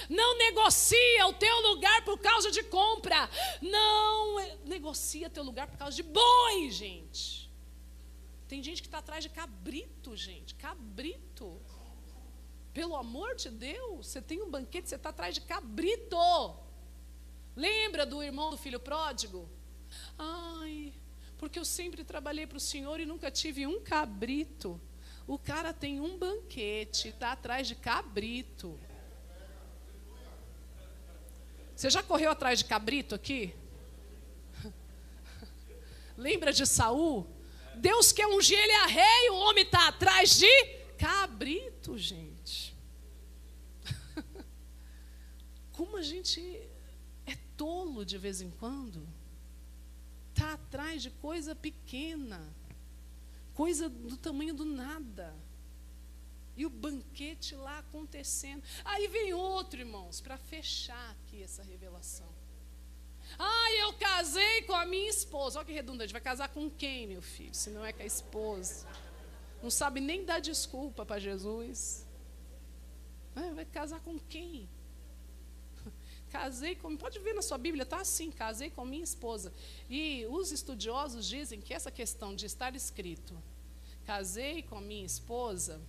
Não 0.09 0.39
negocia 0.39 1.27
o 1.27 1.35
teu 1.35 1.61
lugar 1.69 2.05
por 2.05 2.19
causa 2.19 2.51
de 2.51 2.63
compra. 2.63 3.29
Não 3.61 4.37
negocia 4.65 5.31
teu 5.31 5.43
lugar 5.43 5.67
por 5.67 5.77
causa 5.77 5.97
de 5.97 6.03
boi, 6.03 6.71
gente. 6.71 7.51
Tem 8.49 8.63
gente 8.63 8.83
que 8.83 8.89
está 8.89 8.99
atrás 8.99 9.23
de 9.23 9.31
cabrito, 9.31 10.17
gente. 10.17 10.55
Cabrito. 10.55 11.61
Pelo 12.73 12.97
amor 12.97 13.35
de 13.35 13.51
Deus, 13.51 14.07
você 14.07 14.21
tem 14.21 14.43
um 14.43 14.51
banquete, 14.51 14.89
você 14.89 14.97
está 14.97 15.11
atrás 15.11 15.35
de 15.35 15.43
cabrito. 15.43 16.17
Lembra 17.55 18.07
do 18.07 18.23
irmão 18.23 18.51
do 18.51 18.57
filho 18.57 18.81
pródigo? 18.81 19.49
Ai, 20.19 20.93
porque 21.37 21.59
eu 21.59 21.65
sempre 21.65 22.03
trabalhei 22.03 22.47
para 22.47 22.57
o 22.57 22.61
Senhor 22.61 22.99
e 22.99 23.07
nunca 23.07 23.31
tive 23.31 23.67
um 23.67 23.83
cabrito. 23.83 24.81
O 25.27 25.39
cara 25.39 25.73
tem 25.73 26.01
um 26.01 26.17
banquete, 26.17 27.09
está 27.09 27.33
atrás 27.33 27.69
de 27.69 27.75
cabrito. 27.75 28.79
Você 31.75 31.91
já 31.91 32.03
correu 32.03 32.31
atrás 32.31 32.59
de 32.59 32.65
cabrito 32.65 33.15
aqui? 33.15 33.55
Lembra 36.17 36.53
de 36.53 36.67
Saul? 36.67 37.27
Deus 37.77 38.13
quer 38.13 38.27
ungir 38.27 38.59
ele 38.59 38.73
a 38.73 38.87
rei, 38.87 39.31
o 39.31 39.37
homem 39.37 39.65
está 39.65 39.89
atrás 39.89 40.39
de 40.39 40.65
cabrito, 40.99 41.99
gente. 41.99 42.77
Como 45.73 45.97
a 45.97 46.03
gente 46.03 46.41
é 47.27 47.37
tolo 47.57 48.05
de 48.05 48.19
vez 48.19 48.41
em 48.41 48.51
quando. 48.51 49.09
Está 50.31 50.55
atrás 50.55 51.03
de 51.03 51.11
coisa 51.11 51.55
pequena, 51.55 52.41
coisa 53.55 53.89
do 53.89 54.17
tamanho 54.17 54.55
do 54.55 54.65
nada. 54.65 55.35
E 56.57 56.67
o 56.67 56.71
banquete 56.71 57.55
lá 57.55 57.79
acontecendo. 57.79 58.63
Aí 58.85 59.09
vem 59.09 59.33
outro, 59.33 59.81
irmãos, 59.81 60.21
para 60.21 60.37
fechar 60.37 61.11
aqui 61.13 61.43
essa 61.43 61.63
revelação. 61.63 62.29
Ah, 63.39 63.73
eu 63.79 63.93
casei 63.95 64.63
com 64.63 64.75
a 64.75 64.85
minha 64.85 65.09
esposa. 65.09 65.59
Olha 65.59 65.67
que 65.67 65.73
redundante. 65.73 66.13
Vai 66.13 66.21
casar 66.21 66.49
com 66.49 66.71
quem, 66.71 67.07
meu 67.07 67.23
filho? 67.23 67.55
Se 67.55 67.71
não 67.71 67.85
é 67.85 67.93
com 67.93 68.03
a 68.03 68.07
esposa. 68.07 68.87
Não 69.63 69.71
sabe 69.71 70.01
nem 70.01 70.25
dar 70.25 70.41
desculpa 70.41 71.07
para 71.07 71.21
Jesus. 71.21 72.07
Vai 73.55 73.65
casar 73.65 74.01
com 74.01 74.19
quem? 74.19 74.69
Casei 76.31 76.75
com. 76.75 76.97
Pode 76.97 77.19
ver 77.19 77.35
na 77.35 77.43
sua 77.43 77.59
Bíblia, 77.59 77.83
está 77.83 78.01
assim: 78.01 78.31
casei 78.31 78.71
com 78.71 78.85
minha 78.85 79.05
esposa. 79.05 79.53
E 79.89 80.27
os 80.31 80.51
estudiosos 80.51 81.27
dizem 81.27 81.61
que 81.61 81.75
essa 81.75 81.91
questão 81.91 82.35
de 82.35 82.47
estar 82.47 82.75
escrito, 82.75 83.41
casei 84.05 84.63
com 84.63 84.81
minha 84.81 85.05
esposa, 85.05 85.81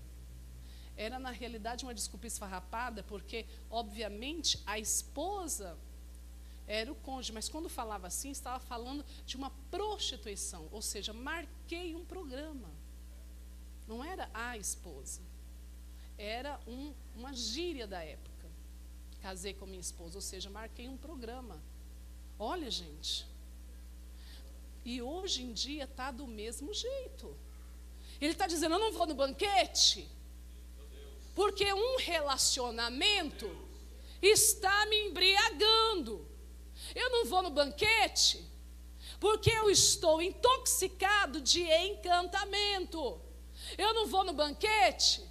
era 0.96 1.20
na 1.20 1.32
realidade 1.32 1.84
uma 1.84 1.94
desculpa 1.94 2.28
esfarrapada, 2.28 3.04
porque, 3.04 3.46
obviamente, 3.70 4.62
a 4.66 4.78
esposa 4.78 5.78
era 6.68 6.91
o 6.91 6.96
cônjuge, 6.96 7.34
mas 7.34 7.50
quando 7.50 7.68
falava 7.68 8.08
assim, 8.08 8.32
estava 8.32 8.60
falando 8.60 9.04
de 9.26 9.36
uma 9.36 9.50
prostituição, 9.70 10.68
ou 10.72 10.82
seja, 10.82 11.12
marquei 11.14 11.96
um 11.96 12.06
programa. 12.06 12.70
Não 13.88 14.04
era 14.04 14.30
a 14.34 14.58
esposa, 14.58 15.22
era 16.18 16.60
um, 16.66 16.94
uma 17.16 17.34
gíria 17.34 17.86
da 17.86 18.02
época. 18.02 18.50
Casei 19.22 19.54
com 19.54 19.66
minha 19.66 19.80
esposa, 19.80 20.18
ou 20.18 20.22
seja, 20.22 20.50
marquei 20.50 20.88
um 20.88 20.98
programa. 20.98 21.62
Olha, 22.38 22.70
gente. 22.70 23.26
E 24.86 25.02
hoje 25.02 25.44
em 25.44 25.54
dia 25.54 25.86
está 25.86 26.12
do 26.12 26.28
mesmo 26.28 26.74
jeito. 26.74 27.36
Ele 28.20 28.32
está 28.34 28.48
dizendo: 28.48 28.76
Eu 28.76 28.80
não 28.80 28.91
vou 28.91 29.08
no 29.08 29.16
banquete, 29.16 30.10
porque 31.34 31.72
um 31.74 31.98
relacionamento 31.98 33.50
está 34.22 34.86
me 34.86 35.08
embriagando. 35.08 36.28
Eu 36.96 37.10
não 37.10 37.26
vou 37.26 37.42
no 37.42 37.50
banquete, 37.50 38.46
porque 39.20 39.50
eu 39.52 39.70
estou 39.70 40.22
intoxicado 40.22 41.42
de 41.42 41.64
encantamento. 41.64 43.20
Eu 43.78 43.94
não 43.94 44.08
vou 44.08 44.24
no 44.24 44.34
banquete, 44.34 45.24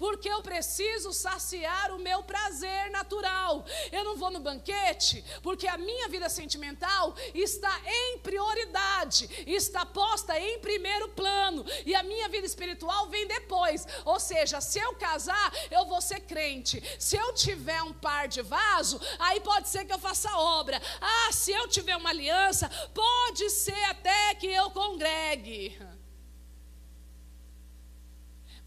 porque 0.00 0.30
eu 0.30 0.40
preciso 0.40 1.12
saciar 1.12 1.92
o 1.92 1.98
meu 1.98 2.22
prazer 2.22 2.90
natural. 2.90 3.66
Eu 3.92 4.02
não 4.02 4.16
vou 4.16 4.30
no 4.30 4.40
banquete, 4.40 5.22
porque 5.42 5.68
a 5.68 5.76
minha 5.76 6.08
vida 6.08 6.26
sentimental 6.30 7.14
está 7.34 7.70
em 7.84 8.18
prioridade, 8.20 9.28
está 9.46 9.84
posta 9.84 10.40
em 10.40 10.58
primeiro 10.60 11.10
plano, 11.10 11.66
e 11.84 11.94
a 11.94 12.02
minha 12.02 12.30
vida 12.30 12.46
espiritual 12.46 13.10
vem 13.10 13.26
depois. 13.26 13.86
Ou 14.06 14.18
seja, 14.18 14.58
se 14.58 14.78
eu 14.78 14.94
casar, 14.94 15.52
eu 15.70 15.84
vou 15.84 16.00
ser 16.00 16.20
crente. 16.20 16.82
Se 16.98 17.16
eu 17.16 17.34
tiver 17.34 17.82
um 17.82 17.92
par 17.92 18.26
de 18.26 18.40
vaso, 18.40 18.98
aí 19.18 19.38
pode 19.40 19.68
ser 19.68 19.84
que 19.84 19.92
eu 19.92 19.98
faça 19.98 20.34
obra. 20.34 20.80
Ah, 20.98 21.30
se 21.30 21.52
eu 21.52 21.68
tiver 21.68 21.96
uma 21.98 22.08
aliança, 22.08 22.70
pode 22.94 23.50
ser 23.50 23.84
até 23.84 24.34
que 24.36 24.46
eu 24.46 24.70
congregue. 24.70 25.78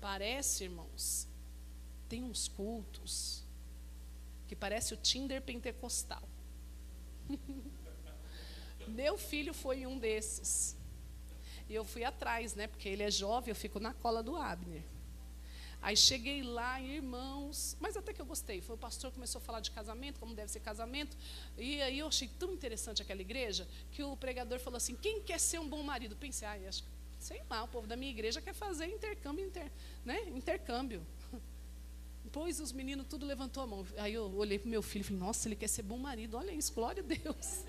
Parece, 0.03 0.65
irmãos, 0.65 1.29
tem 2.09 2.25
uns 2.25 2.49
cultos 2.49 3.41
que 4.49 4.53
parece 4.53 4.93
o 4.93 4.97
Tinder 4.97 5.41
pentecostal. 5.41 6.27
Meu 8.85 9.17
filho 9.17 9.53
foi 9.53 9.87
um 9.87 9.97
desses. 9.97 10.75
E 11.69 11.73
eu 11.73 11.85
fui 11.85 12.03
atrás, 12.03 12.53
né? 12.53 12.67
Porque 12.67 12.89
ele 12.89 13.01
é 13.01 13.09
jovem, 13.09 13.51
eu 13.51 13.55
fico 13.55 13.79
na 13.79 13.93
cola 13.93 14.21
do 14.21 14.35
Abner. 14.35 14.83
Aí 15.81 15.95
cheguei 15.95 16.43
lá, 16.43 16.81
irmãos, 16.81 17.77
mas 17.79 17.95
até 17.95 18.11
que 18.11 18.21
eu 18.21 18.25
gostei. 18.25 18.59
Foi 18.59 18.75
o 18.75 18.77
pastor 18.77 19.09
que 19.09 19.15
começou 19.15 19.39
a 19.39 19.41
falar 19.41 19.61
de 19.61 19.71
casamento, 19.71 20.19
como 20.19 20.35
deve 20.35 20.51
ser 20.51 20.59
casamento. 20.59 21.15
E 21.57 21.81
aí 21.81 21.99
eu 21.99 22.07
achei 22.07 22.27
tão 22.27 22.51
interessante 22.51 23.01
aquela 23.01 23.21
igreja 23.21 23.65
que 23.89 24.03
o 24.03 24.17
pregador 24.17 24.59
falou 24.59 24.75
assim: 24.75 24.97
quem 24.97 25.21
quer 25.21 25.39
ser 25.39 25.59
um 25.59 25.69
bom 25.69 25.81
marido? 25.81 26.13
Pensei, 26.17 26.45
ah, 26.45 26.59
acho 26.67 26.83
que 26.83 27.02
sei 27.23 27.41
lá, 27.49 27.63
o 27.63 27.67
povo 27.67 27.87
da 27.87 27.95
minha 27.95 28.11
igreja 28.11 28.41
quer 28.41 28.53
fazer 28.53 28.85
intercâmbio, 28.85 29.45
inter, 29.45 29.71
né? 30.03 30.21
intercâmbio. 30.29 31.01
Depois 32.23 32.59
os 32.59 32.71
meninos 32.71 33.05
tudo 33.07 33.25
levantou 33.25 33.63
a 33.63 33.67
mão. 33.67 33.85
Aí 33.97 34.13
eu 34.13 34.25
olhei 34.35 34.59
para 34.59 34.69
meu 34.69 34.81
filho 34.81 35.01
e 35.01 35.05
falei, 35.05 35.19
nossa, 35.19 35.47
ele 35.47 35.55
quer 35.55 35.67
ser 35.67 35.83
bom 35.83 35.97
marido, 35.97 36.35
olha 36.37 36.51
isso, 36.51 36.73
glória 36.73 37.01
a 37.01 37.05
Deus. 37.05 37.63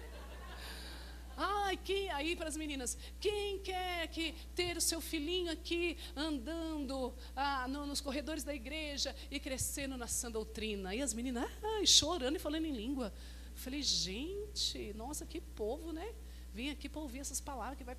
Ai, 1.37 1.77
quem, 1.77 2.11
aí 2.11 2.37
para 2.37 2.49
as 2.49 2.57
meninas, 2.57 2.97
quem 3.21 3.59
quer 3.59 4.07
que 4.09 4.35
ter 4.55 4.77
o 4.77 4.81
seu 4.81 5.01
filhinho 5.01 5.51
aqui 5.51 5.99
andando 6.15 7.13
ah, 7.35 7.67
no, 7.67 7.87
nos 7.87 8.01
corredores 8.01 8.45
da 8.45 8.55
igreja 8.55 9.15
e 9.31 9.41
crescendo 9.41 9.97
na 9.97 10.07
sã 10.07 10.31
doutrina? 10.31 10.95
E 10.95 11.03
as 11.03 11.13
meninas, 11.13 11.49
ai, 11.63 11.87
chorando 11.87 12.37
e 12.37 12.39
falando 12.39 12.67
em 12.67 12.73
língua. 12.73 13.13
Falei, 13.55 13.83
gente, 13.83 14.93
nossa, 14.95 15.27
que 15.27 15.41
povo, 15.41 15.93
né? 15.93 16.15
Vim 16.55 16.71
aqui 16.71 16.89
para 16.89 17.01
ouvir 17.01 17.19
essas 17.19 17.41
palavras 17.41 17.77
que 17.77 17.83
vai 17.83 17.97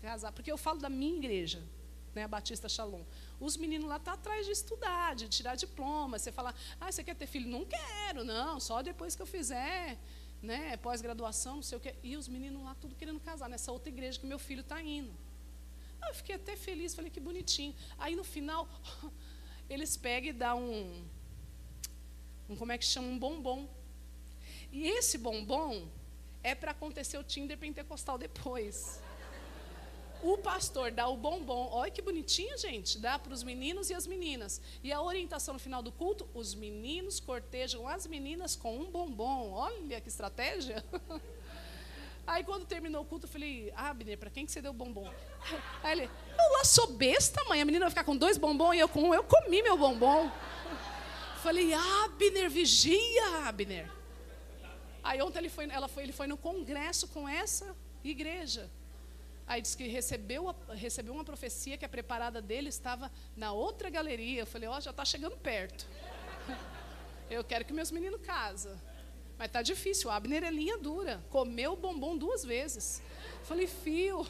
casar. 0.00 0.32
Porque 0.32 0.50
eu 0.50 0.56
falo 0.56 0.80
da 0.80 0.88
minha 0.88 1.14
igreja, 1.14 1.62
né, 2.14 2.24
a 2.24 2.28
Batista 2.28 2.66
Shalom. 2.66 3.02
Os 3.38 3.54
meninos 3.58 3.86
lá 3.86 3.96
estão 3.96 4.14
tá 4.14 4.18
atrás 4.18 4.46
de 4.46 4.52
estudar, 4.52 5.14
de 5.14 5.28
tirar 5.28 5.56
diploma. 5.56 6.18
Você 6.18 6.32
fala, 6.32 6.54
ah, 6.80 6.90
você 6.90 7.04
quer 7.04 7.14
ter 7.14 7.26
filho? 7.26 7.46
Não 7.50 7.66
quero, 7.66 8.24
não, 8.24 8.58
só 8.58 8.80
depois 8.80 9.14
que 9.14 9.20
eu 9.20 9.26
fizer 9.26 9.98
né, 10.40 10.78
pós-graduação, 10.78 11.56
não 11.56 11.62
sei 11.62 11.76
o 11.76 11.80
quê. 11.82 11.94
E 12.02 12.16
os 12.16 12.28
meninos 12.28 12.62
lá 12.62 12.74
tudo 12.80 12.94
querendo 12.94 13.20
casar, 13.20 13.46
nessa 13.46 13.70
outra 13.70 13.90
igreja 13.90 14.18
que 14.18 14.26
meu 14.26 14.38
filho 14.38 14.62
está 14.62 14.80
indo. 14.80 15.12
Eu 16.08 16.14
fiquei 16.14 16.36
até 16.36 16.56
feliz, 16.56 16.94
falei 16.94 17.10
que 17.10 17.20
bonitinho. 17.20 17.74
Aí 17.98 18.16
no 18.16 18.24
final, 18.24 18.66
eles 19.68 19.98
pegam 19.98 20.30
e 20.30 20.32
dão 20.32 20.62
um, 20.62 21.04
um 22.48 22.56
como 22.56 22.72
é 22.72 22.78
que 22.78 22.86
chama? 22.86 23.08
Um 23.08 23.18
bombom. 23.18 23.68
E 24.72 24.86
esse 24.86 25.18
bombom 25.18 25.86
é 26.42 26.54
para 26.54 26.70
acontecer 26.70 27.18
o 27.18 27.24
Tinder 27.24 27.58
pentecostal 27.58 28.18
depois. 28.18 29.00
O 30.22 30.36
pastor 30.36 30.90
dá 30.90 31.06
o 31.06 31.16
bombom, 31.16 31.68
olha 31.70 31.90
que 31.90 32.02
bonitinho, 32.02 32.58
gente, 32.58 32.98
dá 32.98 33.18
para 33.18 33.32
os 33.32 33.44
meninos 33.44 33.88
e 33.88 33.94
as 33.94 34.04
meninas. 34.04 34.60
E 34.82 34.92
a 34.92 35.00
orientação 35.00 35.54
no 35.54 35.60
final 35.60 35.80
do 35.80 35.92
culto, 35.92 36.28
os 36.34 36.54
meninos 36.54 37.20
cortejam 37.20 37.86
as 37.86 38.06
meninas 38.06 38.56
com 38.56 38.76
um 38.76 38.90
bombom. 38.90 39.52
Olha 39.52 40.00
que 40.00 40.08
estratégia. 40.08 40.84
Aí 42.26 42.42
quando 42.42 42.66
terminou 42.66 43.02
o 43.02 43.04
culto, 43.04 43.26
eu 43.26 43.30
falei, 43.30 43.72
Abner, 43.76 44.18
para 44.18 44.28
quem 44.28 44.44
que 44.44 44.50
você 44.50 44.60
deu 44.60 44.72
bombom? 44.72 45.08
Aí 45.84 45.92
ele, 45.92 46.04
eu 46.04 46.52
lá 46.58 46.64
sou 46.64 46.92
besta, 46.92 47.42
mãe, 47.44 47.62
a 47.62 47.64
menina 47.64 47.84
vai 47.84 47.90
ficar 47.90 48.04
com 48.04 48.16
dois 48.16 48.36
bombons 48.36 48.74
e 48.74 48.80
eu 48.80 48.88
com 48.88 49.10
um, 49.10 49.14
eu 49.14 49.22
comi 49.22 49.62
meu 49.62 49.78
bombom. 49.78 50.30
Falei, 51.44 51.72
Abner, 51.72 52.50
vigia, 52.50 53.46
Abner. 53.46 53.97
Aí 55.08 55.22
ontem 55.22 55.38
ele 55.38 55.48
foi, 55.48 55.64
ela 55.70 55.88
foi, 55.88 56.02
ele 56.02 56.12
foi 56.12 56.26
no 56.26 56.36
congresso 56.36 57.08
com 57.08 57.26
essa 57.26 57.74
igreja. 58.04 58.70
Aí 59.46 59.62
disse 59.62 59.74
que 59.74 59.86
recebeu, 59.88 60.54
recebeu 60.74 61.14
uma 61.14 61.24
profecia 61.24 61.78
que 61.78 61.84
a 61.86 61.88
preparada 61.88 62.42
dele 62.42 62.68
estava 62.68 63.10
na 63.34 63.50
outra 63.52 63.88
galeria. 63.88 64.42
Eu 64.42 64.46
falei, 64.46 64.68
ó, 64.68 64.76
oh, 64.76 64.80
já 64.82 64.90
está 64.90 65.06
chegando 65.06 65.34
perto. 65.38 65.86
Eu 67.30 67.42
quero 67.42 67.64
que 67.64 67.72
meus 67.72 67.90
meninos 67.90 68.20
casem. 68.20 68.74
Mas 69.38 69.46
está 69.46 69.62
difícil, 69.62 70.10
o 70.10 70.12
Abner 70.12 70.44
é 70.44 70.50
linha 70.50 70.76
dura. 70.76 71.24
Comeu 71.30 71.74
bombom 71.74 72.14
duas 72.14 72.44
vezes. 72.44 73.02
Eu 73.40 73.46
falei, 73.46 73.66
fio, 73.66 74.26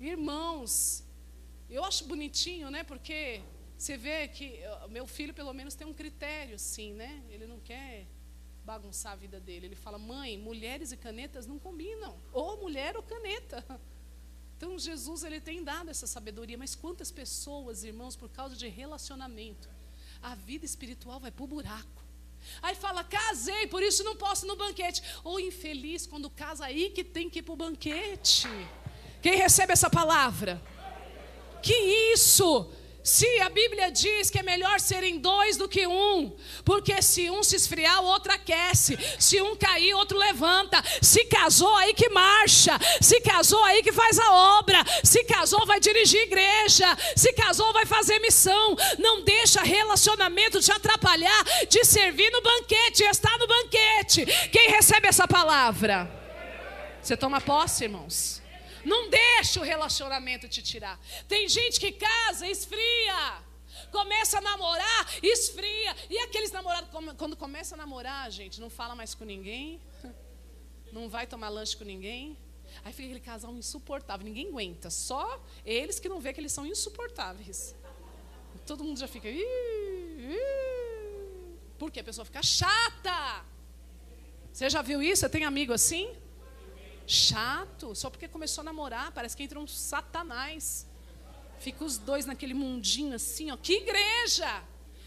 irmãos, 0.00 1.02
eu 1.68 1.82
acho 1.82 2.04
bonitinho, 2.04 2.70
né? 2.70 2.84
Porque 2.84 3.42
Você 3.76 3.96
vê 3.96 4.28
que 4.28 4.60
meu 4.88 5.06
filho, 5.06 5.34
pelo 5.34 5.52
menos, 5.52 5.74
tem 5.74 5.86
um 5.86 5.94
critério, 5.94 6.56
sim, 6.60 6.92
né? 6.92 7.24
Ele 7.28 7.46
não 7.48 7.58
quer 7.58 8.06
bagunçar 8.72 9.12
a 9.12 9.16
vida 9.24 9.40
dele. 9.40 9.66
Ele 9.66 9.74
fala: 9.74 9.98
mãe, 9.98 10.36
mulheres 10.36 10.92
e 10.92 10.96
canetas 10.96 11.46
não 11.46 11.58
combinam. 11.58 12.14
Ou 12.32 12.60
mulher 12.64 12.96
ou 12.96 13.02
caneta. 13.02 13.58
Então, 14.58 14.76
Jesus, 14.76 15.22
ele 15.22 15.40
tem 15.40 15.62
dado 15.62 15.88
essa 15.88 16.04
sabedoria. 16.04 16.58
Mas 16.58 16.74
quantas 16.74 17.12
pessoas, 17.12 17.84
irmãos, 17.84 18.16
por 18.16 18.28
causa 18.28 18.56
de 18.56 18.66
relacionamento, 18.66 19.68
a 20.20 20.34
vida 20.34 20.64
espiritual 20.66 21.20
vai 21.20 21.30
para 21.30 21.44
o 21.44 21.46
buraco. 21.46 22.02
Aí 22.60 22.74
fala, 22.74 23.04
casei, 23.04 23.68
por 23.68 23.84
isso 23.84 24.02
não 24.02 24.16
posso 24.16 24.44
ir 24.44 24.48
no 24.48 24.56
banquete. 24.56 25.00
Ou 25.22 25.38
infeliz, 25.38 26.08
quando 26.08 26.28
casa 26.28 26.64
aí 26.64 26.90
que 26.90 27.04
tem 27.04 27.30
que 27.30 27.38
ir 27.38 27.42
para 27.42 27.52
o 27.52 27.56
banquete. 27.56 28.48
Quem 29.22 29.36
recebe 29.36 29.72
essa 29.72 29.88
palavra? 29.88 30.60
Que 31.62 31.76
isso? 32.12 32.68
Se 33.08 33.40
a 33.40 33.48
Bíblia 33.48 33.90
diz 33.90 34.28
que 34.28 34.38
é 34.38 34.42
melhor 34.42 34.78
serem 34.78 35.18
dois 35.18 35.56
do 35.56 35.66
que 35.66 35.86
um, 35.86 36.36
porque 36.62 37.00
se 37.00 37.30
um 37.30 37.42
se 37.42 37.56
esfriar, 37.56 38.02
o 38.02 38.04
outro 38.04 38.30
aquece. 38.30 38.98
Se 39.18 39.40
um 39.40 39.56
cair, 39.56 39.94
o 39.94 39.96
outro 39.96 40.18
levanta. 40.18 40.76
Se 41.00 41.24
casou, 41.24 41.74
aí 41.76 41.94
que 41.94 42.10
marcha. 42.10 42.78
Se 43.00 43.18
casou, 43.22 43.64
aí 43.64 43.82
que 43.82 43.92
faz 43.92 44.18
a 44.18 44.58
obra. 44.58 44.84
Se 45.02 45.24
casou, 45.24 45.64
vai 45.64 45.80
dirigir 45.80 46.20
igreja. 46.20 46.86
Se 47.16 47.32
casou, 47.32 47.72
vai 47.72 47.86
fazer 47.86 48.18
missão. 48.18 48.76
Não 48.98 49.24
deixa 49.24 49.62
relacionamento 49.62 50.60
te 50.60 50.70
atrapalhar 50.70 51.44
de 51.66 51.86
servir 51.86 52.30
no 52.30 52.42
banquete, 52.42 53.04
estar 53.04 53.38
no 53.38 53.46
banquete. 53.46 54.26
Quem 54.52 54.68
recebe 54.68 55.08
essa 55.08 55.26
palavra? 55.26 56.10
Você 57.00 57.16
toma 57.16 57.40
posse, 57.40 57.84
irmãos? 57.84 58.42
Não 58.92 59.10
deixa 59.10 59.60
o 59.60 59.62
relacionamento 59.72 60.48
te 60.48 60.62
tirar. 60.62 60.98
Tem 61.32 61.46
gente 61.48 61.78
que 61.78 61.92
casa, 61.92 62.48
esfria. 62.48 63.20
Começa 63.92 64.38
a 64.38 64.40
namorar, 64.40 65.00
esfria. 65.22 65.94
E 66.08 66.18
aqueles 66.18 66.50
namorados, 66.50 66.90
quando 67.16 67.36
começa 67.36 67.74
a 67.74 67.78
namorar, 67.78 68.30
gente, 68.30 68.60
não 68.60 68.70
fala 68.70 68.94
mais 68.94 69.14
com 69.14 69.24
ninguém. 69.24 69.80
Não 70.90 71.08
vai 71.08 71.26
tomar 71.26 71.50
lanche 71.50 71.76
com 71.76 71.84
ninguém. 71.84 72.36
Aí 72.84 72.92
fica 72.92 73.08
aquele 73.08 73.20
casal 73.20 73.54
insuportável. 73.54 74.24
Ninguém 74.24 74.48
aguenta. 74.48 74.88
Só 74.90 75.24
eles 75.64 75.98
que 76.00 76.08
não 76.08 76.20
vê 76.20 76.32
que 76.32 76.40
eles 76.40 76.52
são 76.52 76.64
insuportáveis. 76.66 77.74
Todo 78.66 78.84
mundo 78.84 78.98
já 78.98 79.08
fica. 79.08 79.28
Porque 81.78 82.00
a 82.00 82.04
pessoa 82.04 82.24
fica 82.24 82.42
chata. 82.42 83.44
Você 84.52 84.68
já 84.70 84.82
viu 84.82 85.02
isso? 85.02 85.20
Você 85.20 85.28
tem 85.28 85.44
amigo 85.44 85.72
assim? 85.72 86.14
Chato, 87.10 87.94
só 87.94 88.10
porque 88.10 88.28
começou 88.28 88.60
a 88.60 88.64
namorar, 88.66 89.10
parece 89.12 89.34
que 89.34 89.42
entra 89.42 89.58
um 89.58 89.66
satanás. 89.66 90.86
Fica 91.58 91.82
os 91.82 91.96
dois 91.96 92.26
naquele 92.26 92.52
mundinho 92.52 93.14
assim, 93.14 93.50
ó. 93.50 93.56
Que 93.56 93.78
igreja! 93.78 94.62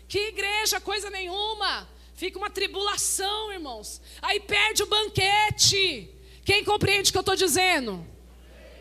Que 0.08 0.30
igreja, 0.30 0.82
coisa 0.82 1.12
nenhuma. 1.12 1.88
Fica 2.16 2.40
uma 2.40 2.50
tribulação, 2.50 3.54
irmãos. 3.54 4.02
Aí 4.22 4.40
perde 4.40 4.82
o 4.82 4.88
banquete. 4.88 6.10
Quem 6.44 6.66
compreende 6.66 7.10
o 7.10 7.12
que 7.14 7.18
eu 7.18 7.22
estou 7.22 7.36
dizendo? 7.36 8.06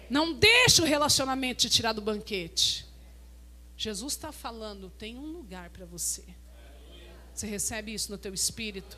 Não 0.08 0.32
deixa 0.32 0.82
o 0.82 0.86
relacionamento 0.86 1.60
te 1.60 1.70
tirar 1.70 1.92
do 1.92 2.00
banquete. 2.00 2.86
Jesus 3.76 4.14
está 4.14 4.32
falando, 4.32 4.90
tem 4.90 5.16
um 5.16 5.26
lugar 5.26 5.70
para 5.70 5.84
você. 5.84 6.24
Você 7.34 7.46
recebe 7.46 7.94
isso 7.94 8.10
no 8.10 8.18
teu 8.18 8.34
espírito? 8.34 8.96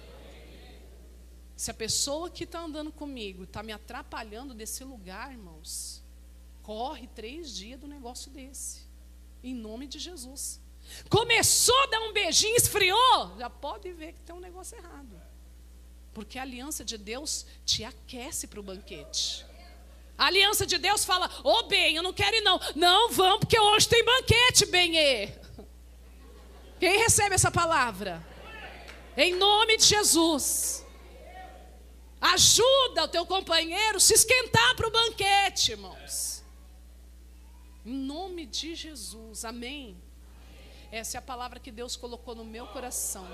Se 1.63 1.71
a 1.71 1.75
pessoa 1.75 2.29
que 2.29 2.43
está 2.43 2.59
andando 2.59 2.91
comigo 2.91 3.45
está 3.45 3.63
me 3.63 3.71
atrapalhando 3.71 4.53
desse 4.53 4.83
lugar, 4.83 5.31
irmãos, 5.31 6.03
corre 6.61 7.07
três 7.15 7.55
dias 7.55 7.79
do 7.79 7.87
negócio 7.87 8.33
desse. 8.33 8.81
Em 9.45 9.55
nome 9.55 9.87
de 9.87 10.01
Jesus. 10.01 10.61
Começou 11.09 11.81
a 11.85 11.87
dar 11.87 12.01
um 12.01 12.13
beijinho, 12.13 12.57
esfriou, 12.57 13.37
já 13.39 13.49
pode 13.49 13.93
ver 13.93 14.13
que 14.13 14.21
tem 14.23 14.35
um 14.35 14.41
negócio 14.41 14.77
errado. 14.77 15.23
Porque 16.13 16.37
a 16.37 16.43
aliança 16.43 16.85
de 16.85 16.99
Deus 16.99 17.47
te 17.65 17.85
aquece 17.85 18.49
para 18.49 18.59
o 18.59 18.65
banquete. 18.65 19.47
A 20.19 20.27
aliança 20.27 20.67
de 20.67 20.79
Deus 20.79 21.05
fala: 21.05 21.31
Ô 21.45 21.49
oh, 21.49 21.63
bem, 21.69 21.95
eu 21.95 22.03
não 22.03 22.13
quero 22.13 22.39
ir 22.39 22.41
não. 22.41 22.59
Não, 22.75 23.13
vamos, 23.13 23.39
porque 23.39 23.61
hoje 23.61 23.89
tem 23.89 24.05
banquete, 24.05 24.67
Benê. 24.67 25.29
Quem 26.81 26.99
recebe 26.99 27.37
essa 27.37 27.53
palavra? 27.53 28.21
Em 29.17 29.37
nome 29.37 29.77
de 29.77 29.85
Jesus. 29.85 30.82
Ajuda 32.23 33.03
o 33.03 33.09
teu 33.09 33.27
companheiro 33.27 33.99
se 33.99 34.15
esquentar 34.15 34.77
para 34.77 34.87
o 34.87 34.93
banquete, 34.93 35.73
irmãos. 35.73 36.45
Em 37.85 37.93
nome 37.93 38.47
de 38.47 38.77
Jesus, 38.77 39.45
amém. 39.45 40.01
Essa 40.93 41.17
é 41.17 41.19
a 41.19 41.23
palavra 41.23 41.59
que 41.59 41.73
Deus 41.73 41.97
colocou 41.97 42.33
no 42.37 42.45
meu 42.45 42.69
coração. 42.69 43.27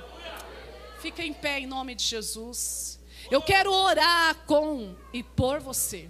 Fica 1.02 1.22
em 1.22 1.34
pé 1.34 1.60
em 1.60 1.66
nome 1.66 1.94
de 1.94 2.02
Jesus. 2.02 2.98
Eu 3.30 3.42
quero 3.42 3.70
orar 3.70 4.34
com 4.46 4.96
e 5.12 5.22
por 5.22 5.60
você. 5.60 6.08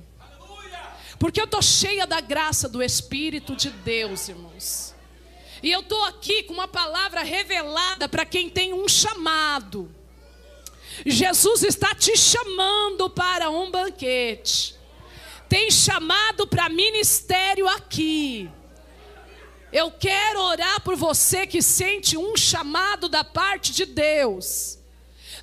Porque 1.18 1.40
eu 1.40 1.46
estou 1.46 1.60
cheia 1.60 2.06
da 2.06 2.20
graça 2.20 2.68
do 2.68 2.80
Espírito 2.80 3.56
de 3.56 3.70
Deus, 3.70 4.28
irmãos. 4.28 4.94
E 5.60 5.72
eu 5.72 5.80
estou 5.80 6.04
aqui 6.04 6.44
com 6.44 6.52
uma 6.52 6.68
palavra 6.68 7.24
revelada 7.24 8.08
para 8.08 8.24
quem 8.24 8.48
tem 8.48 8.72
um 8.72 8.86
chamado. 8.86 9.92
Jesus 11.04 11.62
está 11.62 11.94
te 11.94 12.16
chamando 12.16 13.10
para 13.10 13.50
um 13.50 13.70
banquete. 13.70 14.74
Tem 15.48 15.70
chamado 15.70 16.46
para 16.46 16.68
ministério 16.68 17.68
aqui. 17.68 18.50
Eu 19.72 19.90
quero 19.90 20.40
orar 20.40 20.80
por 20.82 20.96
você 20.96 21.46
que 21.46 21.60
sente 21.60 22.16
um 22.16 22.36
chamado 22.36 23.08
da 23.08 23.22
parte 23.22 23.72
de 23.72 23.84
Deus. 23.84 24.77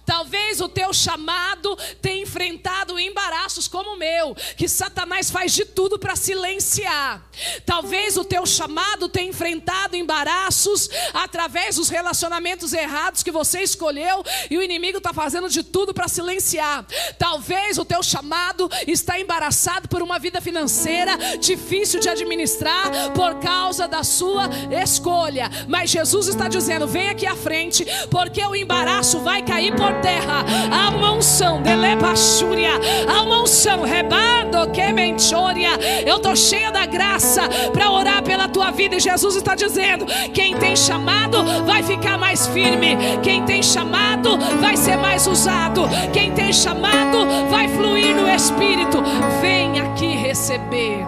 Talvez 0.05 0.61
o 0.61 0.69
teu 0.69 0.93
chamado 0.93 1.75
tenha 2.01 2.21
enfrentado 2.21 2.99
embaraços 2.99 3.67
como 3.67 3.91
o 3.91 3.97
meu, 3.97 4.35
que 4.55 4.67
Satanás 4.67 5.31
faz 5.31 5.53
de 5.53 5.65
tudo 5.65 5.97
para 5.97 6.15
silenciar. 6.15 7.23
Talvez 7.65 8.17
o 8.17 8.23
teu 8.23 8.45
chamado 8.45 9.09
tenha 9.09 9.29
enfrentado 9.29 9.95
embaraços 9.95 10.89
através 11.13 11.75
dos 11.75 11.89
relacionamentos 11.89 12.73
errados 12.73 13.23
que 13.23 13.31
você 13.31 13.61
escolheu 13.61 14.23
e 14.49 14.57
o 14.57 14.63
inimigo 14.63 14.99
está 14.99 15.13
fazendo 15.13 15.49
de 15.49 15.63
tudo 15.63 15.93
para 15.93 16.07
silenciar. 16.07 16.85
Talvez 17.17 17.77
o 17.77 17.85
teu 17.85 18.03
chamado 18.03 18.69
está 18.87 19.19
embaraçado 19.19 19.87
por 19.87 20.01
uma 20.01 20.19
vida 20.19 20.39
financeira 20.39 21.17
difícil 21.39 21.99
de 21.99 22.09
administrar 22.09 23.11
por 23.13 23.35
causa 23.39 23.87
da 23.87 24.03
sua 24.03 24.49
escolha. 24.83 25.49
Mas 25.67 25.89
Jesus 25.89 26.27
está 26.27 26.47
dizendo: 26.47 26.87
vem 26.87 27.09
aqui 27.09 27.25
à 27.25 27.35
frente, 27.35 27.85
porque 28.09 28.43
o 28.45 28.55
embaraço 28.55 29.19
vai 29.19 29.41
cair 29.43 29.75
por 29.75 29.94
terra. 29.95 30.45
Há 30.71 30.89
uma 30.89 31.11
unção, 31.11 31.61
delebachúria. 31.61 32.71
Há 33.07 33.23
uma 33.23 33.41
unção, 33.41 33.83
rebado, 33.83 34.69
que 34.71 34.91
menchoria. 34.91 35.71
Eu 36.05 36.17
estou 36.17 36.35
cheia 36.35 36.71
da 36.71 36.85
graça 36.85 37.43
para 37.71 37.91
orar 37.91 38.23
pela 38.23 38.47
tua 38.47 38.71
vida. 38.71 38.95
E 38.95 38.99
Jesus 38.99 39.35
está 39.35 39.55
dizendo: 39.55 40.05
quem 40.33 40.55
tem 40.55 40.75
chamado 40.75 41.43
vai 41.65 41.83
ficar 41.83 42.17
mais 42.17 42.47
firme. 42.47 42.97
Quem 43.23 43.43
tem 43.43 43.61
chamado 43.61 44.37
vai 44.59 44.77
ser 44.77 44.97
mais 44.97 45.27
usado. 45.27 45.83
Quem 46.13 46.31
tem 46.31 46.51
chamado 46.53 47.25
vai 47.49 47.67
fluir 47.67 48.15
no 48.15 48.29
Espírito. 48.29 49.01
Vem 49.41 49.79
aqui 49.79 50.07
receber 50.07 51.05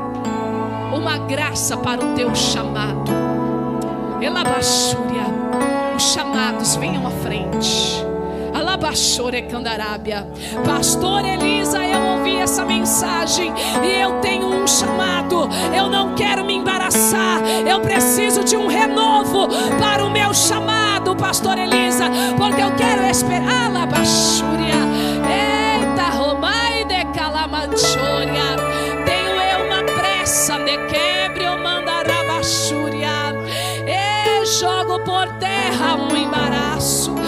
uma 0.93 1.17
graça 1.19 1.77
para 1.77 2.03
o 2.03 2.13
teu 2.15 2.33
chamado. 2.35 3.11
Elabachúria. 4.21 5.27
Os 5.95 6.13
chamados 6.13 6.75
venham 6.75 7.05
à 7.07 7.11
frente. 7.11 8.05
Pastor 10.65 11.25
Elisa, 11.25 11.83
eu 11.83 12.01
ouvi 12.01 12.37
essa 12.37 12.63
mensagem 12.63 13.53
e 13.83 14.01
eu 14.01 14.19
tenho 14.19 14.47
um 14.47 14.67
chamado. 14.67 15.49
Eu 15.75 15.89
não 15.89 16.15
quero 16.15 16.45
me 16.45 16.53
embaraçar. 16.53 17.41
Eu 17.67 17.79
preciso 17.81 18.43
de 18.43 18.55
um 18.55 18.67
renovo 18.67 19.47
para 19.79 20.05
o 20.05 20.09
meu 20.09 20.33
chamado, 20.33 21.15
Pastor 21.15 21.57
Elisa, 21.57 22.05
porque 22.37 22.61
eu 22.61 22.73
quero 22.75 23.03
esperar. 23.05 23.67
Alabachúria. 23.67 24.75
Eita, 25.29 26.09
Romai 26.17 26.85
de 26.85 27.05
Calamanchoria. 27.17 28.55
Tenho 29.05 29.41
eu 29.41 29.65
uma 29.65 29.83
pressa 29.83 30.57
de 30.59 30.77
quebre, 30.87 31.43
eu 31.43 31.57
mandará 31.57 32.23
bachúria. 32.27 33.33
E 33.85 34.45
jogo 34.45 34.99
por 35.03 35.27
terra 35.39 35.95
um 35.95 36.15
embaraço. 36.15 37.26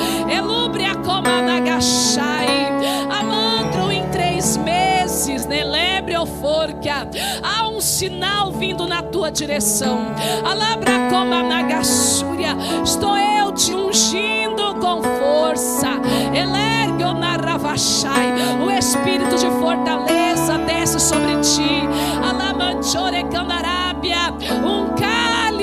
Nagachai. 1.22 2.70
Amantro 3.10 3.92
em 3.92 4.08
três 4.10 4.58
meses, 4.58 5.46
nelebre 5.46 6.00
forca. 6.26 7.08
Há 7.44 7.68
um 7.68 7.82
sinal 7.82 8.52
vindo 8.52 8.88
na 8.88 9.02
tua 9.02 9.32
direção. 9.32 10.14
Alabra 10.44 11.10
como 11.10 11.44
nagassúria. 11.44 12.56
Estou 12.84 13.18
eu 13.18 13.52
te 13.52 13.74
ungindo 13.74 14.76
com 14.76 15.02
força. 15.04 15.90
Elergo 16.34 17.18
na 17.20 17.36
ravachai. 17.36 18.34
O 18.66 18.72
espírito 18.72 19.36
de 19.36 19.48
fortaleza 19.60 20.58
desce 20.60 21.00
sobre 21.00 21.38
ti. 21.42 21.88
Alamanchore 22.24 23.24
candarábia. 23.26 24.34
Um 24.64 24.96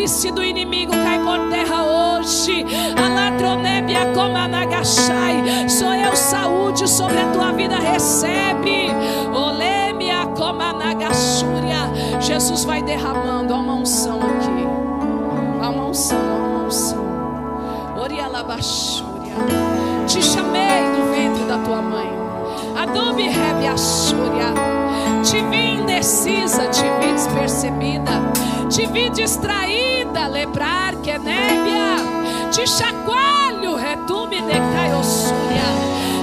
artifício 0.07 0.33
do 0.33 0.43
inimigo 0.43 0.93
cai 0.93 1.19
por 1.19 1.51
terra 1.51 1.85
hoje. 1.85 2.65
Alatronebia 2.97 4.13
comanagashai. 4.15 5.69
Sou 5.69 5.93
eu 5.93 6.15
saúde 6.15 6.89
sobre 6.89 7.19
a 7.19 7.31
tua 7.33 7.53
vida. 7.53 7.77
Recebe. 7.77 8.89
Olemia 9.35 10.27
comanagashúria. 10.37 11.91
Jesus 12.21 12.65
vai 12.65 12.83
derramando. 12.83 13.53
Uma 13.55 13.75
unção 13.75 14.21
aqui. 14.21 14.67
Uma 15.59 15.87
unção, 15.87 16.19
uma 16.19 16.67
unção. 16.67 17.05
Orialabashúria. 18.01 19.35
Te 20.07 20.23
chamei 20.23 20.83
do 20.95 21.11
ventre 21.11 21.45
da 21.47 21.59
tua 21.59 21.83
mãe. 21.83 22.13
Adobe 22.77 23.25
rebiashúria. 23.25 24.55
Te 25.25 25.43
vi 25.51 25.81
indecisa, 25.81 26.69
te 26.69 26.83
vi 27.01 27.13
despercebida, 27.13 28.13
te 28.69 28.87
vi 28.87 29.11
distraída 29.11 29.96
da 30.17 30.29
lebrar 30.29 30.97
que 31.03 31.11
é 31.11 31.19
nebia, 31.19 32.51
te 32.51 32.67
chacoalho, 32.67 33.77
retume 33.77 34.41
de 34.41 34.59
caiosúria. 34.75 35.69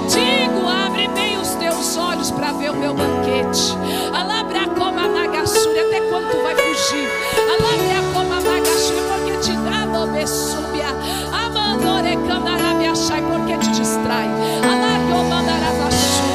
Digo, 0.09 0.67
abre 0.67 1.07
bem 1.09 1.37
os 1.37 1.49
teus 1.49 1.95
olhos 1.95 2.31
para 2.31 2.53
ver 2.53 2.71
o 2.71 2.75
meu 2.75 2.95
banquete. 2.95 3.77
Alabra 4.11 4.67
como 4.69 4.99
a 4.99 5.07
nagassúria, 5.07 5.83
até 5.83 6.01
quando 6.09 6.41
vai 6.41 6.55
fugir? 6.55 7.07
Alabra 7.37 8.01
como 8.15 8.33
a 8.33 8.39
nagassúria, 8.41 9.03
porque 9.09 9.37
te 9.37 9.51
dá 9.57 9.85
nome 9.85 10.25
súbia. 10.25 10.87
Amandorecandará 11.31 12.73
me 12.73 12.87
achai, 12.87 13.21
porque 13.21 13.55
te 13.59 13.69
distrai. 13.73 14.27
Alabra 14.63 15.23
mandará 15.29 15.71
da 15.71 16.32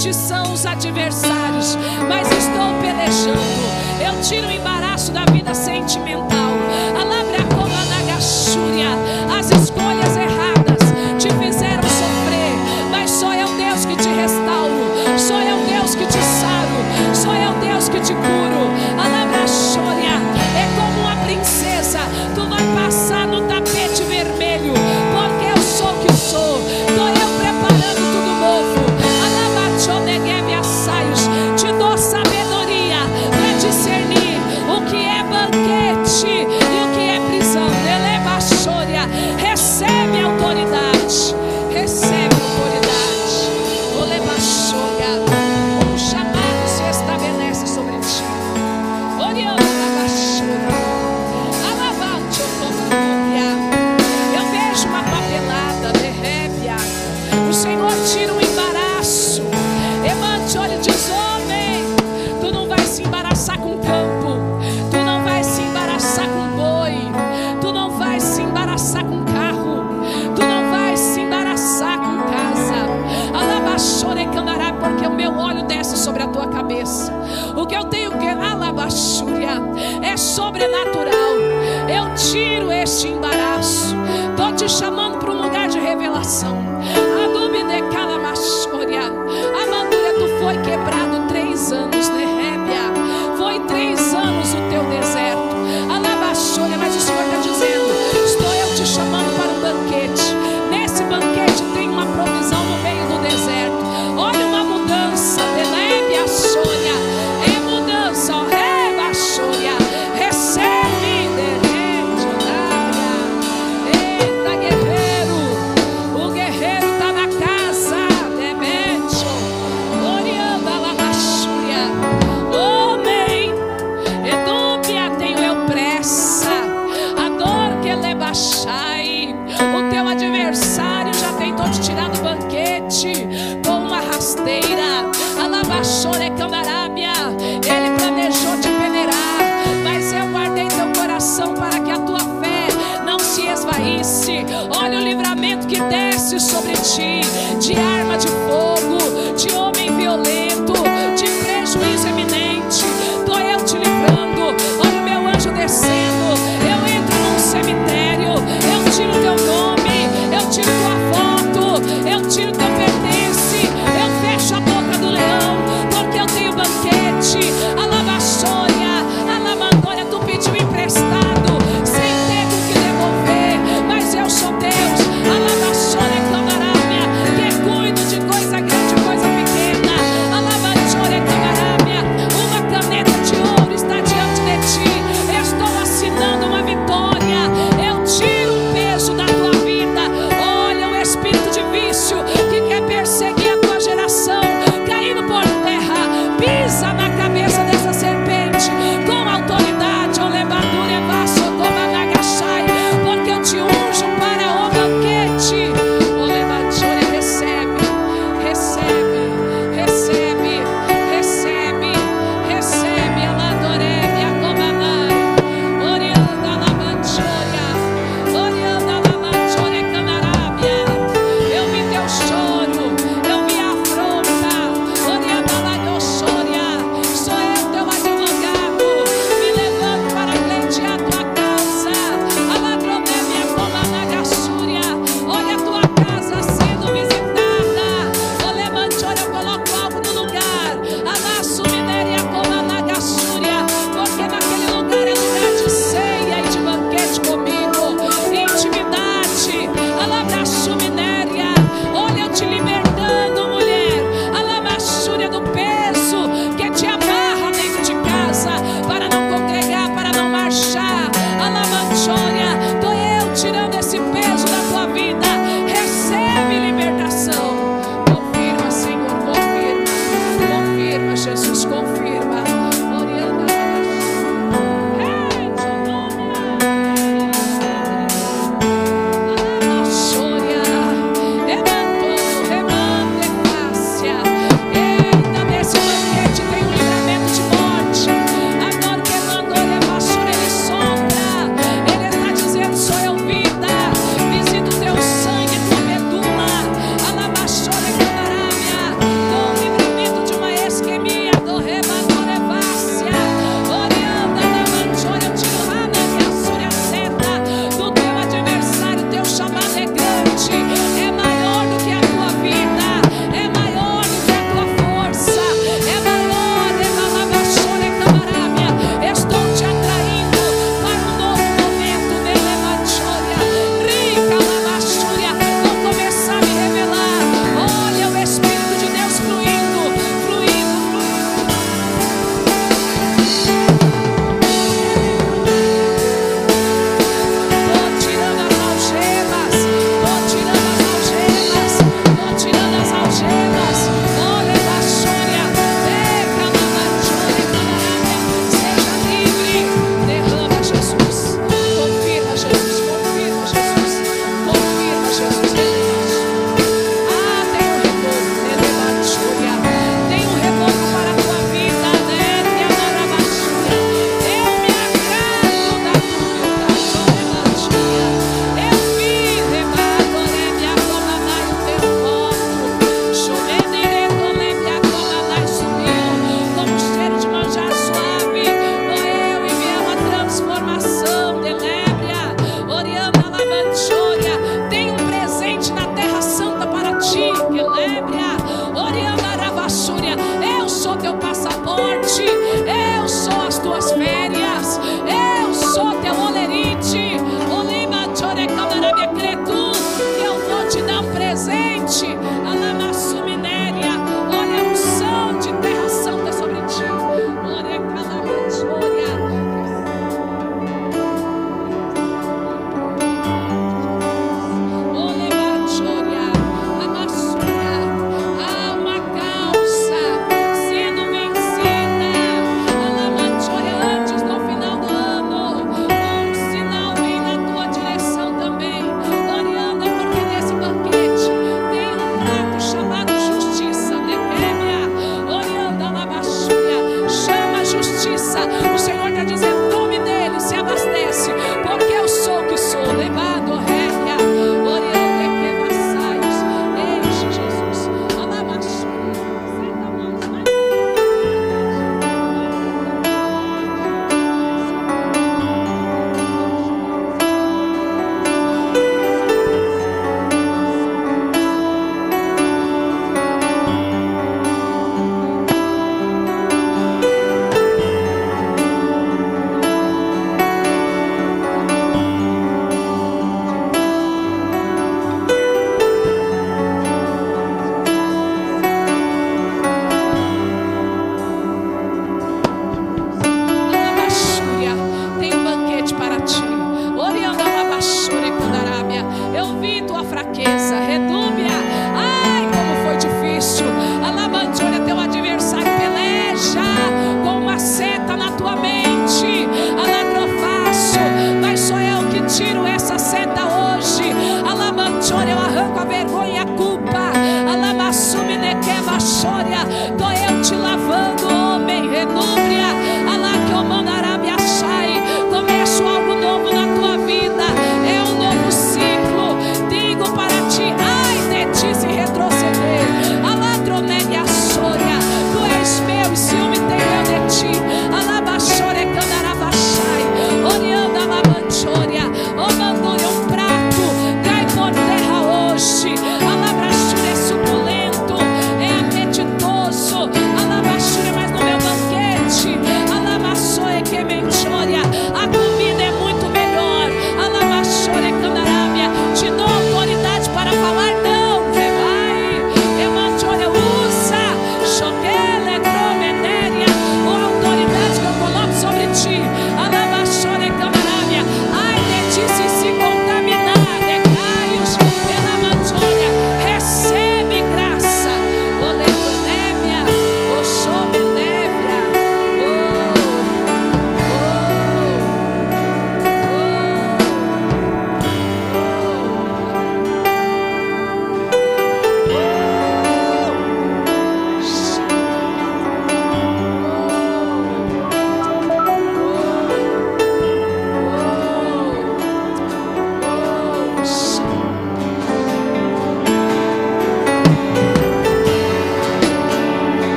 Estes 0.00 0.16
são 0.16 0.50
os 0.54 0.64
adversários, 0.64 1.76
mas 2.08 2.26
estou 2.32 2.72
pelejando. 2.80 3.38
Eu 4.02 4.18
tiro 4.22 4.48
o 4.48 4.50
embaraço 4.50 5.12
da 5.12 5.26
vida 5.26 5.52
sentimental. 5.52 6.54
Alabra 6.98 7.36
é 7.36 7.54
como 7.54 7.68
na 7.68 8.10
gachúria. 8.10 8.96
As 9.38 9.50
escolhas 9.50 10.16
erradas 10.16 10.80
te 11.18 11.28
fizeram 11.34 11.82
sofrer, 11.82 12.88
mas 12.90 13.10
só 13.10 13.30
é 13.30 13.44
o 13.44 13.54
Deus 13.58 13.84
que 13.84 13.96
te 13.96 14.08
restauro. 14.08 15.18
Só 15.18 15.38
é 15.38 15.54
o 15.54 15.66
Deus 15.66 15.94
que 15.94 16.06
te 16.06 16.22
saro. 16.22 17.14
Só 17.14 17.34
é 17.34 17.50
o 17.50 17.60
Deus 17.60 17.90
que 17.90 18.00
te 18.00 18.14
cura. 18.14 18.39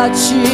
A 0.00 0.08
ti 0.08 0.49